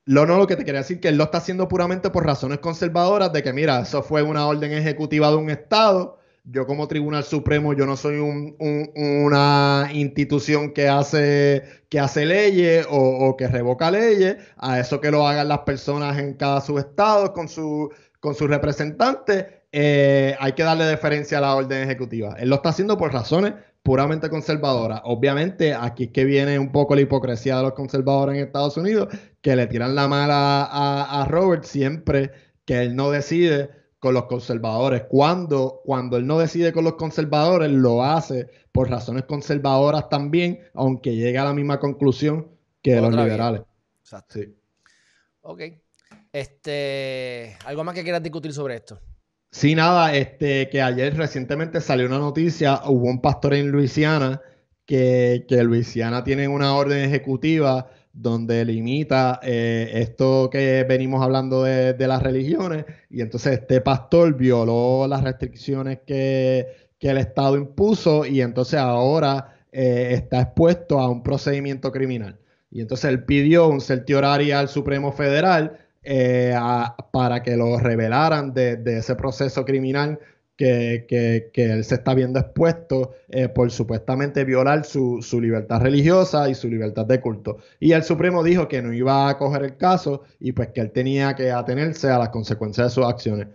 Lo 0.08 0.26
no, 0.26 0.38
lo 0.38 0.48
que 0.48 0.56
te 0.56 0.64
quería 0.64 0.80
decir 0.80 1.02
que 1.02 1.10
él 1.10 1.18
lo 1.18 1.26
está 1.26 1.40
haciendo 1.40 1.68
puramente 1.68 2.10
por 2.10 2.26
razones 2.26 2.60
conservadoras 2.60 3.34
de 3.34 3.44
que, 3.44 3.52
mira, 3.52 3.82
eso 3.82 4.02
fue 4.02 4.22
una 4.24 4.48
orden 4.48 4.72
ejecutiva 4.72 5.30
de 5.30 5.36
un 5.36 5.50
Estado. 5.50 6.18
Yo 6.46 6.66
como 6.66 6.88
Tribunal 6.88 7.26
Supremo, 7.26 7.74
yo 7.74 7.86
no 7.86 7.98
soy 7.98 8.18
una 8.18 9.90
institución 9.92 10.72
que 10.72 10.88
hace, 10.88 11.64
que 11.90 12.00
hace 12.00 12.26
leyes 12.26 12.88
o, 12.90 13.36
que 13.38 13.50
revoca 13.50 13.92
leyes. 13.92 14.38
A 14.56 14.80
eso 14.80 15.02
que 15.02 15.12
lo 15.12 15.28
hagan 15.28 15.50
las 15.50 15.60
personas 15.60 16.18
en 16.18 16.36
cada 16.36 16.62
subestado 16.62 17.34
con 17.34 17.50
su, 17.50 17.92
con 18.22 18.34
sus 18.34 18.50
representantes, 18.50 19.46
eh, 19.74 20.38
hay 20.40 20.54
que 20.54 20.64
darle 20.64 20.86
deferencia 20.86 21.40
a 21.40 21.42
la 21.42 21.54
orden 21.54 21.84
ejecutiva. 21.84 22.38
Él 22.40 22.48
lo 22.48 22.56
está 22.56 22.70
haciendo 22.70 22.98
por 22.98 23.12
razones 23.12 23.56
puramente 23.88 24.30
conservadora. 24.30 25.02
Obviamente, 25.06 25.74
aquí 25.74 26.04
es 26.04 26.12
que 26.12 26.26
viene 26.26 26.60
un 26.60 26.74
poco 26.74 26.94
la 26.94 27.00
hipocresía 27.00 27.56
de 27.56 27.64
los 27.64 27.72
conservadores 27.72 28.36
en 28.36 28.44
Estados 28.44 28.76
Unidos, 28.76 29.08
que 29.40 29.56
le 29.56 29.66
tiran 29.68 29.96
la 29.96 30.10
mala 30.10 30.68
a, 30.70 31.26
Robert 31.30 31.64
siempre 31.64 32.34
que 32.66 32.82
él 32.82 32.98
no 32.98 33.12
decide 33.12 33.70
con 33.98 34.14
los 34.14 34.26
conservadores. 34.26 35.04
Cuando, 35.08 35.80
cuando 35.86 36.18
él 36.18 36.28
no 36.28 36.38
decide 36.38 36.74
con 36.74 36.84
los 36.84 36.96
conservadores, 36.96 37.72
lo 37.72 38.04
hace 38.04 38.50
por 38.74 38.90
razones 38.90 39.24
conservadoras 39.24 40.10
también, 40.10 40.60
aunque 40.74 41.16
llegue 41.16 41.38
a 41.38 41.46
la 41.46 41.54
misma 41.54 41.80
conclusión 41.80 42.50
que 42.82 43.00
los 43.00 43.16
liberales. 43.16 43.62
Exacto. 44.02 44.34
Sí. 44.38 44.54
Ok. 45.44 45.62
Este, 46.34 47.56
¿Algo 47.64 47.86
más 47.86 47.96
que 47.96 48.04
quieras 48.04 48.22
discutir 48.22 48.52
sobre 48.52 48.76
esto? 48.76 49.00
Sí, 49.52 49.76
nada, 49.76 50.14
este, 50.16 50.70
que 50.70 50.82
ayer 50.82 51.16
recientemente 51.16 51.82
salió 51.82 52.06
una 52.08 52.20
noticia, 52.20 52.82
hubo 52.86 53.08
un 53.08 53.22
pastor 53.22 53.54
en 53.56 53.72
Luisiana 53.72 54.42
que, 54.86 55.46
que 55.48 55.64
Luisiana 55.64 56.24
tiene 56.24 56.48
una 56.48 56.76
orden 56.76 57.04
ejecutiva 57.04 57.90
donde 58.18 58.66
limita 58.66 59.40
eh, 59.44 59.92
esto 59.94 60.50
que 60.52 60.84
venimos 60.90 61.24
hablando 61.24 61.64
de, 61.64 61.96
las 62.08 62.24
religiones 62.24 62.86
y 63.10 63.22
entonces 63.22 63.60
este 63.60 63.80
pastor 63.80 64.36
violó 64.36 65.08
las 65.08 65.24
restricciones 65.24 66.00
que, 66.06 66.88
el 67.00 67.18
Estado 67.20 67.56
impuso 67.58 68.26
y 68.26 68.42
entonces 68.42 68.80
ahora 68.80 69.56
eh, 69.72 70.10
está 70.12 70.42
expuesto 70.42 71.00
a 71.00 71.10
un 71.10 71.24
procedimiento 71.24 71.92
criminal. 71.92 72.40
Y 72.70 72.82
entonces 72.82 73.10
él 73.10 73.24
pidió 73.24 73.68
un 73.70 73.80
certiorario 73.80 74.58
al 74.58 74.68
Supremo 74.68 75.14
Federal 75.14 75.78
eh, 76.10 76.58
para 77.12 77.44
que 77.44 77.58
lo 77.58 77.78
revelaran 77.80 78.54
de, 78.54 78.82
ese 78.86 79.14
proceso 79.16 79.66
criminal 79.66 80.18
que, 80.56 81.52
él 81.54 81.84
se 81.84 81.96
está 81.96 82.14
viendo 82.14 82.40
expuesto 82.40 83.12
eh, 83.28 83.50
por 83.50 83.70
supuestamente 83.72 84.46
violar 84.46 84.86
su, 84.86 85.20
libertad 85.42 85.82
religiosa 85.82 86.50
y 86.50 86.56
su 86.56 86.70
libertad 86.70 87.06
de 87.06 87.20
culto. 87.20 87.58
Y 87.82 87.92
el 87.92 88.04
Supremo 88.04 88.42
dijo 88.42 88.70
que 88.70 88.82
no 88.82 88.94
iba 88.94 89.28
a 89.28 89.38
coger 89.38 89.64
el 89.64 89.76
caso 89.76 90.24
y 90.40 90.54
pues 90.54 90.70
que 90.70 90.80
él 90.80 90.92
tenía 90.92 91.36
que 91.36 91.52
atenerse 91.52 92.10
a 92.10 92.18
las 92.18 92.30
consecuencias 92.30 92.88
de 92.88 92.92
sus 92.92 93.06
acciones. 93.06 93.50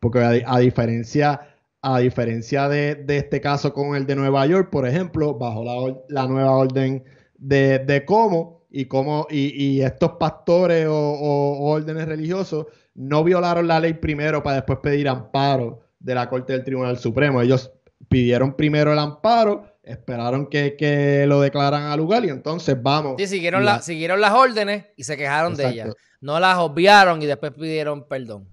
Porque 0.00 0.44
a, 0.46 0.58
diferencia, 0.60 1.42
a 1.82 1.98
diferencia 1.98 2.70
de, 2.70 3.04
este 3.06 3.42
caso 3.42 3.74
con 3.74 3.96
el 3.96 4.06
de 4.06 4.16
Nueva 4.16 4.46
York, 4.46 4.70
por 4.70 4.88
ejemplo, 4.88 5.34
bajo 5.34 6.06
la, 6.08 6.26
nueva 6.26 6.52
orden 6.52 7.04
de, 7.36 7.80
de 7.80 8.06
cómo 8.06 8.57
y 8.70 8.84
cómo 8.86 9.26
y, 9.30 9.80
estos 9.80 10.12
pastores 10.12 10.86
o, 10.88 11.58
órdenes 11.60 12.06
religiosos 12.06 12.66
no 12.94 13.24
violaron 13.24 13.66
la 13.66 13.80
ley 13.80 13.94
primero 13.94 14.42
para 14.42 14.56
después 14.56 14.78
pedir 14.82 15.08
amparo 15.08 15.80
de 15.98 16.14
la 16.14 16.28
Corte 16.28 16.52
del 16.52 16.64
Tribunal 16.64 16.98
Supremo. 16.98 17.40
Ellos 17.40 17.72
pidieron 18.08 18.54
primero 18.54 18.92
el 18.92 18.98
amparo, 18.98 19.78
esperaron 19.82 20.48
que, 20.48 21.24
lo 21.26 21.40
declaran 21.40 21.84
al 21.84 21.98
lugar 21.98 22.24
y 22.24 22.30
entonces 22.30 22.80
vamos. 22.80 23.14
Sí, 23.18 23.26
siguieron, 23.26 23.64
la, 23.64 23.80
siguieron 23.80 24.20
las 24.20 24.32
órdenes 24.32 24.86
y 24.96 25.04
se 25.04 25.16
quejaron 25.16 25.54
de 25.54 25.68
ellas. 25.68 25.94
No 26.20 26.40
las 26.40 26.58
obviaron 26.58 27.22
y 27.22 27.26
después 27.26 27.52
pidieron 27.52 28.06
perdón. 28.06 28.48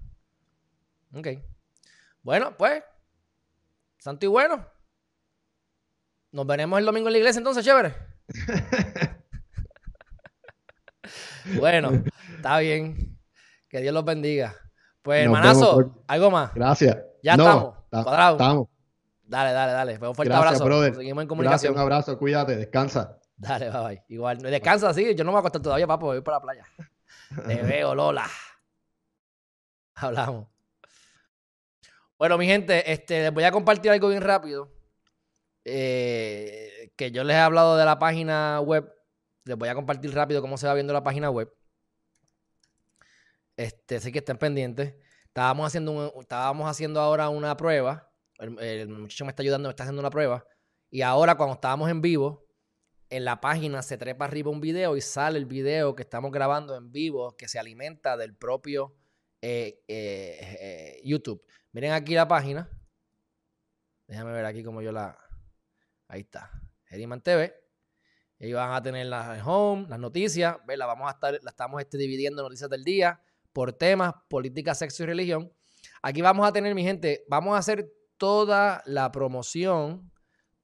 Ok. 1.14 1.28
Bueno, 2.22 2.56
pues, 2.56 2.82
santo 3.98 4.26
y 4.26 4.28
bueno. 4.28 4.66
Nos 6.32 6.46
veremos 6.46 6.78
el 6.78 6.84
domingo 6.84 7.08
en 7.08 7.12
la 7.12 7.18
iglesia 7.18 7.38
entonces, 7.38 7.64
chévere. 7.64 7.94
Bueno, 11.58 11.90
está 12.36 12.58
bien. 12.58 13.18
Que 13.68 13.80
Dios 13.80 13.92
los 13.94 14.04
bendiga. 14.04 14.54
Pues, 15.02 15.24
hermanazo, 15.24 16.02
algo 16.06 16.30
más. 16.30 16.54
Gracias. 16.54 16.96
Ya 17.22 17.32
estamos. 17.32 17.74
Estamos. 17.92 18.68
Dale, 19.22 19.52
dale, 19.52 19.72
dale. 19.72 19.98
Pues 19.98 20.08
un 20.08 20.14
fuerte 20.14 20.34
abrazo. 20.34 20.94
Seguimos 20.94 21.22
en 21.22 21.28
comunicación. 21.28 21.74
un 21.74 21.80
abrazo, 21.80 22.18
cuídate, 22.18 22.56
descansa. 22.56 23.18
Dale, 23.36 23.70
bye 23.70 23.80
bye. 23.80 24.04
Igual, 24.08 24.38
descansa, 24.38 24.94
sí. 24.94 25.14
Yo 25.14 25.24
no 25.24 25.30
me 25.30 25.32
voy 25.32 25.38
a 25.38 25.40
acostar 25.40 25.62
todavía, 25.62 25.86
papo. 25.86 26.06
Voy 26.06 26.20
para 26.22 26.38
la 26.38 26.42
playa. 26.42 26.66
Te 27.46 27.62
veo, 27.62 27.94
Lola. 27.94 28.26
Hablamos. 29.94 30.46
Bueno, 32.18 32.38
mi 32.38 32.46
gente, 32.46 32.90
este, 32.90 33.24
les 33.24 33.34
voy 33.34 33.44
a 33.44 33.50
compartir 33.50 33.90
algo 33.90 34.08
bien 34.08 34.22
rápido. 34.22 34.72
Eh, 35.64 36.92
que 36.96 37.10
yo 37.10 37.24
les 37.24 37.36
he 37.36 37.40
hablado 37.40 37.76
de 37.76 37.84
la 37.84 37.98
página 37.98 38.60
web 38.60 38.95
les 39.46 39.56
voy 39.56 39.68
a 39.68 39.74
compartir 39.74 40.12
rápido 40.12 40.42
cómo 40.42 40.58
se 40.58 40.66
va 40.66 40.74
viendo 40.74 40.92
la 40.92 41.02
página 41.02 41.30
web. 41.30 41.52
Este, 43.56 44.00
sé 44.00 44.12
que 44.12 44.18
estén 44.18 44.36
pendientes. 44.36 44.94
Estábamos 45.26 45.66
haciendo, 45.66 46.14
estábamos 46.20 46.68
haciendo 46.68 47.00
ahora 47.00 47.28
una 47.28 47.56
prueba. 47.56 48.10
El, 48.38 48.88
muchacho 48.88 49.24
me 49.24 49.30
está 49.30 49.42
ayudando, 49.42 49.68
me 49.68 49.70
está 49.70 49.84
haciendo 49.84 50.00
una 50.00 50.10
prueba. 50.10 50.44
Y 50.90 51.02
ahora, 51.02 51.36
cuando 51.36 51.54
estábamos 51.54 51.88
en 51.90 52.00
vivo, 52.00 52.44
en 53.08 53.24
la 53.24 53.40
página 53.40 53.82
se 53.82 53.96
trepa 53.96 54.24
arriba 54.24 54.50
un 54.50 54.60
video 54.60 54.96
y 54.96 55.00
sale 55.00 55.38
el 55.38 55.46
video 55.46 55.94
que 55.94 56.02
estamos 56.02 56.32
grabando 56.32 56.76
en 56.76 56.90
vivo, 56.90 57.36
que 57.36 57.46
se 57.46 57.58
alimenta 57.58 58.16
del 58.16 58.34
propio 58.34 58.96
eh, 59.40 59.84
eh, 59.86 60.56
eh, 60.60 61.00
YouTube. 61.04 61.44
Miren 61.72 61.92
aquí 61.92 62.14
la 62.14 62.26
página. 62.26 62.68
Déjame 64.08 64.32
ver 64.32 64.44
aquí 64.44 64.64
como 64.64 64.82
yo 64.82 64.90
la. 64.90 65.16
Ahí 66.08 66.22
está. 66.22 66.50
Heriman 66.90 67.20
TV. 67.20 67.65
Ellos 68.38 68.58
van 68.58 68.72
a 68.72 68.82
tener 68.82 69.06
las 69.06 69.40
home, 69.46 69.86
las 69.88 69.98
noticias, 69.98 70.56
La 70.66 70.86
vamos 70.86 71.08
a 71.08 71.12
estar, 71.12 71.38
la 71.42 71.50
estamos 71.50 71.80
este, 71.80 71.96
dividiendo 71.96 72.42
noticias 72.42 72.68
del 72.68 72.84
día 72.84 73.20
por 73.52 73.72
temas, 73.72 74.12
política, 74.28 74.74
sexo 74.74 75.04
y 75.04 75.06
religión. 75.06 75.52
Aquí 76.02 76.20
vamos 76.20 76.46
a 76.46 76.52
tener, 76.52 76.74
mi 76.74 76.82
gente, 76.82 77.24
vamos 77.28 77.54
a 77.54 77.58
hacer 77.58 77.90
toda 78.18 78.82
la 78.84 79.10
promoción, 79.12 80.12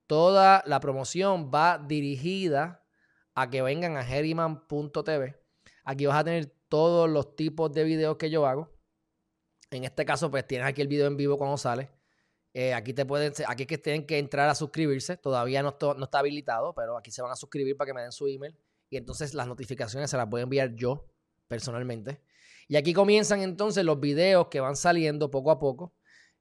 toda 0.07 0.63
la 0.67 0.81
promoción 0.81 1.51
va 1.53 1.79
dirigida 1.79 2.85
a 3.35 3.49
que 3.49 3.63
vengan 3.63 3.97
a 3.97 4.07
Herriman.tv. 4.07 5.41
Aquí 5.85 6.07
vas 6.07 6.19
a 6.19 6.25
tener 6.25 6.55
todos 6.69 7.09
los 7.09 7.35
tipos 7.35 7.73
de 7.73 7.85
videos 7.85 8.17
que 8.19 8.31
yo 8.31 8.47
hago. 8.47 8.71
En 9.71 9.85
este 9.85 10.05
caso, 10.05 10.31
pues 10.31 10.47
tienes 10.47 10.67
aquí 10.67 10.83
el 10.83 10.89
video 10.89 11.07
en 11.07 11.17
vivo 11.17 11.39
cuando 11.39 11.57
sale. 11.57 11.91
Eh, 12.55 12.75
aquí 12.75 12.93
te 12.93 13.07
pueden, 13.07 13.33
aquí 13.47 13.63
es 13.63 13.67
que 13.67 13.79
tienen 13.79 14.07
que 14.07 14.19
entrar 14.19 14.49
a 14.49 14.55
suscribirse. 14.55 15.17
Todavía 15.17 15.63
no, 15.63 15.71
está 15.71 16.19
habilitado, 16.19 16.75
pero 16.75 16.97
aquí 16.97 17.11
se 17.11 17.23
van 17.23 17.33
a 17.33 17.37
suscribir 17.37 17.77
para 17.77 17.87
que 17.87 17.95
me 17.95 18.03
den 18.03 18.13
su 18.13 18.27
email. 18.27 18.57
Y 18.91 18.97
entonces 18.97 19.33
las 19.33 19.47
notificaciones 19.47 20.11
se 20.11 20.17
las 20.17 20.29
voy 20.29 20.41
a 20.41 20.45
enviar 20.45 20.75
yo 20.75 21.07
personalmente. 21.49 22.21
Y 22.69 22.77
aquí 22.77 22.93
comienzan 22.93 23.41
entonces 23.43 23.85
los 23.85 23.99
videos 24.01 24.49
que 24.49 24.61
van 24.61 24.77
saliendo 24.77 25.31
poco 25.31 25.51
a 25.51 25.59
poco. 25.59 25.95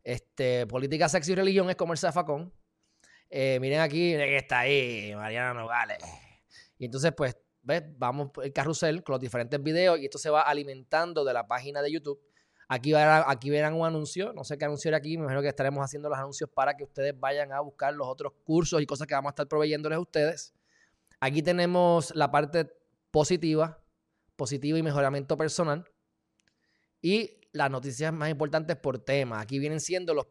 Este, 0.04 0.68
política, 0.68 1.08
sexo 1.08 1.32
y 1.32 1.36
religión 1.36 1.70
es 1.70 1.76
como 1.76 1.94
el 1.94 2.00
zafacón. 2.00 2.54
Eh, 3.30 3.60
miren 3.62 3.80
aquí, 3.80 4.12
que 4.14 4.38
está 4.38 4.60
ahí, 4.60 5.14
Mariana 5.16 5.54
Nogales. 5.54 5.98
Y 6.78 6.86
entonces, 6.86 7.14
pues, 7.16 7.38
¿ves? 7.62 7.84
Vamos 7.98 8.32
el 8.44 8.52
carrusel 8.52 9.04
con 9.04 9.14
los 9.14 9.22
diferentes 9.22 9.62
videos 9.62 10.00
y 10.00 10.06
esto 10.06 10.18
se 10.18 10.30
va 10.30 10.42
alimentando 10.42 11.24
de 11.24 11.34
la 11.34 11.48
página 11.48 11.82
de 11.82 11.92
YouTube 11.92 12.20
Aquí, 12.74 12.94
verán, 12.94 13.74
un 13.74 13.86
anuncio, 13.86 14.32
no 14.32 14.46
sé 14.46 14.58
qué 14.58 14.64
anuncio 14.64 14.88
era 14.88 14.98
aquí, 14.98 15.18
me 15.18 15.24
imagino 15.24 15.42
que 15.42 15.50
estaremos 15.50 15.84
haciendo 15.84 16.08
los 16.08 16.18
anuncios 16.18 16.50
para 16.50 16.78
que 16.78 16.86
ustedes 16.86 17.20
vayan 17.20 17.52
a 17.52 17.60
buscar 17.60 17.94
los 17.94 18.08
otros 18.08 18.32
cursos 18.46 18.82
y 18.82 18.86
cosas 18.86 19.08
que 19.08 19.14
vamos 19.14 19.32
a 19.32 19.32
estar 19.32 19.48
proveyéndoles 19.50 19.98
a 19.98 20.00
ustedes. 20.00 20.54
Aquí 21.20 21.42
tenemos 21.42 22.16
la 22.16 22.32
parte 22.32 22.72
positiva, 23.12 23.84
positiva 24.38 24.78
y 24.78 24.84
mejoramiento 24.84 25.36
personal. 25.36 25.84
Y 27.02 27.42
las 27.52 27.70
noticias 27.70 28.14
más 28.14 28.30
importantes 28.30 28.78
por 28.78 29.00
tema. 29.00 29.42
Aquí 29.42 29.60
vienen 29.60 29.82
siendo 29.82 30.14
los, 30.14 30.28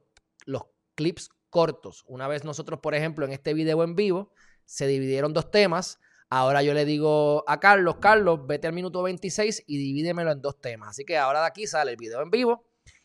los 0.46 0.62
clips 0.94 1.28
cortos. 1.50 2.04
Una 2.06 2.26
vez 2.26 2.42
nosotros, 2.42 2.80
por 2.80 2.94
ejemplo, 2.94 3.26
en 3.26 3.32
este 3.32 3.52
video 3.52 3.84
en 3.84 3.94
vivo, 3.94 4.32
se 4.64 4.86
dividieron 4.86 5.34
dos 5.34 5.50
temas. 5.50 6.00
Ahora 6.32 6.62
yo 6.62 6.74
le 6.74 6.84
digo 6.84 7.42
a 7.48 7.58
Carlos, 7.58 7.96
Carlos, 7.96 8.46
vete 8.46 8.68
al 8.68 8.72
minuto 8.72 9.02
26 9.02 9.64
y 9.66 9.78
divídemelo 9.78 10.30
en 10.30 10.40
dos 10.40 10.60
temas. 10.60 10.90
Así 10.90 11.04
que 11.04 11.18
ahora 11.18 11.40
de 11.40 11.48
aquí 11.48 11.66
sale 11.66 11.90
el 11.90 11.96
video 11.96 12.22
en 12.22 12.30
vivo 12.30 12.64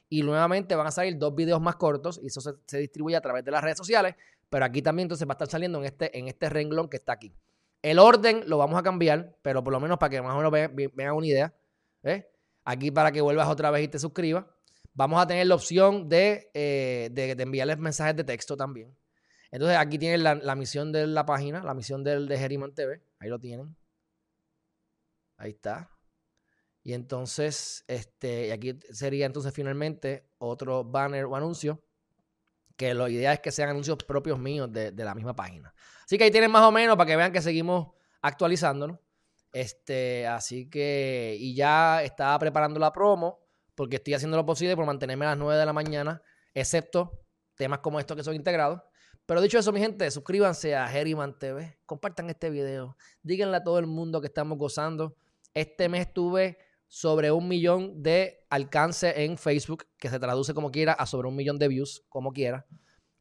y 0.09 0.21
nuevamente 0.21 0.75
van 0.75 0.85
a 0.85 0.91
salir 0.91 1.17
dos 1.17 1.33
videos 1.33 1.59
más 1.59 1.75
cortos 1.75 2.19
y 2.21 2.27
eso 2.27 2.39
se, 2.39 2.77
distribuye 2.77 3.15
a 3.15 3.21
través 3.21 3.43
de 3.43 3.49
las 3.49 3.63
redes 3.63 3.79
sociales. 3.79 4.13
Pero 4.47 4.63
aquí 4.63 4.83
también 4.83 5.05
entonces 5.05 5.27
va 5.27 5.31
a 5.31 5.33
estar 5.33 5.47
saliendo 5.47 5.79
en 5.79 5.85
este, 5.85 6.15
en 6.15 6.27
este 6.27 6.49
renglón 6.49 6.87
que 6.87 6.97
está 6.97 7.13
aquí. 7.13 7.33
El 7.81 7.97
orden 7.97 8.43
lo 8.45 8.59
vamos 8.59 8.77
a 8.77 8.83
cambiar, 8.83 9.35
pero 9.41 9.63
por 9.63 9.73
lo 9.73 9.79
menos 9.79 9.97
para 9.97 10.11
que 10.11 10.21
más 10.21 10.35
o 10.35 10.37
menos 10.37 10.51
vean, 10.51 11.15
una 11.15 11.25
idea. 11.25 11.53
Aquí 12.63 12.91
para 12.91 13.11
que 13.11 13.21
vuelvas 13.21 13.47
otra 13.47 13.71
vez 13.71 13.85
y 13.85 13.87
te 13.87 13.97
suscribas. 13.97 14.45
Vamos 14.93 15.19
a 15.19 15.25
tener 15.25 15.47
la 15.47 15.55
opción 15.55 16.07
de, 16.09 16.51
eh, 16.53 17.09
de 17.11 17.31
enviarles 17.31 17.79
mensajes 17.79 18.15
de 18.15 18.23
texto 18.23 18.55
también. 18.55 18.95
Entonces 19.55 19.77
aquí 19.77 19.97
tienen 19.97 20.21
la, 20.21 20.55
misión 20.55 20.91
de 20.91 21.07
la 21.07 21.25
página, 21.25 21.63
la 21.63 21.73
misión 21.73 22.03
del 22.03 22.27
de 22.27 22.37
Geriman 22.37 22.75
TV. 22.75 23.01
Ahí 23.19 23.29
lo 23.29 23.39
tienen. 23.39 23.73
Ahí 25.37 25.51
está. 25.51 25.89
Y 26.83 26.91
entonces, 26.91 27.85
este, 27.87 28.47
y 28.47 28.51
aquí 28.51 28.77
sería 28.91 29.25
entonces 29.25 29.53
finalmente 29.53 30.27
otro 30.39 30.83
banner 30.83 31.23
o 31.23 31.37
anuncio, 31.37 31.81
que 32.75 32.93
la 32.93 33.09
idea 33.09 33.31
es 33.31 33.39
que 33.39 33.49
sean 33.49 33.69
anuncios 33.69 33.97
propios 34.03 34.37
míos 34.37 34.69
de, 34.73 34.91
de 34.91 35.05
la 35.05 35.15
misma 35.15 35.33
página. 35.33 35.73
Así 36.03 36.17
que 36.17 36.25
ahí 36.25 36.31
tienen 36.31 36.51
más 36.51 36.63
o 36.63 36.71
menos 36.73 36.97
para 36.97 37.07
que 37.07 37.15
vean 37.15 37.31
que 37.31 37.41
seguimos 37.41 37.93
actualizándonos. 38.21 38.99
Este, 39.53 40.27
así 40.27 40.69
que, 40.69 41.37
y 41.39 41.55
ya 41.55 42.03
estaba 42.03 42.37
preparando 42.39 42.77
la 42.77 42.91
promo, 42.91 43.39
porque 43.73 43.95
estoy 43.95 44.15
haciendo 44.15 44.35
lo 44.35 44.45
posible 44.45 44.75
por 44.75 44.85
mantenerme 44.85 45.23
a 45.25 45.29
las 45.29 45.37
9 45.37 45.57
de 45.57 45.65
la 45.65 45.71
mañana, 45.71 46.21
excepto 46.53 47.25
temas 47.55 47.79
como 47.79 48.01
estos 48.01 48.17
que 48.17 48.23
son 48.23 48.35
integrados. 48.35 48.81
Pero 49.25 49.41
dicho 49.41 49.57
eso, 49.57 49.71
mi 49.71 49.79
gente, 49.79 50.09
suscríbanse 50.11 50.75
a 50.75 50.91
Herriman 50.95 51.39
TV, 51.39 51.79
compartan 51.87 52.29
este 52.29 52.51
video, 52.51 52.95
díganle 53.23 53.57
a 53.57 53.63
todo 53.63 53.79
el 53.79 53.87
mundo 53.87 54.21
que 54.21 54.27
estamos 54.27 54.57
gozando. 54.57 55.15
Este 55.55 55.89
mes 55.89 56.13
tuve 56.13 56.59
sobre 56.87 57.31
un 57.31 57.47
millón 57.47 58.03
de 58.03 58.45
alcance 58.51 59.23
en 59.23 59.37
Facebook, 59.39 59.87
que 59.97 60.09
se 60.09 60.19
traduce 60.19 60.53
como 60.53 60.69
quiera 60.69 60.93
a 60.93 61.07
sobre 61.07 61.27
un 61.27 61.35
millón 61.35 61.57
de 61.57 61.67
views, 61.67 62.03
como 62.07 62.33
quiera. 62.33 62.67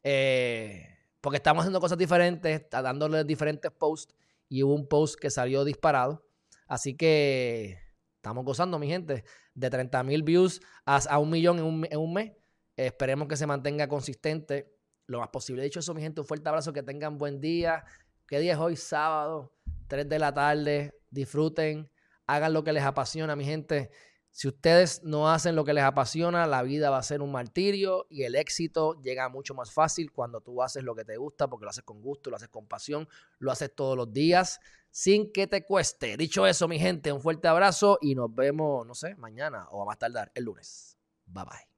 Eh, 0.03 0.87
porque 1.21 1.37
estamos 1.37 1.61
haciendo 1.61 1.79
cosas 1.79 1.97
diferentes, 1.97 2.69
dándole 2.69 3.23
diferentes 3.23 3.71
posts 3.71 4.13
y 4.47 4.61
hubo 4.61 4.75
un 4.75 4.87
post 4.87 5.19
que 5.19 5.31
salió 5.31 5.63
disparado. 5.63 6.23
Así 6.67 6.95
que 6.95 7.79
estamos 8.17 8.45
gozando, 8.45 8.77
mi 8.77 8.87
gente, 8.87 9.23
de 9.55 9.69
30 9.71 10.03
mil 10.03 10.21
views 10.21 10.61
a, 10.85 11.17
un 11.17 11.31
millón 11.31 11.57
en 11.89 11.97
un 11.97 12.13
mes. 12.13 12.33
esperemos 12.75 13.27
que 13.27 13.37
se 13.37 13.47
mantenga 13.47 13.87
consistente 13.87 14.74
lo 15.07 15.19
más 15.19 15.29
posible. 15.29 15.63
Dicho 15.63 15.79
eso, 15.79 15.93
mi 15.93 16.01
gente, 16.01 16.21
un 16.21 16.27
fuerte 16.27 16.47
abrazo, 16.49 16.73
que 16.73 16.83
tengan 16.83 17.17
buen 17.17 17.39
día. 17.39 17.83
¿Qué 18.27 18.39
día 18.39 18.53
es 18.53 18.59
hoy? 18.59 18.75
Sábado, 18.75 19.51
3 19.87 20.07
de 20.09 20.19
la 20.19 20.33
tarde. 20.33 20.99
Disfruten, 21.09 21.89
hagan 22.25 22.53
lo 22.53 22.63
que 22.63 22.73
les 22.73 22.83
apasiona, 22.83 23.35
mi 23.35 23.45
gente. 23.45 23.91
Si 24.31 24.49
ustedes 24.49 25.01
no 25.01 25.31
hacen 25.31 25.55
lo 25.55 25.63
que 25.63 25.73
les 25.73 25.85
apasiona, 25.85 26.45
la 26.45 26.61
vida 26.61 26.89
va 26.89 26.97
a 26.97 27.03
ser 27.03 27.21
un 27.21 27.31
martirio 27.31 28.05
y 28.09 28.23
el 28.23 28.35
éxito 28.35 29.01
llega 29.01 29.29
mucho 29.29 29.55
más 29.55 29.71
fácil 29.71 30.11
cuando 30.11 30.41
tú 30.41 30.61
haces 30.61 30.83
lo 30.83 30.93
que 30.93 31.05
te 31.05 31.15
gusta, 31.15 31.47
porque 31.47 31.63
lo 31.63 31.69
haces 31.69 31.85
con 31.85 32.01
gusto, 32.01 32.29
lo 32.29 32.35
haces 32.35 32.49
con 32.49 32.67
pasión, 32.67 33.07
lo 33.39 33.49
haces 33.49 33.73
todos 33.73 33.95
los 33.95 34.11
días, 34.11 34.59
sin 34.91 35.31
que 35.31 35.47
te 35.47 35.63
cueste. 35.63 36.17
Dicho 36.17 36.45
eso, 36.47 36.67
mi 36.67 36.79
gente, 36.79 37.13
un 37.13 37.21
fuerte 37.21 37.47
abrazo 37.47 37.97
y 38.01 38.13
nos 38.13 38.35
vemos, 38.35 38.85
no 38.85 38.93
sé, 38.93 39.15
mañana 39.15 39.69
o 39.71 39.81
a 39.81 39.85
más 39.85 39.99
tardar 39.99 40.33
el 40.35 40.43
lunes. 40.43 40.97
Bye 41.27 41.45
bye. 41.45 41.74